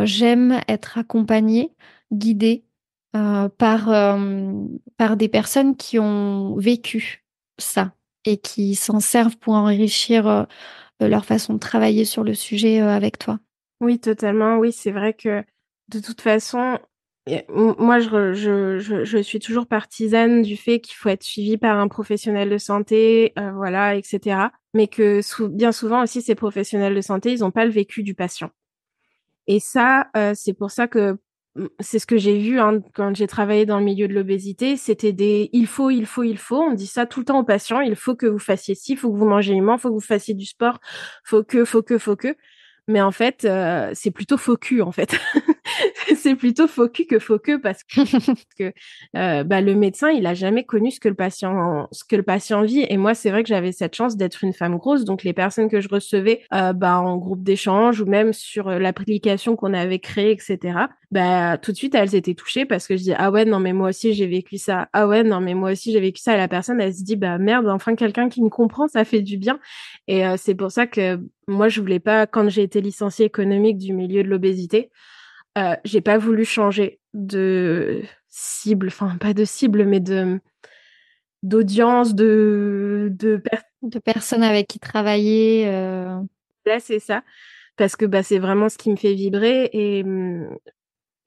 j'aime 0.03 0.59
être 0.67 0.97
accompagnée, 0.97 1.71
guidée 2.11 2.65
par, 3.13 4.17
par 4.97 5.17
des 5.17 5.29
personnes 5.29 5.77
qui 5.77 5.97
ont 5.97 6.55
vécu 6.57 7.20
ça 7.62 7.93
et 8.26 8.38
qui 8.38 8.76
s'en 8.76 9.00
servent 9.00 9.38
pour 9.38 9.54
enrichir 9.54 10.28
euh, 10.28 10.43
leur 11.00 11.26
façon 11.26 11.54
de 11.54 11.60
travailler 11.60 12.06
sur 12.06 12.24
le 12.24 12.34
sujet 12.34 12.82
euh, 12.82 12.89
avec 12.89 13.17
toi. 13.17 13.39
Oui, 13.80 14.00
totalement. 14.00 14.58
Oui, 14.58 14.71
c'est 14.71 14.91
vrai 14.91 15.13
que 15.13 15.43
de 15.89 16.00
toute 16.00 16.21
façon, 16.21 16.78
moi, 17.50 18.00
je, 18.00 19.21
suis 19.24 19.39
toujours 19.39 19.65
partisane 19.65 20.43
du 20.43 20.56
fait 20.56 20.80
qu'il 20.80 20.95
faut 20.95 21.10
être 21.10 21.24
suivi 21.24 21.58
par 21.58 21.80
un 21.80 21.88
professionnel 21.88 22.50
de 22.50 22.58
santé, 22.58 23.34
euh, 23.39 23.52
voilà, 23.52 23.95
etc. 23.95 24.50
Mais 24.74 24.88
que 24.88 25.21
bien 25.47 25.71
souvent 25.71 26.04
aussi, 26.04 26.21
ces 26.21 26.36
professionnels 26.36 26.95
de 26.95 27.02
santé, 27.02 27.34
ils 27.34 27.39
n'ont 27.39 27.52
pas 27.52 27.65
le 27.65 27.71
vécu 27.71 28.04
du 28.04 28.13
patient. 28.13 28.52
Et 29.47 29.60
ça, 29.60 30.10
c'est 30.36 30.54
pour 30.54 30.69
ça 30.69 30.88
que 30.88 31.17
c'est 31.79 31.99
ce 31.99 32.05
que 32.05 32.17
j'ai 32.17 32.39
vu 32.39 32.59
hein, 32.59 32.81
quand 32.93 33.13
j'ai 33.15 33.27
travaillé 33.27 33.65
dans 33.65 33.77
le 33.77 33.83
milieu 33.83 34.07
de 34.07 34.13
l'obésité, 34.13 34.77
c'était 34.77 35.11
des 35.11 35.49
il 35.51 35.67
faut, 35.67 35.89
il 35.89 36.05
faut, 36.05 36.23
il 36.23 36.37
faut. 36.37 36.61
On 36.61 36.73
dit 36.73 36.87
ça 36.87 37.05
tout 37.05 37.19
le 37.19 37.25
temps 37.25 37.39
aux 37.39 37.43
patients, 37.43 37.81
il 37.81 37.95
faut 37.95 38.15
que 38.15 38.25
vous 38.25 38.39
fassiez 38.39 38.73
ci, 38.73 38.93
il 38.93 38.97
faut 38.97 39.11
que 39.11 39.17
vous 39.17 39.25
mangez 39.25 39.53
il 39.53 39.63
faut 39.77 39.89
que 39.89 39.93
vous 39.93 39.99
fassiez 39.99 40.33
du 40.33 40.45
sport, 40.45 40.79
faut 41.25 41.43
que, 41.43 41.65
faut 41.65 41.81
que, 41.83 41.97
faut 41.97 42.15
que. 42.15 42.35
Mais 42.87 43.01
en 43.01 43.11
fait, 43.11 43.45
euh, 43.45 43.91
c'est 43.93 44.11
plutôt 44.11 44.37
faux 44.37 44.57
cul, 44.57 44.81
en 44.81 44.91
fait. 44.91 45.17
c'est 46.15 46.35
plutôt 46.35 46.67
faux 46.67 46.89
cul 46.89 47.05
que 47.05 47.19
faux 47.19 47.37
parce 47.61 47.83
que, 47.83 48.73
euh, 49.15 49.43
bah, 49.43 49.61
le 49.61 49.75
médecin, 49.75 50.09
il 50.09 50.25
a 50.25 50.33
jamais 50.33 50.63
connu 50.63 50.91
ce 50.91 50.99
que 50.99 51.07
le 51.07 51.15
patient, 51.15 51.87
ce 51.91 52.03
que 52.03 52.15
le 52.15 52.23
patient 52.23 52.63
vit. 52.63 52.85
Et 52.89 52.97
moi, 52.97 53.13
c'est 53.13 53.29
vrai 53.29 53.43
que 53.43 53.49
j'avais 53.49 53.71
cette 53.71 53.95
chance 53.95 54.17
d'être 54.17 54.43
une 54.43 54.53
femme 54.53 54.77
grosse. 54.77 55.05
Donc, 55.05 55.23
les 55.23 55.34
personnes 55.34 55.69
que 55.69 55.79
je 55.79 55.89
recevais, 55.89 56.41
euh, 56.53 56.73
bah, 56.73 56.99
en 56.99 57.17
groupe 57.17 57.43
d'échange 57.43 58.01
ou 58.01 58.05
même 58.05 58.34
sur 58.34 58.69
l'application 58.69 59.55
qu'on 59.55 59.73
avait 59.73 59.99
créée, 59.99 60.32
etc., 60.32 60.88
bah, 61.11 61.57
tout 61.57 61.71
de 61.71 61.77
suite, 61.77 61.93
elles 61.93 62.15
étaient 62.15 62.36
touchées 62.36 62.65
parce 62.65 62.88
que 62.88 62.95
je 62.95 63.03
dis, 63.03 63.13
ah 63.17 63.32
ouais, 63.32 63.45
non, 63.45 63.59
mais 63.59 63.73
moi 63.73 63.89
aussi, 63.89 64.13
j'ai 64.13 64.27
vécu 64.27 64.57
ça. 64.57 64.88
Ah 64.93 65.07
ouais, 65.07 65.23
non, 65.23 65.39
mais 65.39 65.53
moi 65.53 65.71
aussi, 65.71 65.91
j'ai 65.91 65.99
vécu 65.99 66.21
ça. 66.21 66.34
Et 66.34 66.38
la 66.38 66.47
personne, 66.47 66.79
elle 66.82 66.93
se 66.93 67.03
dit, 67.03 67.15
bah, 67.15 67.38
merde, 67.38 67.67
enfin, 67.67 67.95
quelqu'un 67.95 68.29
qui 68.29 68.41
me 68.41 68.49
comprend, 68.49 68.88
ça 68.88 69.03
fait 69.05 69.21
du 69.21 69.38
bien. 69.38 69.59
Et 70.07 70.23
c'est 70.38 70.55
pour 70.55 70.71
ça 70.71 70.88
que 70.88 71.19
moi, 71.47 71.69
je 71.69 71.81
voulais 71.81 71.99
pas, 71.99 72.27
quand 72.27 72.49
j'ai 72.49 72.63
été 72.63 72.81
licenciée 72.81 73.25
économique 73.25 73.77
du 73.77 73.93
milieu 73.93 74.23
de 74.23 74.29
l'obésité, 74.29 74.89
euh, 75.57 75.75
j'ai 75.83 76.01
pas 76.01 76.17
voulu 76.17 76.45
changer 76.45 76.99
de 77.13 78.01
cible, 78.29 78.87
enfin 78.87 79.17
pas 79.17 79.33
de 79.33 79.43
cible, 79.45 79.85
mais 79.85 79.99
de 79.99 80.39
d'audience, 81.43 82.15
de 82.15 83.09
de, 83.11 83.41
de 83.81 83.99
personnes 83.99 84.43
avec 84.43 84.67
qui 84.67 84.79
travailler. 84.79 85.67
Euh... 85.67 86.19
Là, 86.65 86.79
c'est 86.79 86.99
ça, 86.99 87.23
parce 87.77 87.95
que 87.95 88.05
bah 88.05 88.23
c'est 88.23 88.39
vraiment 88.39 88.69
ce 88.69 88.77
qui 88.77 88.91
me 88.91 88.95
fait 88.95 89.13
vibrer 89.13 89.69
et 89.73 90.03
hum, 90.03 90.55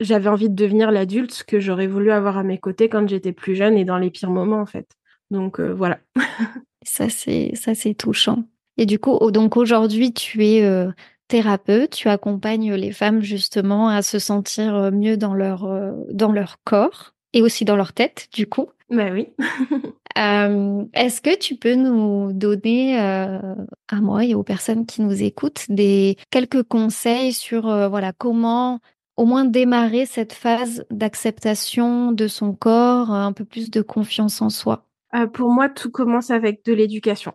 j'avais 0.00 0.28
envie 0.28 0.48
de 0.48 0.54
devenir 0.54 0.90
l'adulte 0.90 1.44
que 1.44 1.60
j'aurais 1.60 1.86
voulu 1.86 2.10
avoir 2.10 2.38
à 2.38 2.42
mes 2.44 2.58
côtés 2.58 2.88
quand 2.88 3.08
j'étais 3.08 3.32
plus 3.32 3.56
jeune 3.56 3.76
et 3.76 3.84
dans 3.84 3.98
les 3.98 4.10
pires 4.10 4.30
moments 4.30 4.60
en 4.60 4.66
fait. 4.66 4.88
Donc 5.30 5.60
euh, 5.60 5.72
voilà. 5.74 6.00
ça 6.82 7.08
c'est 7.08 7.52
ça 7.54 7.74
c'est 7.74 7.94
touchant. 7.94 8.44
Et 8.76 8.86
du 8.86 8.98
coup, 8.98 9.30
donc 9.30 9.56
aujourd'hui, 9.56 10.12
tu 10.12 10.44
es 10.46 10.64
euh, 10.64 10.90
thérapeute, 11.28 11.90
tu 11.90 12.08
accompagnes 12.08 12.74
les 12.74 12.92
femmes 12.92 13.22
justement 13.22 13.88
à 13.88 14.02
se 14.02 14.18
sentir 14.18 14.74
euh, 14.74 14.90
mieux 14.90 15.16
dans 15.16 15.34
leur 15.34 15.68
dans 16.12 16.32
leur 16.32 16.56
corps 16.64 17.14
et 17.32 17.42
aussi 17.42 17.64
dans 17.64 17.76
leur 17.76 17.92
tête, 17.92 18.28
du 18.32 18.46
coup. 18.46 18.68
Bah 18.90 19.10
oui. 19.12 19.28
Est-ce 20.16 21.20
que 21.20 21.36
tu 21.36 21.56
peux 21.56 21.74
nous 21.74 22.32
donner 22.32 22.96
à 22.96 24.00
moi 24.00 24.24
et 24.24 24.34
aux 24.34 24.44
personnes 24.44 24.86
qui 24.86 25.02
nous 25.02 25.22
écoutent 25.22 25.64
des 25.68 26.16
quelques 26.30 26.62
conseils 26.62 27.32
sur 27.32 27.62
voilà 27.88 28.12
comment 28.12 28.78
au 29.16 29.24
moins 29.24 29.44
démarrer 29.44 30.06
cette 30.06 30.32
phase 30.32 30.84
d'acceptation 30.90 32.12
de 32.12 32.26
son 32.26 32.52
corps, 32.54 33.10
un 33.10 33.32
peu 33.32 33.44
plus 33.44 33.70
de 33.70 33.82
confiance 33.82 34.42
en 34.42 34.50
soi? 34.50 34.86
Euh, 35.14 35.26
Pour 35.26 35.50
moi, 35.50 35.68
tout 35.68 35.90
commence 35.90 36.30
avec 36.30 36.64
de 36.64 36.72
l'éducation. 36.72 37.32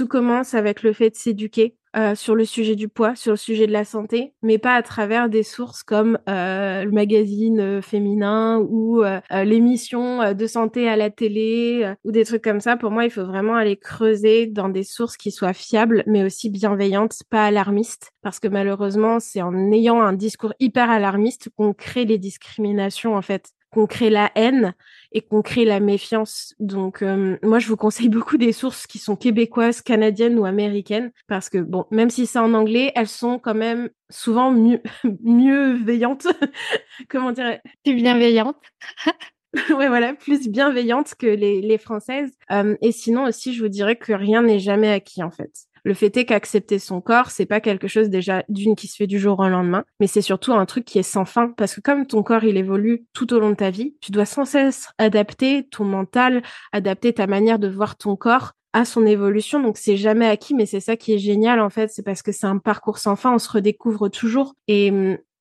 Tout 0.00 0.08
commence 0.08 0.54
avec 0.54 0.82
le 0.82 0.94
fait 0.94 1.10
de 1.10 1.14
s'éduquer 1.14 1.76
euh, 1.94 2.14
sur 2.14 2.34
le 2.34 2.46
sujet 2.46 2.74
du 2.74 2.88
poids, 2.88 3.14
sur 3.16 3.32
le 3.32 3.36
sujet 3.36 3.66
de 3.66 3.72
la 3.72 3.84
santé, 3.84 4.32
mais 4.40 4.56
pas 4.56 4.74
à 4.74 4.82
travers 4.82 5.28
des 5.28 5.42
sources 5.42 5.82
comme 5.82 6.18
euh, 6.26 6.84
le 6.84 6.90
magazine 6.90 7.60
euh, 7.60 7.82
féminin 7.82 8.64
ou 8.66 9.04
euh, 9.04 9.20
l'émission 9.44 10.32
de 10.32 10.46
santé 10.46 10.88
à 10.88 10.96
la 10.96 11.10
télé 11.10 11.92
ou 12.02 12.12
des 12.12 12.24
trucs 12.24 12.42
comme 12.42 12.60
ça. 12.60 12.78
Pour 12.78 12.92
moi, 12.92 13.04
il 13.04 13.10
faut 13.10 13.26
vraiment 13.26 13.56
aller 13.56 13.76
creuser 13.76 14.46
dans 14.46 14.70
des 14.70 14.84
sources 14.84 15.18
qui 15.18 15.30
soient 15.30 15.52
fiables, 15.52 16.02
mais 16.06 16.24
aussi 16.24 16.48
bienveillantes, 16.48 17.18
pas 17.28 17.44
alarmistes, 17.44 18.12
parce 18.22 18.40
que 18.40 18.48
malheureusement, 18.48 19.20
c'est 19.20 19.42
en 19.42 19.70
ayant 19.70 20.00
un 20.00 20.14
discours 20.14 20.54
hyper 20.60 20.88
alarmiste 20.88 21.50
qu'on 21.58 21.74
crée 21.74 22.06
les 22.06 22.16
discriminations 22.16 23.16
en 23.16 23.22
fait 23.22 23.50
qu'on 23.70 23.86
crée 23.86 24.10
la 24.10 24.30
haine 24.34 24.74
et 25.12 25.22
qu'on 25.22 25.42
crée 25.42 25.64
la 25.64 25.80
méfiance. 25.80 26.54
Donc 26.58 27.02
euh, 27.02 27.36
moi 27.42 27.58
je 27.58 27.68
vous 27.68 27.76
conseille 27.76 28.08
beaucoup 28.10 28.36
des 28.36 28.52
sources 28.52 28.86
qui 28.86 28.98
sont 28.98 29.16
québécoises, 29.16 29.82
canadiennes 29.82 30.38
ou 30.38 30.44
américaines 30.44 31.12
parce 31.26 31.48
que 31.48 31.58
bon, 31.58 31.86
même 31.90 32.10
si 32.10 32.26
c'est 32.26 32.38
en 32.38 32.54
anglais, 32.54 32.92
elles 32.94 33.08
sont 33.08 33.38
quand 33.38 33.54
même 33.54 33.90
souvent 34.08 34.50
mieux 34.50 34.82
mieux 35.22 35.72
veillantes. 35.74 36.26
Comment 37.08 37.32
dire? 37.32 37.58
Plus 37.84 37.94
bienveillantes. 37.94 38.56
ouais, 39.54 39.88
voilà, 39.88 40.14
plus 40.14 40.48
bienveillantes 40.48 41.14
que 41.16 41.26
les, 41.26 41.60
les 41.60 41.78
françaises. 41.78 42.32
Euh, 42.52 42.76
et 42.82 42.92
sinon 42.92 43.24
aussi, 43.24 43.52
je 43.54 43.62
vous 43.62 43.68
dirais 43.68 43.96
que 43.96 44.12
rien 44.12 44.42
n'est 44.42 44.60
jamais 44.60 44.90
acquis 44.92 45.22
en 45.22 45.30
fait. 45.30 45.50
Le 45.84 45.94
fait 45.94 46.16
est 46.16 46.24
qu'accepter 46.24 46.78
son 46.78 47.00
corps, 47.00 47.30
c'est 47.30 47.46
pas 47.46 47.60
quelque 47.60 47.88
chose 47.88 48.08
déjà 48.08 48.44
d'une 48.48 48.76
qui 48.76 48.86
se 48.86 48.96
fait 48.96 49.06
du 49.06 49.18
jour 49.18 49.38
au 49.38 49.48
lendemain, 49.48 49.84
mais 49.98 50.06
c'est 50.06 50.22
surtout 50.22 50.52
un 50.52 50.66
truc 50.66 50.84
qui 50.84 50.98
est 50.98 51.02
sans 51.02 51.24
fin 51.24 51.48
parce 51.56 51.74
que 51.74 51.80
comme 51.80 52.06
ton 52.06 52.22
corps 52.22 52.44
il 52.44 52.56
évolue 52.56 53.06
tout 53.12 53.32
au 53.32 53.40
long 53.40 53.50
de 53.50 53.54
ta 53.56 53.70
vie, 53.70 53.96
tu 54.00 54.12
dois 54.12 54.26
sans 54.26 54.44
cesse 54.44 54.88
adapter 54.98 55.66
ton 55.68 55.84
mental, 55.84 56.42
adapter 56.72 57.12
ta 57.12 57.26
manière 57.26 57.58
de 57.58 57.68
voir 57.68 57.96
ton 57.96 58.16
corps 58.16 58.52
à 58.72 58.84
son 58.84 59.04
évolution. 59.06 59.60
Donc 59.60 59.78
c'est 59.78 59.96
jamais 59.96 60.26
acquis, 60.26 60.54
mais 60.54 60.66
c'est 60.66 60.80
ça 60.80 60.96
qui 60.96 61.12
est 61.12 61.18
génial 61.18 61.60
en 61.60 61.70
fait, 61.70 61.90
c'est 61.90 62.02
parce 62.02 62.22
que 62.22 62.32
c'est 62.32 62.46
un 62.46 62.58
parcours 62.58 62.98
sans 62.98 63.16
fin, 63.16 63.34
on 63.34 63.38
se 63.38 63.50
redécouvre 63.50 64.08
toujours 64.10 64.54
et 64.68 64.92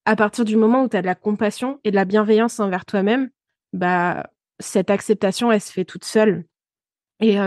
à 0.05 0.15
partir 0.15 0.45
du 0.45 0.55
moment 0.55 0.83
où 0.83 0.89
tu 0.89 0.97
as 0.97 1.01
de 1.01 1.07
la 1.07 1.15
compassion 1.15 1.79
et 1.83 1.91
de 1.91 1.95
la 1.95 2.05
bienveillance 2.05 2.59
envers 2.59 2.85
toi-même, 2.85 3.29
bah 3.73 4.27
cette 4.59 4.89
acceptation 4.89 5.51
elle 5.51 5.61
se 5.61 5.71
fait 5.71 5.85
toute 5.85 6.05
seule. 6.05 6.45
Et 7.21 7.37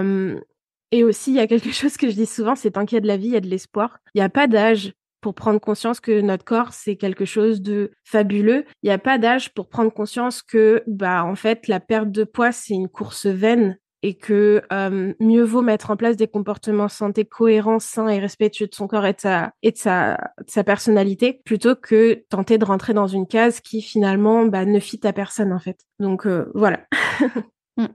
et 0.92 1.04
aussi, 1.04 1.32
il 1.32 1.36
y 1.36 1.40
a 1.40 1.46
quelque 1.46 1.70
chose 1.72 1.96
que 1.96 2.08
je 2.08 2.14
dis 2.14 2.26
souvent, 2.26 2.54
c'est 2.54 2.72
tant 2.72 2.84
qu'il 2.84 2.96
y 2.96 2.98
a 2.98 3.00
de 3.00 3.08
la 3.08 3.16
vie, 3.16 3.28
il 3.28 3.32
y 3.32 3.36
a 3.36 3.40
de 3.40 3.48
l'espoir. 3.48 3.98
Il 4.14 4.18
n'y 4.18 4.24
a 4.24 4.28
pas 4.28 4.46
d'âge 4.46 4.92
pour 5.20 5.34
prendre 5.34 5.60
conscience 5.60 6.00
que 6.00 6.20
notre 6.20 6.44
corps, 6.44 6.72
c'est 6.72 6.96
quelque 6.96 7.24
chose 7.24 7.62
de 7.62 7.92
fabuleux. 8.04 8.64
Il 8.82 8.88
n'y 8.88 8.92
a 8.92 8.98
pas 8.98 9.18
d'âge 9.18 9.54
pour 9.54 9.68
prendre 9.68 9.92
conscience 9.92 10.42
que, 10.42 10.82
bah, 10.86 11.24
en 11.24 11.36
fait, 11.36 11.68
la 11.68 11.80
perte 11.80 12.10
de 12.10 12.24
poids, 12.24 12.52
c'est 12.52 12.74
une 12.74 12.88
course 12.88 13.26
vaine 13.26 13.78
et 14.04 14.14
que 14.14 14.62
euh, 14.72 15.14
mieux 15.20 15.44
vaut 15.44 15.62
mettre 15.62 15.92
en 15.92 15.96
place 15.96 16.16
des 16.16 16.26
comportements 16.26 16.88
santé 16.88 17.24
cohérents, 17.24 17.78
sains 17.78 18.08
et 18.08 18.18
respectueux 18.18 18.66
de 18.66 18.74
son 18.74 18.88
corps 18.88 19.06
et 19.06 19.12
de 19.12 19.20
sa, 19.76 20.18
sa 20.48 20.64
personnalité, 20.64 21.40
plutôt 21.44 21.76
que 21.76 22.24
tenter 22.28 22.58
de 22.58 22.64
rentrer 22.64 22.94
dans 22.94 23.06
une 23.06 23.28
case 23.28 23.60
qui 23.60 23.80
finalement 23.80 24.44
bah, 24.44 24.64
ne 24.64 24.80
fit 24.80 25.00
à 25.04 25.12
personne 25.12 25.52
en 25.52 25.60
fait. 25.60 25.78
Donc 26.00 26.26
euh, 26.26 26.50
voilà. 26.54 26.80
Mmh. 27.78 27.86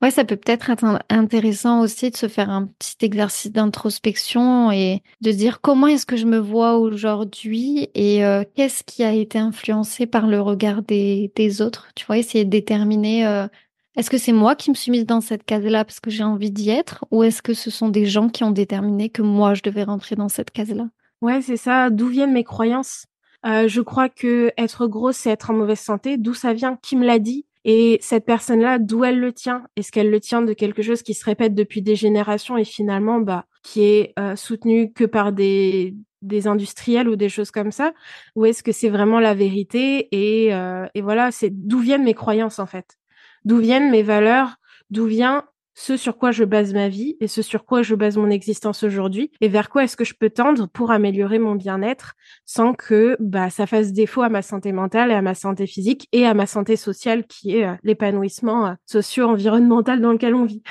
Ouais, 0.00 0.12
ça 0.12 0.24
peut 0.24 0.36
peut-être 0.36 0.70
être 0.70 0.84
intéressant 1.10 1.80
aussi 1.80 2.10
de 2.10 2.16
se 2.16 2.28
faire 2.28 2.50
un 2.50 2.66
petit 2.66 3.04
exercice 3.04 3.50
d'introspection 3.50 4.70
et 4.70 5.02
de 5.22 5.32
dire 5.32 5.60
comment 5.60 5.88
est-ce 5.88 6.06
que 6.06 6.16
je 6.16 6.26
me 6.26 6.38
vois 6.38 6.78
aujourd'hui 6.78 7.88
et 7.94 8.24
euh, 8.24 8.44
qu'est-ce 8.54 8.84
qui 8.84 9.02
a 9.02 9.12
été 9.12 9.38
influencé 9.38 10.06
par 10.06 10.28
le 10.28 10.40
regard 10.40 10.82
des, 10.82 11.32
autres. 11.60 11.88
Tu 11.96 12.06
vois, 12.06 12.18
essayer 12.18 12.44
de 12.44 12.50
déterminer 12.50 13.26
euh, 13.26 13.48
est-ce 13.96 14.10
que 14.10 14.18
c'est 14.18 14.32
moi 14.32 14.54
qui 14.54 14.70
me 14.70 14.74
suis 14.76 14.92
mise 14.92 15.06
dans 15.06 15.20
cette 15.20 15.44
case-là 15.44 15.84
parce 15.84 16.00
que 16.00 16.10
j'ai 16.10 16.24
envie 16.24 16.52
d'y 16.52 16.70
être 16.70 17.04
ou 17.10 17.24
est-ce 17.24 17.42
que 17.42 17.54
ce 17.54 17.70
sont 17.70 17.88
des 17.88 18.06
gens 18.06 18.28
qui 18.28 18.44
ont 18.44 18.52
déterminé 18.52 19.08
que 19.08 19.22
moi 19.22 19.54
je 19.54 19.62
devais 19.62 19.82
rentrer 19.82 20.14
dans 20.14 20.28
cette 20.28 20.52
case-là? 20.52 20.88
Ouais, 21.22 21.42
c'est 21.42 21.56
ça. 21.56 21.90
D'où 21.90 22.06
viennent 22.08 22.32
mes 22.32 22.44
croyances? 22.44 23.06
Euh, 23.46 23.66
Je 23.66 23.80
crois 23.80 24.08
que 24.08 24.52
être 24.56 24.86
grosse, 24.86 25.16
c'est 25.16 25.30
être 25.30 25.50
en 25.50 25.54
mauvaise 25.54 25.80
santé. 25.80 26.18
D'où 26.18 26.34
ça 26.34 26.52
vient? 26.52 26.76
Qui 26.82 26.96
me 26.96 27.04
l'a 27.04 27.18
dit? 27.18 27.46
Et 27.64 27.98
cette 28.02 28.26
personne-là, 28.26 28.78
d'où 28.78 29.04
elle 29.04 29.20
le 29.20 29.32
tient? 29.32 29.64
Est-ce 29.76 29.90
qu'elle 29.90 30.10
le 30.10 30.20
tient 30.20 30.42
de 30.42 30.52
quelque 30.52 30.82
chose 30.82 31.02
qui 31.02 31.14
se 31.14 31.24
répète 31.24 31.54
depuis 31.54 31.82
des 31.82 31.96
générations 31.96 32.56
et 32.56 32.64
finalement, 32.64 33.20
bah, 33.20 33.46
qui 33.62 33.84
est 33.84 34.12
euh, 34.18 34.36
soutenu 34.36 34.92
que 34.92 35.04
par 35.04 35.32
des, 35.32 35.94
des 36.22 36.46
industriels 36.46 37.08
ou 37.08 37.16
des 37.16 37.28
choses 37.30 37.50
comme 37.50 37.72
ça? 37.72 37.92
Ou 38.36 38.44
est-ce 38.46 38.62
que 38.62 38.72
c'est 38.72 38.90
vraiment 38.90 39.20
la 39.20 39.34
vérité? 39.34 40.08
Et, 40.12 40.54
euh, 40.54 40.86
et 40.94 41.00
voilà, 41.00 41.30
c'est 41.32 41.50
d'où 41.50 41.78
viennent 41.78 42.04
mes 42.04 42.14
croyances 42.14 42.58
en 42.58 42.66
fait? 42.66 42.98
D'où 43.44 43.58
viennent 43.58 43.90
mes 43.90 44.02
valeurs? 44.02 44.56
D'où 44.90 45.06
vient 45.06 45.44
ce 45.74 45.96
sur 45.96 46.16
quoi 46.16 46.30
je 46.30 46.44
base 46.44 46.72
ma 46.72 46.88
vie 46.88 47.16
et 47.20 47.26
ce 47.26 47.42
sur 47.42 47.64
quoi 47.64 47.82
je 47.82 47.94
base 47.94 48.16
mon 48.16 48.30
existence 48.30 48.84
aujourd'hui 48.84 49.30
et 49.40 49.48
vers 49.48 49.68
quoi 49.68 49.84
est-ce 49.84 49.96
que 49.96 50.04
je 50.04 50.14
peux 50.14 50.30
tendre 50.30 50.68
pour 50.68 50.92
améliorer 50.92 51.38
mon 51.38 51.56
bien-être 51.56 52.14
sans 52.46 52.74
que 52.74 53.16
bah 53.18 53.50
ça 53.50 53.66
fasse 53.66 53.92
défaut 53.92 54.22
à 54.22 54.28
ma 54.28 54.42
santé 54.42 54.72
mentale 54.72 55.10
et 55.10 55.14
à 55.14 55.22
ma 55.22 55.34
santé 55.34 55.66
physique 55.66 56.08
et 56.12 56.26
à 56.26 56.34
ma 56.34 56.46
santé 56.46 56.76
sociale 56.76 57.26
qui 57.26 57.56
est 57.56 57.66
euh, 57.66 57.74
l'épanouissement 57.82 58.68
euh, 58.68 58.72
socio-environnemental 58.86 60.00
dans 60.00 60.12
lequel 60.12 60.34
on 60.34 60.44
vit. 60.44 60.62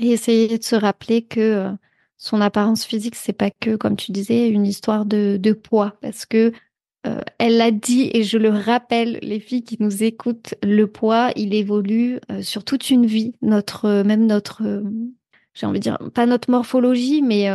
Et 0.00 0.10
essayer 0.10 0.58
de 0.58 0.62
se 0.62 0.76
rappeler 0.76 1.22
que 1.22 1.40
euh, 1.40 1.70
son 2.16 2.40
apparence 2.40 2.84
physique 2.84 3.16
c'est 3.16 3.32
pas 3.32 3.50
que 3.50 3.74
comme 3.74 3.96
tu 3.96 4.12
disais 4.12 4.48
une 4.48 4.66
histoire 4.66 5.04
de, 5.04 5.36
de 5.36 5.52
poids 5.52 5.94
parce 6.00 6.26
que 6.26 6.52
euh, 7.06 7.20
elle 7.38 7.58
l'a 7.58 7.70
dit 7.70 8.10
et 8.14 8.22
je 8.22 8.38
le 8.38 8.50
rappelle, 8.50 9.18
les 9.22 9.40
filles 9.40 9.62
qui 9.62 9.76
nous 9.80 10.02
écoutent, 10.02 10.54
le 10.62 10.86
poids, 10.86 11.30
il 11.36 11.54
évolue 11.54 12.18
euh, 12.30 12.42
sur 12.42 12.64
toute 12.64 12.90
une 12.90 13.06
vie. 13.06 13.32
Notre, 13.42 13.86
euh, 13.86 14.04
même 14.04 14.26
notre, 14.26 14.62
j'ai 15.52 15.66
envie 15.66 15.80
de 15.80 15.84
dire, 15.84 15.98
pas 16.14 16.26
notre 16.26 16.50
morphologie, 16.50 17.22
mais 17.22 17.48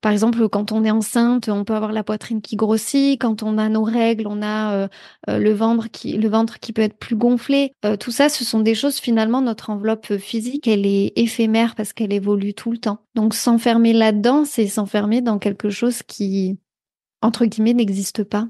par 0.00 0.12
exemple, 0.12 0.48
quand 0.48 0.72
on 0.72 0.84
est 0.84 0.90
enceinte, 0.90 1.48
on 1.48 1.64
peut 1.64 1.74
avoir 1.74 1.92
la 1.92 2.04
poitrine 2.04 2.40
qui 2.40 2.56
grossit. 2.56 3.20
Quand 3.20 3.42
on 3.42 3.58
a 3.58 3.68
nos 3.68 3.82
règles, 3.82 4.26
on 4.26 4.42
a 4.42 4.88
le 5.26 5.52
ventre 5.52 5.90
qui, 5.90 6.16
le 6.16 6.28
ventre 6.28 6.58
qui 6.60 6.72
peut 6.72 6.82
être 6.82 6.98
plus 6.98 7.16
gonflé. 7.16 7.72
tout 8.00 8.10
ça, 8.10 8.28
ce 8.28 8.44
sont 8.44 8.60
des 8.60 8.74
choses 8.74 8.98
finalement. 8.98 9.40
Notre 9.42 9.70
enveloppe 9.70 10.16
physique, 10.16 10.68
elle 10.68 10.86
est 10.86 11.12
éphémère 11.16 11.74
parce 11.74 11.92
qu'elle 11.92 12.12
évolue 12.12 12.54
tout 12.54 12.70
le 12.70 12.78
temps. 12.78 13.00
Donc, 13.14 13.34
s'enfermer 13.34 13.92
là-dedans, 13.92 14.44
c'est 14.44 14.66
s'enfermer 14.66 15.20
dans 15.20 15.38
quelque 15.38 15.70
chose 15.70 16.02
qui, 16.02 16.58
entre 17.20 17.44
guillemets, 17.44 17.74
n'existe 17.74 18.24
pas. 18.24 18.48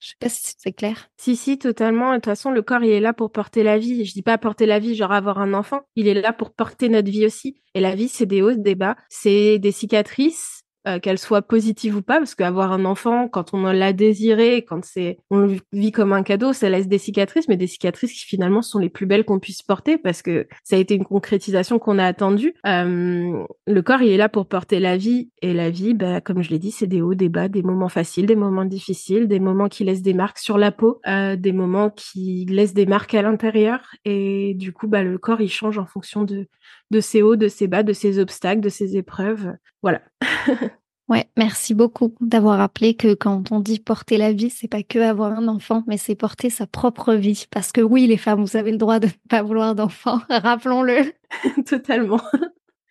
Je 0.00 0.08
sais 0.08 0.16
pas 0.18 0.28
si 0.30 0.54
c'est 0.56 0.72
clair. 0.72 1.10
Si, 1.18 1.36
si, 1.36 1.58
totalement. 1.58 2.10
De 2.12 2.16
toute 2.16 2.24
façon, 2.24 2.50
le 2.50 2.62
corps, 2.62 2.82
il 2.82 2.90
est 2.90 3.00
là 3.00 3.12
pour 3.12 3.30
porter 3.30 3.62
la 3.62 3.78
vie. 3.78 4.06
Je 4.06 4.14
dis 4.14 4.22
pas 4.22 4.38
porter 4.38 4.64
la 4.64 4.78
vie, 4.78 4.94
genre 4.94 5.12
avoir 5.12 5.38
un 5.38 5.52
enfant. 5.52 5.82
Il 5.94 6.08
est 6.08 6.14
là 6.14 6.32
pour 6.32 6.52
porter 6.52 6.88
notre 6.88 7.10
vie 7.10 7.26
aussi. 7.26 7.60
Et 7.74 7.80
la 7.80 7.94
vie, 7.94 8.08
c'est 8.08 8.26
des 8.26 8.40
hauts, 8.40 8.54
des 8.54 8.74
bas. 8.74 8.96
C'est 9.10 9.58
des 9.58 9.72
cicatrices, 9.72 10.59
euh, 10.88 10.98
qu'elle 10.98 11.18
soit 11.18 11.42
positive 11.42 11.96
ou 11.96 12.02
pas, 12.02 12.18
parce 12.18 12.34
qu'avoir 12.34 12.72
un 12.72 12.84
enfant, 12.84 13.28
quand 13.28 13.52
on 13.52 13.64
l'a 13.64 13.92
désiré, 13.92 14.64
quand 14.66 14.84
c'est, 14.84 15.18
on 15.30 15.38
le 15.38 15.58
vit 15.72 15.92
comme 15.92 16.12
un 16.12 16.22
cadeau, 16.22 16.52
ça 16.52 16.70
laisse 16.70 16.88
des 16.88 16.98
cicatrices, 16.98 17.48
mais 17.48 17.58
des 17.58 17.66
cicatrices 17.66 18.12
qui 18.12 18.24
finalement 18.26 18.62
sont 18.62 18.78
les 18.78 18.88
plus 18.88 19.04
belles 19.06 19.24
qu'on 19.24 19.38
puisse 19.38 19.62
porter, 19.62 19.98
parce 19.98 20.22
que 20.22 20.48
ça 20.64 20.76
a 20.76 20.78
été 20.78 20.94
une 20.94 21.04
concrétisation 21.04 21.78
qu'on 21.78 21.98
a 21.98 22.06
attendue. 22.06 22.54
Euh, 22.66 23.44
le 23.66 23.82
corps, 23.82 24.00
il 24.00 24.10
est 24.10 24.16
là 24.16 24.30
pour 24.30 24.46
porter 24.46 24.80
la 24.80 24.96
vie, 24.96 25.30
et 25.42 25.52
la 25.52 25.68
vie, 25.68 25.92
bah, 25.92 26.20
comme 26.20 26.42
je 26.42 26.50
l'ai 26.50 26.58
dit, 26.58 26.70
c'est 26.70 26.86
des 26.86 27.02
hauts, 27.02 27.14
des 27.14 27.28
bas, 27.28 27.48
des 27.48 27.62
moments 27.62 27.88
faciles, 27.90 28.26
des 28.26 28.36
moments 28.36 28.64
difficiles, 28.64 29.28
des 29.28 29.40
moments 29.40 29.68
qui 29.68 29.84
laissent 29.84 30.02
des 30.02 30.14
marques 30.14 30.38
sur 30.38 30.56
la 30.56 30.72
peau, 30.72 31.00
euh, 31.06 31.36
des 31.36 31.52
moments 31.52 31.90
qui 31.90 32.46
laissent 32.48 32.74
des 32.74 32.86
marques 32.86 33.14
à 33.14 33.22
l'intérieur, 33.22 33.80
et 34.04 34.54
du 34.54 34.72
coup, 34.72 34.88
bah, 34.88 35.02
le 35.02 35.18
corps, 35.18 35.40
il 35.40 35.50
change 35.50 35.78
en 35.78 35.86
fonction 35.86 36.24
de 36.24 36.48
de 36.90 37.00
ses 37.00 37.22
hauts, 37.22 37.36
de 37.36 37.48
ses 37.48 37.66
bas, 37.66 37.82
de 37.82 37.92
ses 37.92 38.18
obstacles, 38.18 38.60
de 38.60 38.68
ses 38.68 38.96
épreuves. 38.96 39.54
Voilà. 39.82 40.02
Ouais, 41.10 41.28
merci 41.36 41.74
beaucoup 41.74 42.14
d'avoir 42.20 42.58
rappelé 42.58 42.94
que 42.94 43.14
quand 43.14 43.50
on 43.50 43.58
dit 43.58 43.80
porter 43.80 44.16
la 44.16 44.32
vie, 44.32 44.48
c'est 44.48 44.68
pas 44.68 44.84
que 44.84 45.00
avoir 45.00 45.32
un 45.32 45.48
enfant, 45.48 45.82
mais 45.88 45.96
c'est 45.96 46.14
porter 46.14 46.50
sa 46.50 46.68
propre 46.68 47.14
vie. 47.14 47.46
Parce 47.50 47.72
que 47.72 47.80
oui, 47.80 48.06
les 48.06 48.16
femmes, 48.16 48.44
vous 48.44 48.56
avez 48.56 48.70
le 48.70 48.76
droit 48.76 49.00
de 49.00 49.08
ne 49.08 49.12
pas 49.28 49.42
vouloir 49.42 49.74
d'enfant, 49.74 50.20
rappelons-le. 50.30 51.12
Totalement. 51.66 52.20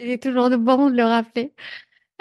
Il 0.02 0.10
est 0.10 0.22
toujours 0.22 0.50
bon 0.50 0.89
de 0.89 0.97
le 0.97 1.04
rappeler. 1.04 1.54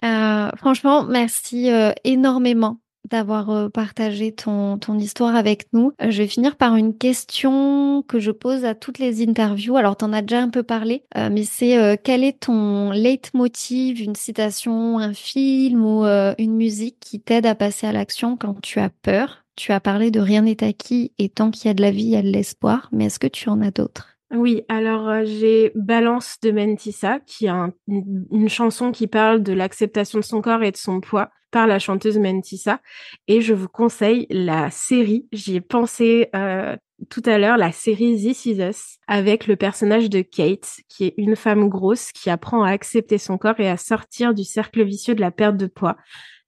Euh, 0.04 0.50
franchement, 0.56 1.02
merci 1.02 1.68
euh, 1.72 1.90
énormément 2.04 2.78
d'avoir 3.10 3.50
euh, 3.50 3.68
partagé 3.68 4.32
ton, 4.32 4.78
ton 4.78 4.98
histoire 4.98 5.36
avec 5.36 5.66
nous. 5.72 5.92
Euh, 6.02 6.10
je 6.10 6.22
vais 6.22 6.28
finir 6.28 6.56
par 6.56 6.76
une 6.76 6.96
question 6.96 8.02
que 8.02 8.18
je 8.18 8.30
pose 8.30 8.64
à 8.64 8.74
toutes 8.74 8.98
les 8.98 9.22
interviews. 9.26 9.76
Alors, 9.76 9.96
tu 9.96 10.04
en 10.04 10.12
as 10.12 10.22
déjà 10.22 10.40
un 10.40 10.50
peu 10.50 10.62
parlé, 10.62 11.04
euh, 11.16 11.28
mais 11.30 11.44
c'est 11.44 11.98
quel 12.02 12.24
est 12.24 12.40
ton 12.40 12.90
leitmotiv, 12.90 14.00
une 14.00 14.14
citation, 14.14 14.98
un 14.98 15.14
film 15.14 15.84
ou 15.84 16.04
une 16.04 16.54
musique 16.54 16.96
qui 17.00 17.20
t'aide 17.20 17.46
à 17.46 17.54
passer 17.54 17.86
à 17.86 17.92
l'action 17.92 18.36
quand 18.36 18.60
tu 18.60 18.78
as 18.80 18.90
peur? 18.90 19.44
Tu 19.56 19.72
as 19.72 19.80
parlé 19.80 20.10
de 20.10 20.20
Rien 20.20 20.42
n'est 20.42 20.62
acquis 20.62 21.12
et 21.18 21.28
tant 21.28 21.50
qu'il 21.50 21.66
y 21.66 21.70
a 21.70 21.74
de 21.74 21.82
la 21.82 21.90
vie, 21.90 22.04
il 22.04 22.10
y 22.10 22.16
a 22.16 22.22
de 22.22 22.28
l'espoir, 22.28 22.88
mais 22.92 23.06
est-ce 23.06 23.18
que 23.18 23.26
tu 23.26 23.48
en 23.48 23.60
as 23.60 23.70
d'autres? 23.70 24.17
Oui, 24.30 24.62
alors 24.68 25.24
j'ai 25.24 25.72
Balance 25.74 26.36
de 26.42 26.50
Mentissa, 26.50 27.18
qui 27.20 27.46
est 27.46 27.50
une, 27.88 28.48
chanson 28.48 28.92
qui 28.92 29.06
parle 29.06 29.42
de 29.42 29.54
l'acceptation 29.54 30.18
de 30.18 30.24
son 30.24 30.42
corps 30.42 30.62
et 30.62 30.70
de 30.70 30.76
son 30.76 31.00
poids 31.00 31.30
par 31.50 31.66
la 31.66 31.78
chanteuse 31.78 32.18
Mentissa. 32.18 32.80
Et 33.26 33.40
je 33.40 33.54
vous 33.54 33.68
conseille 33.68 34.26
la 34.28 34.70
série, 34.70 35.26
j'y 35.32 35.56
ai 35.56 35.60
pensé 35.62 36.28
euh, 36.36 36.76
tout 37.08 37.22
à 37.24 37.38
l'heure, 37.38 37.56
la 37.56 37.72
série 37.72 38.16
This 38.16 38.44
Is 38.44 38.60
Us, 38.60 38.98
avec 39.06 39.46
le 39.46 39.56
personnage 39.56 40.10
de 40.10 40.20
Kate, 40.20 40.80
qui 40.88 41.06
est 41.06 41.14
une 41.16 41.36
femme 41.36 41.70
grosse 41.70 42.12
qui 42.12 42.28
apprend 42.28 42.64
à 42.64 42.70
accepter 42.70 43.16
son 43.16 43.38
corps 43.38 43.58
et 43.60 43.70
à 43.70 43.78
sortir 43.78 44.34
du 44.34 44.44
cercle 44.44 44.84
vicieux 44.84 45.14
de 45.14 45.22
la 45.22 45.30
perte 45.30 45.56
de 45.56 45.66
poids. 45.66 45.96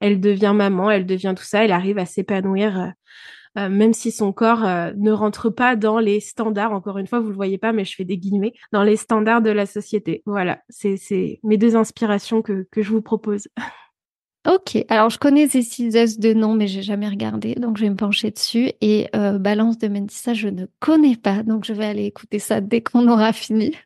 Elle 0.01 0.21
devient 0.21 0.53
maman, 0.55 0.91
elle 0.91 1.07
devient 1.07 1.35
tout 1.37 1.45
ça, 1.45 1.65
elle 1.65 1.73
arrive 1.73 1.99
à 1.99 2.05
s'épanouir. 2.05 2.79
Euh, 2.79 2.89
euh, 3.59 3.69
même 3.69 3.93
si 3.93 4.13
son 4.13 4.33
corps 4.33 4.63
ne 4.97 5.11
rentre 5.11 5.51
pas 5.51 5.77
dans 5.77 5.99
les 5.99 6.21
standards, 6.21 6.73
encore 6.73 6.99
une 6.99 7.07
fois, 7.07 7.21
vous 7.21 7.29
le 7.29 7.35
voyez 7.35 7.59
pas, 7.59 7.73
mais 7.73 7.85
je 7.85 7.95
fais 7.95 8.05
des 8.05 8.19
guillemets, 8.19 8.55
dans 8.73 8.83
les 8.83 8.97
standards 8.97 9.43
de 9.43 9.51
la 9.51 9.67
société. 9.67 10.23
Voilà, 10.27 10.61
c'est 10.69 11.41
mes 11.43 11.57
deux 11.57 11.77
inspirations 11.77 12.43
que, 12.43 12.67
je 12.77 12.91
vous 12.91 13.03
propose. 13.03 13.49
Ok, 14.49 14.83
alors 14.89 15.11
je 15.11 15.19
connais 15.19 15.47
This 15.49 16.19
de 16.19 16.33
nom, 16.33 16.55
mais 16.55 16.67
j'ai 16.67 16.81
jamais 16.81 17.11
regardé, 17.11 17.55
donc 17.57 17.77
je 17.77 17.83
vais 17.83 17.91
me 17.91 17.97
pencher 17.97 18.31
dessus. 18.31 18.73
Et 18.81 19.07
euh, 19.15 19.39
Balance 19.39 19.77
de 19.77 19.87
Mentissa, 19.89 20.33
je 20.33 20.49
ne 20.49 20.65
connais 20.79 21.17
pas, 21.17 21.43
donc 21.43 21.67
je 21.67 21.75
vais 21.75 21.85
aller 21.85 22.07
écouter 22.07 22.39
ça 22.39 22.63
dès 22.63 22.81
qu'on 22.81 23.07
aura 23.07 23.35
fini. 23.35 23.77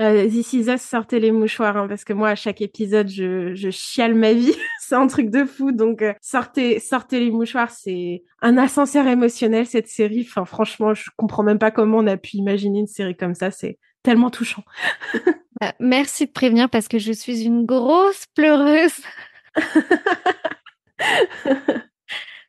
Euh, 0.00 0.26
This 0.28 0.56
sortez 0.78 1.20
les 1.20 1.30
mouchoirs, 1.30 1.76
hein, 1.76 1.86
parce 1.86 2.04
que 2.04 2.14
moi, 2.14 2.30
à 2.30 2.34
chaque 2.34 2.62
épisode, 2.62 3.08
je, 3.08 3.54
je 3.54 3.68
chiale 3.70 4.14
ma 4.14 4.32
vie. 4.32 4.54
c'est 4.80 4.94
un 4.94 5.06
truc 5.06 5.30
de 5.30 5.44
fou, 5.44 5.72
donc 5.72 6.00
euh, 6.00 6.14
sortez, 6.22 6.80
sortez 6.80 7.20
les 7.20 7.30
mouchoirs. 7.30 7.70
C'est 7.70 8.24
un 8.40 8.56
ascenseur 8.56 9.06
émotionnel, 9.06 9.66
cette 9.66 9.88
série. 9.88 10.26
Enfin, 10.26 10.46
franchement, 10.46 10.94
je 10.94 11.10
comprends 11.16 11.42
même 11.42 11.58
pas 11.58 11.70
comment 11.70 11.98
on 11.98 12.06
a 12.06 12.16
pu 12.16 12.38
imaginer 12.38 12.78
une 12.80 12.86
série 12.86 13.16
comme 13.16 13.34
ça. 13.34 13.50
C'est 13.50 13.78
tellement 14.02 14.30
touchant. 14.30 14.64
Euh, 15.62 15.72
merci 15.78 16.24
de 16.24 16.30
prévenir, 16.30 16.70
parce 16.70 16.88
que 16.88 16.98
je 16.98 17.12
suis 17.12 17.42
une 17.42 17.66
grosse 17.66 18.24
pleureuse. 18.34 18.94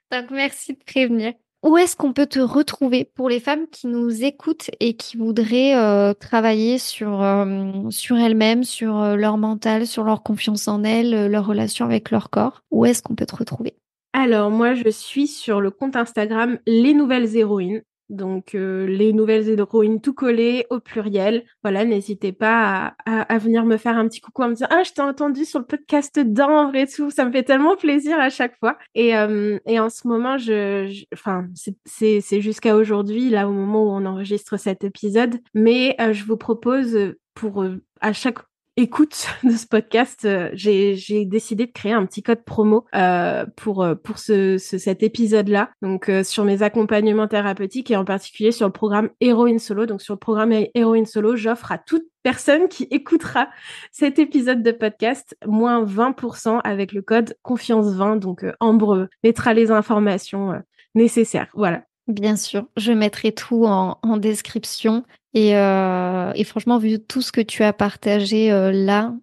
Donc, 0.10 0.32
merci 0.32 0.76
de 0.76 0.84
prévenir. 0.86 1.34
Où 1.64 1.78
est-ce 1.78 1.96
qu'on 1.96 2.12
peut 2.12 2.26
te 2.26 2.40
retrouver 2.40 3.06
pour 3.06 3.30
les 3.30 3.40
femmes 3.40 3.68
qui 3.72 3.86
nous 3.86 4.24
écoutent 4.24 4.72
et 4.80 4.96
qui 4.96 5.18
voudraient 5.18 5.76
euh, 5.76 6.16
travailler 6.16 6.80
sur, 6.80 7.22
euh, 7.22 7.88
sur 7.92 8.18
elles-mêmes, 8.18 8.64
sur 8.64 9.00
euh, 9.00 9.16
leur 9.16 9.38
mental, 9.38 9.86
sur 9.86 10.04
leur 10.04 10.24
confiance 10.24 10.68
en 10.68 10.84
elles, 10.84 11.28
leur 11.28 11.46
relation 11.46 11.86
avec 11.86 12.10
leur 12.10 12.32
corps? 12.32 12.64
Où 12.72 12.86
est-ce 12.86 13.04
qu'on 13.04 13.14
peut 13.14 13.28
te 13.28 13.36
retrouver? 13.36 13.76
Alors 14.14 14.50
moi 14.50 14.74
je 14.74 14.90
suis 14.90 15.28
sur 15.28 15.62
le 15.62 15.70
compte 15.70 15.96
Instagram 15.96 16.58
Les 16.66 16.96
Nouvelles 16.96 17.38
Héroïnes 17.38 17.84
donc 18.12 18.56
euh, 18.56 18.86
les 18.86 19.14
nouvelles 19.14 19.50
héroïnes 19.50 20.02
tout 20.02 20.14
collées 20.14 20.66
au 20.70 20.80
pluriel. 20.80 21.44
Voilà, 21.64 21.86
n'hésitez 21.86 22.32
pas 22.32 22.94
à, 23.06 23.38
venir 23.38 23.66
me 23.66 23.78
faire 23.78 23.98
un 23.98 24.08
petit 24.08 24.22
coucou 24.22 24.44
en 24.44 24.50
me 24.50 24.54
disant 24.54 24.68
ah 24.70 24.84
je 24.84 24.92
t'ai 24.92 25.02
entendu 25.02 25.46
sur 25.46 25.60
le 25.60 25.66
podcast 25.66 26.20
d'Ambre 26.20 26.76
et 26.76 26.88
tout. 26.88 27.10
Ça 27.10 27.26
me 27.26 27.32
fait 27.32 27.44
tellement 27.44 27.76
plaisir 27.76 28.20
à 28.20 28.30
chaque 28.30 28.58
fois. 28.60 28.78
Et, 28.94 29.16
euh, 29.16 29.58
et 29.66 29.80
en 29.80 29.90
ce 29.90 30.08
moment, 30.08 30.38
je, 30.38 31.04
enfin 31.14 31.48
c'est 31.86 32.42
jusqu'à 32.42 32.76
aujourd'hui 32.76 33.30
là 33.30 33.48
au 33.48 33.52
moment 33.54 33.84
où 33.84 33.90
on 33.90 34.06
enregistre 34.06 34.58
cet 34.58 34.84
épisode, 34.84 35.40
mais 35.54 35.96
euh, 36.00 36.14
je 36.14 36.26
vous 36.26 36.38
propose 36.38 37.16
pour 37.34 37.66
à 38.02 38.14
chaque 38.14 38.40
écoute 38.78 39.28
de 39.44 39.52
ce 39.52 39.68
podcast, 39.68 40.26
euh, 40.26 40.50
j'ai 40.54 41.26
décidé 41.26 41.66
de 41.66 41.72
créer 41.72 41.94
un 41.94 42.06
petit 42.06 42.24
code 42.24 42.44
promo 42.44 42.86
euh, 42.96 43.46
pour 43.56 43.84
euh, 43.84 43.96
pour 43.96 44.18
ce, 44.18 44.58
cet 44.58 45.04
épisode-là. 45.04 45.72
Donc 45.82 46.12
sur 46.24 46.44
mes 46.44 46.64
accompagnements 46.64 47.28
thérapeutiques 47.28 47.92
et 47.92 47.96
en 47.96 48.06
particulier 48.06 48.52
sur 48.52 48.68
le 48.68 48.74
programme 48.74 49.10
Héroïne 49.20 49.60
Solo. 49.60 49.86
Donc 49.86 50.02
sur 50.02 50.14
le 50.14 50.20
programme 50.20 50.54
Héroïne 50.74 51.06
Solo, 51.06 51.36
j'offre 51.36 51.72
à 51.72 51.78
toute 51.78 52.04
personne 52.24 52.68
qui 52.68 52.84
écoutera 52.92 53.50
cet 53.92 54.20
épisode 54.20 54.64
de 54.64 54.72
podcast 54.72 55.36
moins 55.46 55.84
20% 55.84 56.62
avec 56.64 56.94
le 56.94 57.02
code 57.02 57.36
confiance 57.42 57.94
20. 57.94 58.18
Donc 58.18 58.46
Ambre 58.60 59.08
mettra 59.24 59.54
les 59.54 59.72
informations 59.72 60.62
nécessaires. 60.96 61.48
Voilà. 61.54 61.84
Bien 62.08 62.36
sûr, 62.36 62.66
je 62.78 62.92
mettrai 62.92 63.32
tout 63.32 63.66
en, 63.66 64.00
en 64.02 64.18
description. 64.18 65.04
Et, 65.34 65.56
euh, 65.56 66.32
et, 66.36 66.44
franchement, 66.44 66.78
vu 66.78 67.00
tout 67.00 67.22
ce 67.22 67.32
que 67.32 67.42
tu 67.42 67.64
as 67.64 67.74
partagé 67.74 68.52
euh, 68.52 68.72
là, 68.72 69.14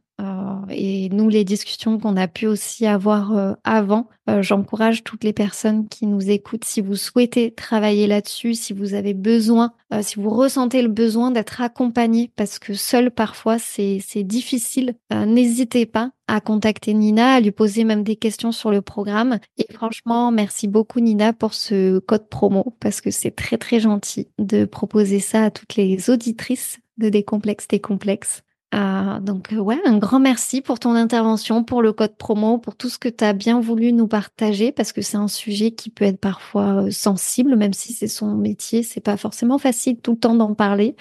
et 0.71 1.09
nous, 1.11 1.29
les 1.29 1.45
discussions 1.45 1.99
qu'on 1.99 2.17
a 2.17 2.29
pu 2.29 2.47
aussi 2.47 2.87
avoir 2.87 3.37
euh, 3.37 3.53
avant, 3.65 4.09
euh, 4.29 4.43
j'encourage 4.43 5.05
toutes 5.05 5.25
les 5.25 5.33
personnes 5.33 5.89
qui 5.89 6.07
nous 6.07 6.31
écoutent, 6.31 6.65
si 6.65 6.81
vous 6.81 6.97
souhaitez 6.97 7.53
travailler 7.53 8.07
là-dessus, 8.07 8.55
si 8.55 8.73
vous 8.73 8.95
avez 8.95 9.15
besoin, 9.15 9.73
si 10.03 10.17
vous 10.17 10.29
ressentez 10.29 10.83
le 10.83 10.89
besoin 10.89 11.31
d'être 11.31 11.63
accompagné, 11.63 12.31
parce 12.37 12.59
que 12.59 12.75
seul 12.75 13.11
parfois 13.11 13.59
c'est 13.59 14.23
difficile, 14.23 14.97
n'hésitez 15.11 15.87
pas 15.87 16.13
à 16.27 16.43
contacter 16.43 16.93
Nina, 16.93 17.35
à 17.35 17.41
lui 17.41 17.51
poser 17.51 17.85
même 17.85 18.05
des 18.05 18.17
questions 18.17 18.53
sur 18.53 18.71
le 18.71 18.83
programme. 18.83 19.39
Et 19.57 19.67
franchement, 19.73 20.31
merci 20.31 20.69
beaucoup 20.69 21.01
Nina 21.01 21.33
pour 21.33 21.55
ce 21.55 21.99
code 22.01 22.29
promo, 22.29 22.77
parce 22.81 23.01
que 23.01 23.11
c'est 23.11 23.31
très 23.31 23.57
très 23.57 23.81
gentil 23.81 24.29
de 24.39 24.67
proposer 24.67 25.21
ça 25.21 25.45
à 25.45 25.51
toutes 25.51 25.77
les 25.77 26.11
auditrices 26.11 26.79
de 26.99 27.09
Décomplexe 27.09 27.67
Décomplexe. 27.67 28.43
Ah, 28.71 29.19
donc 29.23 29.53
euh, 29.55 29.57
ouais, 29.57 29.81
un 29.87 29.97
grand 29.97 30.21
merci 30.21 30.61
pour 30.61 30.79
ton 30.79 30.95
intervention, 30.95 31.65
pour 31.65 31.81
le 31.81 31.93
code 31.95 32.17
promo, 32.17 32.59
pour 32.59 32.77
tout 32.77 32.91
ce 32.91 32.99
que 32.99 33.09
tu 33.09 33.25
as 33.25 33.33
bien 33.33 33.61
voulu 33.61 33.93
nous 33.93 34.09
partager, 34.09 34.73
parce 34.73 34.93
que 34.93 35.01
c'est 35.01 35.17
un 35.17 35.29
sujet 35.29 35.71
qui 35.71 35.89
peut 35.89 36.05
être 36.05 36.21
parfois 36.21 36.85
euh, 36.85 36.91
sensible, 36.91 37.57
même 37.57 37.73
si 37.73 37.95
c'est 37.95 38.09
son 38.09 38.35
métier, 38.35 38.83
c'est 38.83 39.01
pas 39.01 39.17
forcément 39.17 39.57
facile 39.57 39.99
tout 40.01 40.13
le 40.13 40.19
temps 40.19 40.35
d'en 40.35 40.55
parler. 40.55 40.97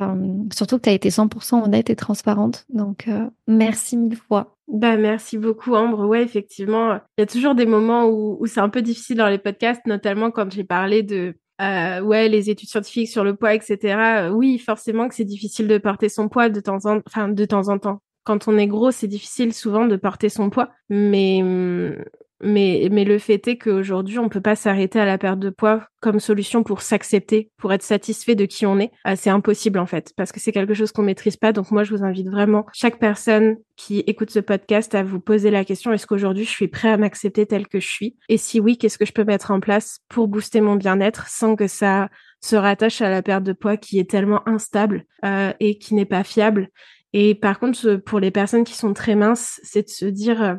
Euh, 0.00 0.44
surtout 0.52 0.78
que 0.78 0.82
tu 0.82 0.88
as 0.90 0.92
été 0.92 1.08
100% 1.10 1.64
honnête 1.64 1.88
et 1.88 1.96
transparente. 1.96 2.66
Donc, 2.68 3.08
merci 3.46 3.96
mille 3.96 4.16
fois. 4.16 4.56
Bah, 4.68 4.96
merci 4.96 5.38
beaucoup, 5.38 5.74
Ambre. 5.74 6.06
Ouais, 6.06 6.22
effectivement, 6.22 6.98
il 7.16 7.20
y 7.20 7.22
a 7.22 7.26
toujours 7.26 7.54
des 7.54 7.64
moments 7.64 8.06
où 8.06 8.44
c'est 8.46 8.60
un 8.60 8.68
peu 8.68 8.82
difficile 8.82 9.16
dans 9.16 9.28
les 9.28 9.38
podcasts, 9.38 9.86
notamment 9.86 10.30
quand 10.30 10.50
j'ai 10.52 10.64
parlé 10.64 11.02
de 11.02 11.36
euh, 11.62 12.00
ouais, 12.00 12.28
les 12.28 12.50
études 12.50 12.68
scientifiques 12.68 13.08
sur 13.08 13.24
le 13.24 13.36
poids, 13.36 13.54
etc. 13.54 13.78
Euh, 14.26 14.30
oui, 14.30 14.58
forcément 14.58 15.08
que 15.08 15.14
c'est 15.14 15.24
difficile 15.24 15.68
de 15.68 15.78
porter 15.78 16.08
son 16.08 16.28
poids 16.28 16.48
de 16.48 16.60
temps 16.60 16.84
en, 16.86 17.00
enfin, 17.06 17.28
de 17.28 17.44
temps 17.44 17.68
en 17.68 17.78
temps. 17.78 18.02
Quand 18.24 18.48
on 18.48 18.58
est 18.58 18.66
gros, 18.66 18.90
c'est 18.90 19.08
difficile 19.08 19.52
souvent 19.52 19.86
de 19.86 19.96
porter 19.96 20.28
son 20.28 20.50
poids, 20.50 20.70
mais 20.88 21.40
hum, 21.42 21.96
mais, 22.42 22.88
mais 22.90 23.04
le 23.04 23.18
fait 23.18 23.46
est 23.46 23.56
qu'aujourd'hui, 23.56 24.18
on 24.18 24.28
peut 24.28 24.40
pas 24.40 24.56
s'arrêter 24.56 24.98
à 24.98 25.04
la 25.04 25.18
perte 25.18 25.38
de 25.38 25.50
poids 25.50 25.86
comme 26.00 26.18
solution 26.18 26.64
pour 26.64 26.82
s'accepter, 26.82 27.50
pour 27.58 27.72
être 27.72 27.82
satisfait 27.82 28.34
de 28.34 28.44
qui 28.44 28.66
on 28.66 28.78
est. 28.78 28.90
Euh, 29.06 29.14
c'est 29.16 29.30
impossible, 29.30 29.78
en 29.78 29.86
fait, 29.86 30.12
parce 30.16 30.32
que 30.32 30.40
c'est 30.40 30.50
quelque 30.50 30.74
chose 30.74 30.90
qu'on 30.90 31.02
maîtrise 31.02 31.36
pas. 31.36 31.52
Donc, 31.52 31.70
moi, 31.70 31.84
je 31.84 31.94
vous 31.94 32.02
invite 32.02 32.28
vraiment, 32.28 32.66
chaque 32.72 32.98
personne 32.98 33.56
qui 33.76 34.00
écoute 34.00 34.30
ce 34.30 34.40
podcast, 34.40 34.94
à 34.94 35.02
vous 35.02 35.20
poser 35.20 35.50
la 35.50 35.64
question, 35.64 35.92
est-ce 35.92 36.06
qu'aujourd'hui, 36.06 36.44
je 36.44 36.50
suis 36.50 36.68
prêt 36.68 36.90
à 36.90 36.96
m'accepter 36.96 37.46
tel 37.46 37.68
que 37.68 37.78
je 37.78 37.88
suis? 37.88 38.16
Et 38.28 38.36
si 38.36 38.58
oui, 38.58 38.76
qu'est-ce 38.76 38.98
que 38.98 39.06
je 39.06 39.12
peux 39.12 39.24
mettre 39.24 39.52
en 39.52 39.60
place 39.60 40.00
pour 40.08 40.26
booster 40.26 40.60
mon 40.60 40.76
bien-être 40.76 41.28
sans 41.28 41.54
que 41.54 41.68
ça 41.68 42.10
se 42.40 42.56
rattache 42.56 43.00
à 43.00 43.10
la 43.10 43.22
perte 43.22 43.44
de 43.44 43.52
poids 43.52 43.76
qui 43.76 44.00
est 44.00 44.10
tellement 44.10 44.46
instable 44.48 45.04
euh, 45.24 45.52
et 45.60 45.78
qui 45.78 45.94
n'est 45.94 46.04
pas 46.04 46.24
fiable? 46.24 46.70
Et 47.12 47.34
par 47.34 47.60
contre, 47.60 47.96
pour 47.96 48.18
les 48.18 48.30
personnes 48.30 48.64
qui 48.64 48.74
sont 48.74 48.94
très 48.94 49.14
minces, 49.14 49.60
c'est 49.62 49.82
de 49.82 49.90
se 49.90 50.06
dire, 50.06 50.58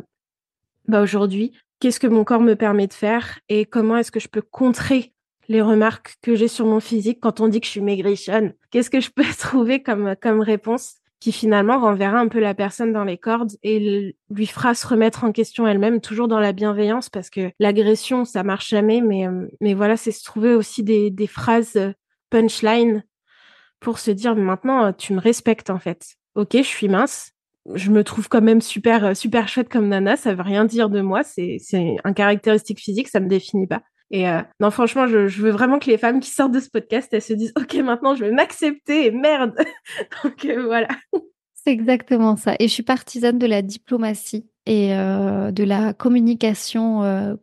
bah 0.87 1.01
aujourd'hui, 1.01 1.53
qu'est-ce 1.83 1.99
que 1.99 2.07
mon 2.07 2.23
corps 2.23 2.39
me 2.39 2.55
permet 2.55 2.87
de 2.87 2.93
faire 2.93 3.39
et 3.49 3.65
comment 3.65 3.97
est-ce 3.97 4.09
que 4.09 4.21
je 4.21 4.29
peux 4.29 4.41
contrer 4.41 5.13
les 5.49 5.61
remarques 5.61 6.15
que 6.21 6.33
j'ai 6.33 6.47
sur 6.47 6.65
mon 6.65 6.79
physique 6.79 7.19
quand 7.21 7.41
on 7.41 7.49
dit 7.49 7.59
que 7.59 7.65
je 7.65 7.71
suis 7.71 7.81
maigrichonne? 7.81 8.53
Qu'est-ce 8.71 8.89
que 8.89 9.01
je 9.01 9.09
peux 9.09 9.25
trouver 9.37 9.83
comme, 9.83 10.15
réponse 10.39 10.93
qui 11.19 11.33
finalement 11.33 11.81
renverra 11.81 12.19
un 12.19 12.29
peu 12.29 12.39
la 12.39 12.53
personne 12.53 12.93
dans 12.93 13.03
les 13.03 13.17
cordes 13.17 13.51
et 13.63 14.15
lui 14.29 14.47
fera 14.47 14.73
se 14.75 14.87
remettre 14.87 15.25
en 15.25 15.33
question 15.33 15.67
elle-même, 15.67 15.99
toujours 15.99 16.29
dans 16.29 16.39
la 16.39 16.53
bienveillance, 16.53 17.09
parce 17.09 17.29
que 17.29 17.51
l'agression, 17.59 18.23
ça 18.23 18.43
marche 18.43 18.69
jamais, 18.69 19.01
mais, 19.01 19.27
euh, 19.27 19.75
voilà, 19.75 19.97
c'est 19.97 20.11
se 20.11 20.23
trouver 20.23 20.55
aussi 20.55 20.83
des, 20.83 21.11
des 21.11 21.27
phrases 21.27 21.75
euh, 21.75 21.91
punchline 22.29 23.03
pour 23.81 23.99
se 23.99 24.11
dire 24.11 24.37
maintenant, 24.37 24.93
tu 24.93 25.11
me 25.11 25.19
respectes 25.19 25.69
en 25.69 25.79
fait. 25.79 26.15
Ok, 26.35 26.51
je 26.55 26.61
suis 26.61 26.87
mince, 26.87 27.33
je 27.73 27.89
me 27.91 28.03
trouve 28.03 28.27
quand 28.29 28.41
même 28.41 28.61
super 28.61 29.15
super 29.15 29.47
chouette 29.47 29.69
comme 29.69 29.87
nana. 29.87 30.15
Ça 30.17 30.33
veut 30.33 30.43
rien 30.43 30.65
dire 30.65 30.89
de 30.89 31.01
moi. 31.01 31.23
C'est 31.23 31.57
c'est 31.59 31.95
un 32.03 32.13
caractéristique 32.13 32.79
physique, 32.79 33.07
ça 33.07 33.19
me 33.19 33.27
définit 33.27 33.67
pas. 33.67 33.81
Et 34.13 34.29
euh, 34.29 34.41
non, 34.59 34.69
franchement, 34.69 35.07
je, 35.07 35.41
veux 35.41 35.49
vraiment 35.49 35.79
que 35.79 35.89
les 35.89 35.97
femmes 35.97 36.19
qui 36.19 36.29
sortent 36.29 36.51
de 36.51 36.59
ce 36.59 36.69
podcast, 36.69 37.09
elles 37.13 37.21
se 37.23 37.33
disent, 37.33 37.51
ok, 37.57 37.73
maintenant, 37.77 38.13
je 38.13 38.23
vais 38.23 38.31
m'accepter 38.31 39.07
et 39.07 39.11
merde. 39.11 39.55
Donc 40.23 40.45
euh, 40.45 40.63
voilà. 40.63 40.87
C'est 41.55 41.71
exactement 41.71 42.35
ça. 42.35 42.55
Et 42.59 42.67
je 42.67 42.73
suis 42.73 42.83
partisane 42.83 43.39
de 43.39 43.47
la 43.47 43.63
diplomatie 43.63 44.45
et 44.67 44.95
euh, 44.95 45.51
de 45.51 45.63
la 45.63 45.93
communication 45.93 47.03
euh, 47.03 47.33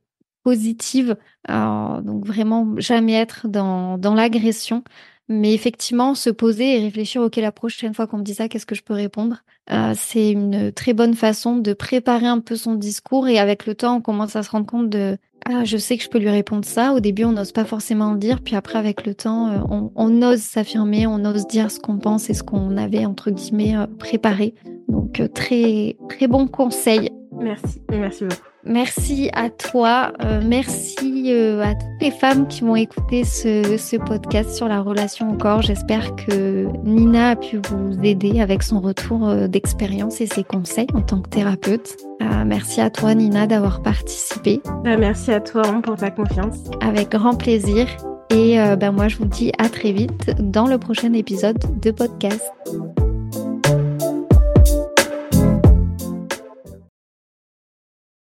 positive. 0.45 1.17
Donc 1.49 2.25
vraiment 2.25 2.75
jamais 2.77 3.15
être 3.15 3.49
dans, 3.49 3.99
dans 3.99 4.15
l'agression, 4.15 4.85
mais 5.31 5.55
effectivement 5.55 6.17
se 6.17 6.29
poser 6.29 6.77
et 6.77 6.81
réfléchir, 6.81 7.23
ok, 7.23 7.37
la 7.37 7.53
prochaine 7.53 7.95
fois 7.95 8.09
qu'on 8.09 8.19
me 8.19 8.25
dit 8.25 8.35
ça, 8.35 8.49
qu'est-ce 8.49 8.67
que 8.67 8.75
je 8.75 8.83
peux 8.83 8.95
répondre? 8.95 9.45
Euh, 9.71 9.93
C'est 9.97 10.33
une 10.33 10.73
très 10.73 10.93
bonne 10.93 11.15
façon 11.15 11.57
de 11.57 11.73
préparer 11.73 12.27
un 12.27 12.41
peu 12.41 12.57
son 12.57 12.75
discours 12.75 13.29
et 13.29 13.39
avec 13.39 13.65
le 13.65 13.77
temps, 13.77 13.99
on 13.99 14.01
commence 14.01 14.35
à 14.35 14.43
se 14.43 14.51
rendre 14.51 14.67
compte 14.67 14.91
de 14.91 15.17
ah, 15.49 15.65
je 15.65 15.79
sais 15.79 15.97
que 15.97 16.03
je 16.03 16.09
peux 16.09 16.19
lui 16.19 16.29
répondre 16.29 16.65
ça. 16.65 16.93
Au 16.93 17.01
début, 17.01 17.25
on 17.25 17.33
n'ose 17.33 17.53
pas 17.53 17.65
forcément 17.65 18.13
le 18.13 18.19
dire, 18.19 18.41
puis 18.43 18.57
après, 18.57 18.79
avec 18.79 19.07
le 19.07 19.15
temps, 19.15 19.49
euh, 19.49 19.59
on, 19.71 19.91
on, 19.95 20.23
ose 20.23 20.41
s'affirmer, 20.41 21.07
on 21.07 21.25
ose 21.25 21.47
dire 21.47 21.71
ce 21.71 21.81
qu'on 21.81 21.99
pense 21.99 22.29
et 22.29 22.35
ce 22.35 22.43
qu'on 22.43 22.77
avait, 22.77 23.07
entre 23.07 23.31
guillemets, 23.31 23.77
euh, 23.77 23.87
préparé. 23.87 24.55
Donc, 24.89 25.23
très, 25.33 25.97
très 26.11 26.27
bon 26.27 26.47
conseil. 26.47 27.09
Merci, 27.33 27.81
merci 27.89 28.25
beaucoup. 28.25 28.50
Merci 28.65 29.31
à 29.33 29.49
toi, 29.49 30.13
euh, 30.23 30.41
merci 30.45 31.33
euh, 31.33 31.63
à 31.63 31.75
toutes 31.75 32.03
les 32.03 32.11
femmes 32.11 32.47
qui 32.47 32.61
vont 32.61 32.77
écouter 32.77 33.25
ce, 33.25 33.77
ce 33.79 33.97
podcast 33.97 34.55
sur 34.55 34.69
la 34.69 34.83
relation 34.83 35.31
au 35.31 35.35
corps. 35.35 35.63
J'espère 35.63 36.15
que 36.17 36.67
Nina 36.85 37.31
a 37.31 37.37
pu 37.37 37.59
vous 37.71 37.99
aider 38.03 38.41
avec 38.41 38.63
son 38.63 38.81
retour 38.81 39.29
euh, 39.29 39.49
d'expérience 39.49 40.21
et 40.21 40.27
ses 40.27 40.45
conseils 40.45 40.89
en 40.95 41.01
tant 41.01 41.21
que 41.21 41.31
thérapeute. 41.31 41.97
merci 42.45 42.81
à 42.81 42.91
toi 42.91 43.15
Nina 43.15 43.47
d'avoir 43.47 43.83
participé. 43.83 44.61
Merci 44.85 45.33
à 45.33 45.41
toi 45.41 45.63
pour 45.83 45.97
ta 45.97 46.11
confiance. 46.11 46.59
Avec 46.81 47.11
grand 47.11 47.35
plaisir. 47.35 47.87
Et 48.31 48.59
ben 48.79 48.93
moi 48.93 49.09
je 49.09 49.17
vous 49.17 49.25
dis 49.25 49.51
à 49.59 49.69
très 49.69 49.91
vite 49.91 50.31
dans 50.39 50.69
le 50.69 50.79
prochain 50.79 51.13
épisode 51.15 51.59
de 51.81 51.91
podcast. 51.91 52.53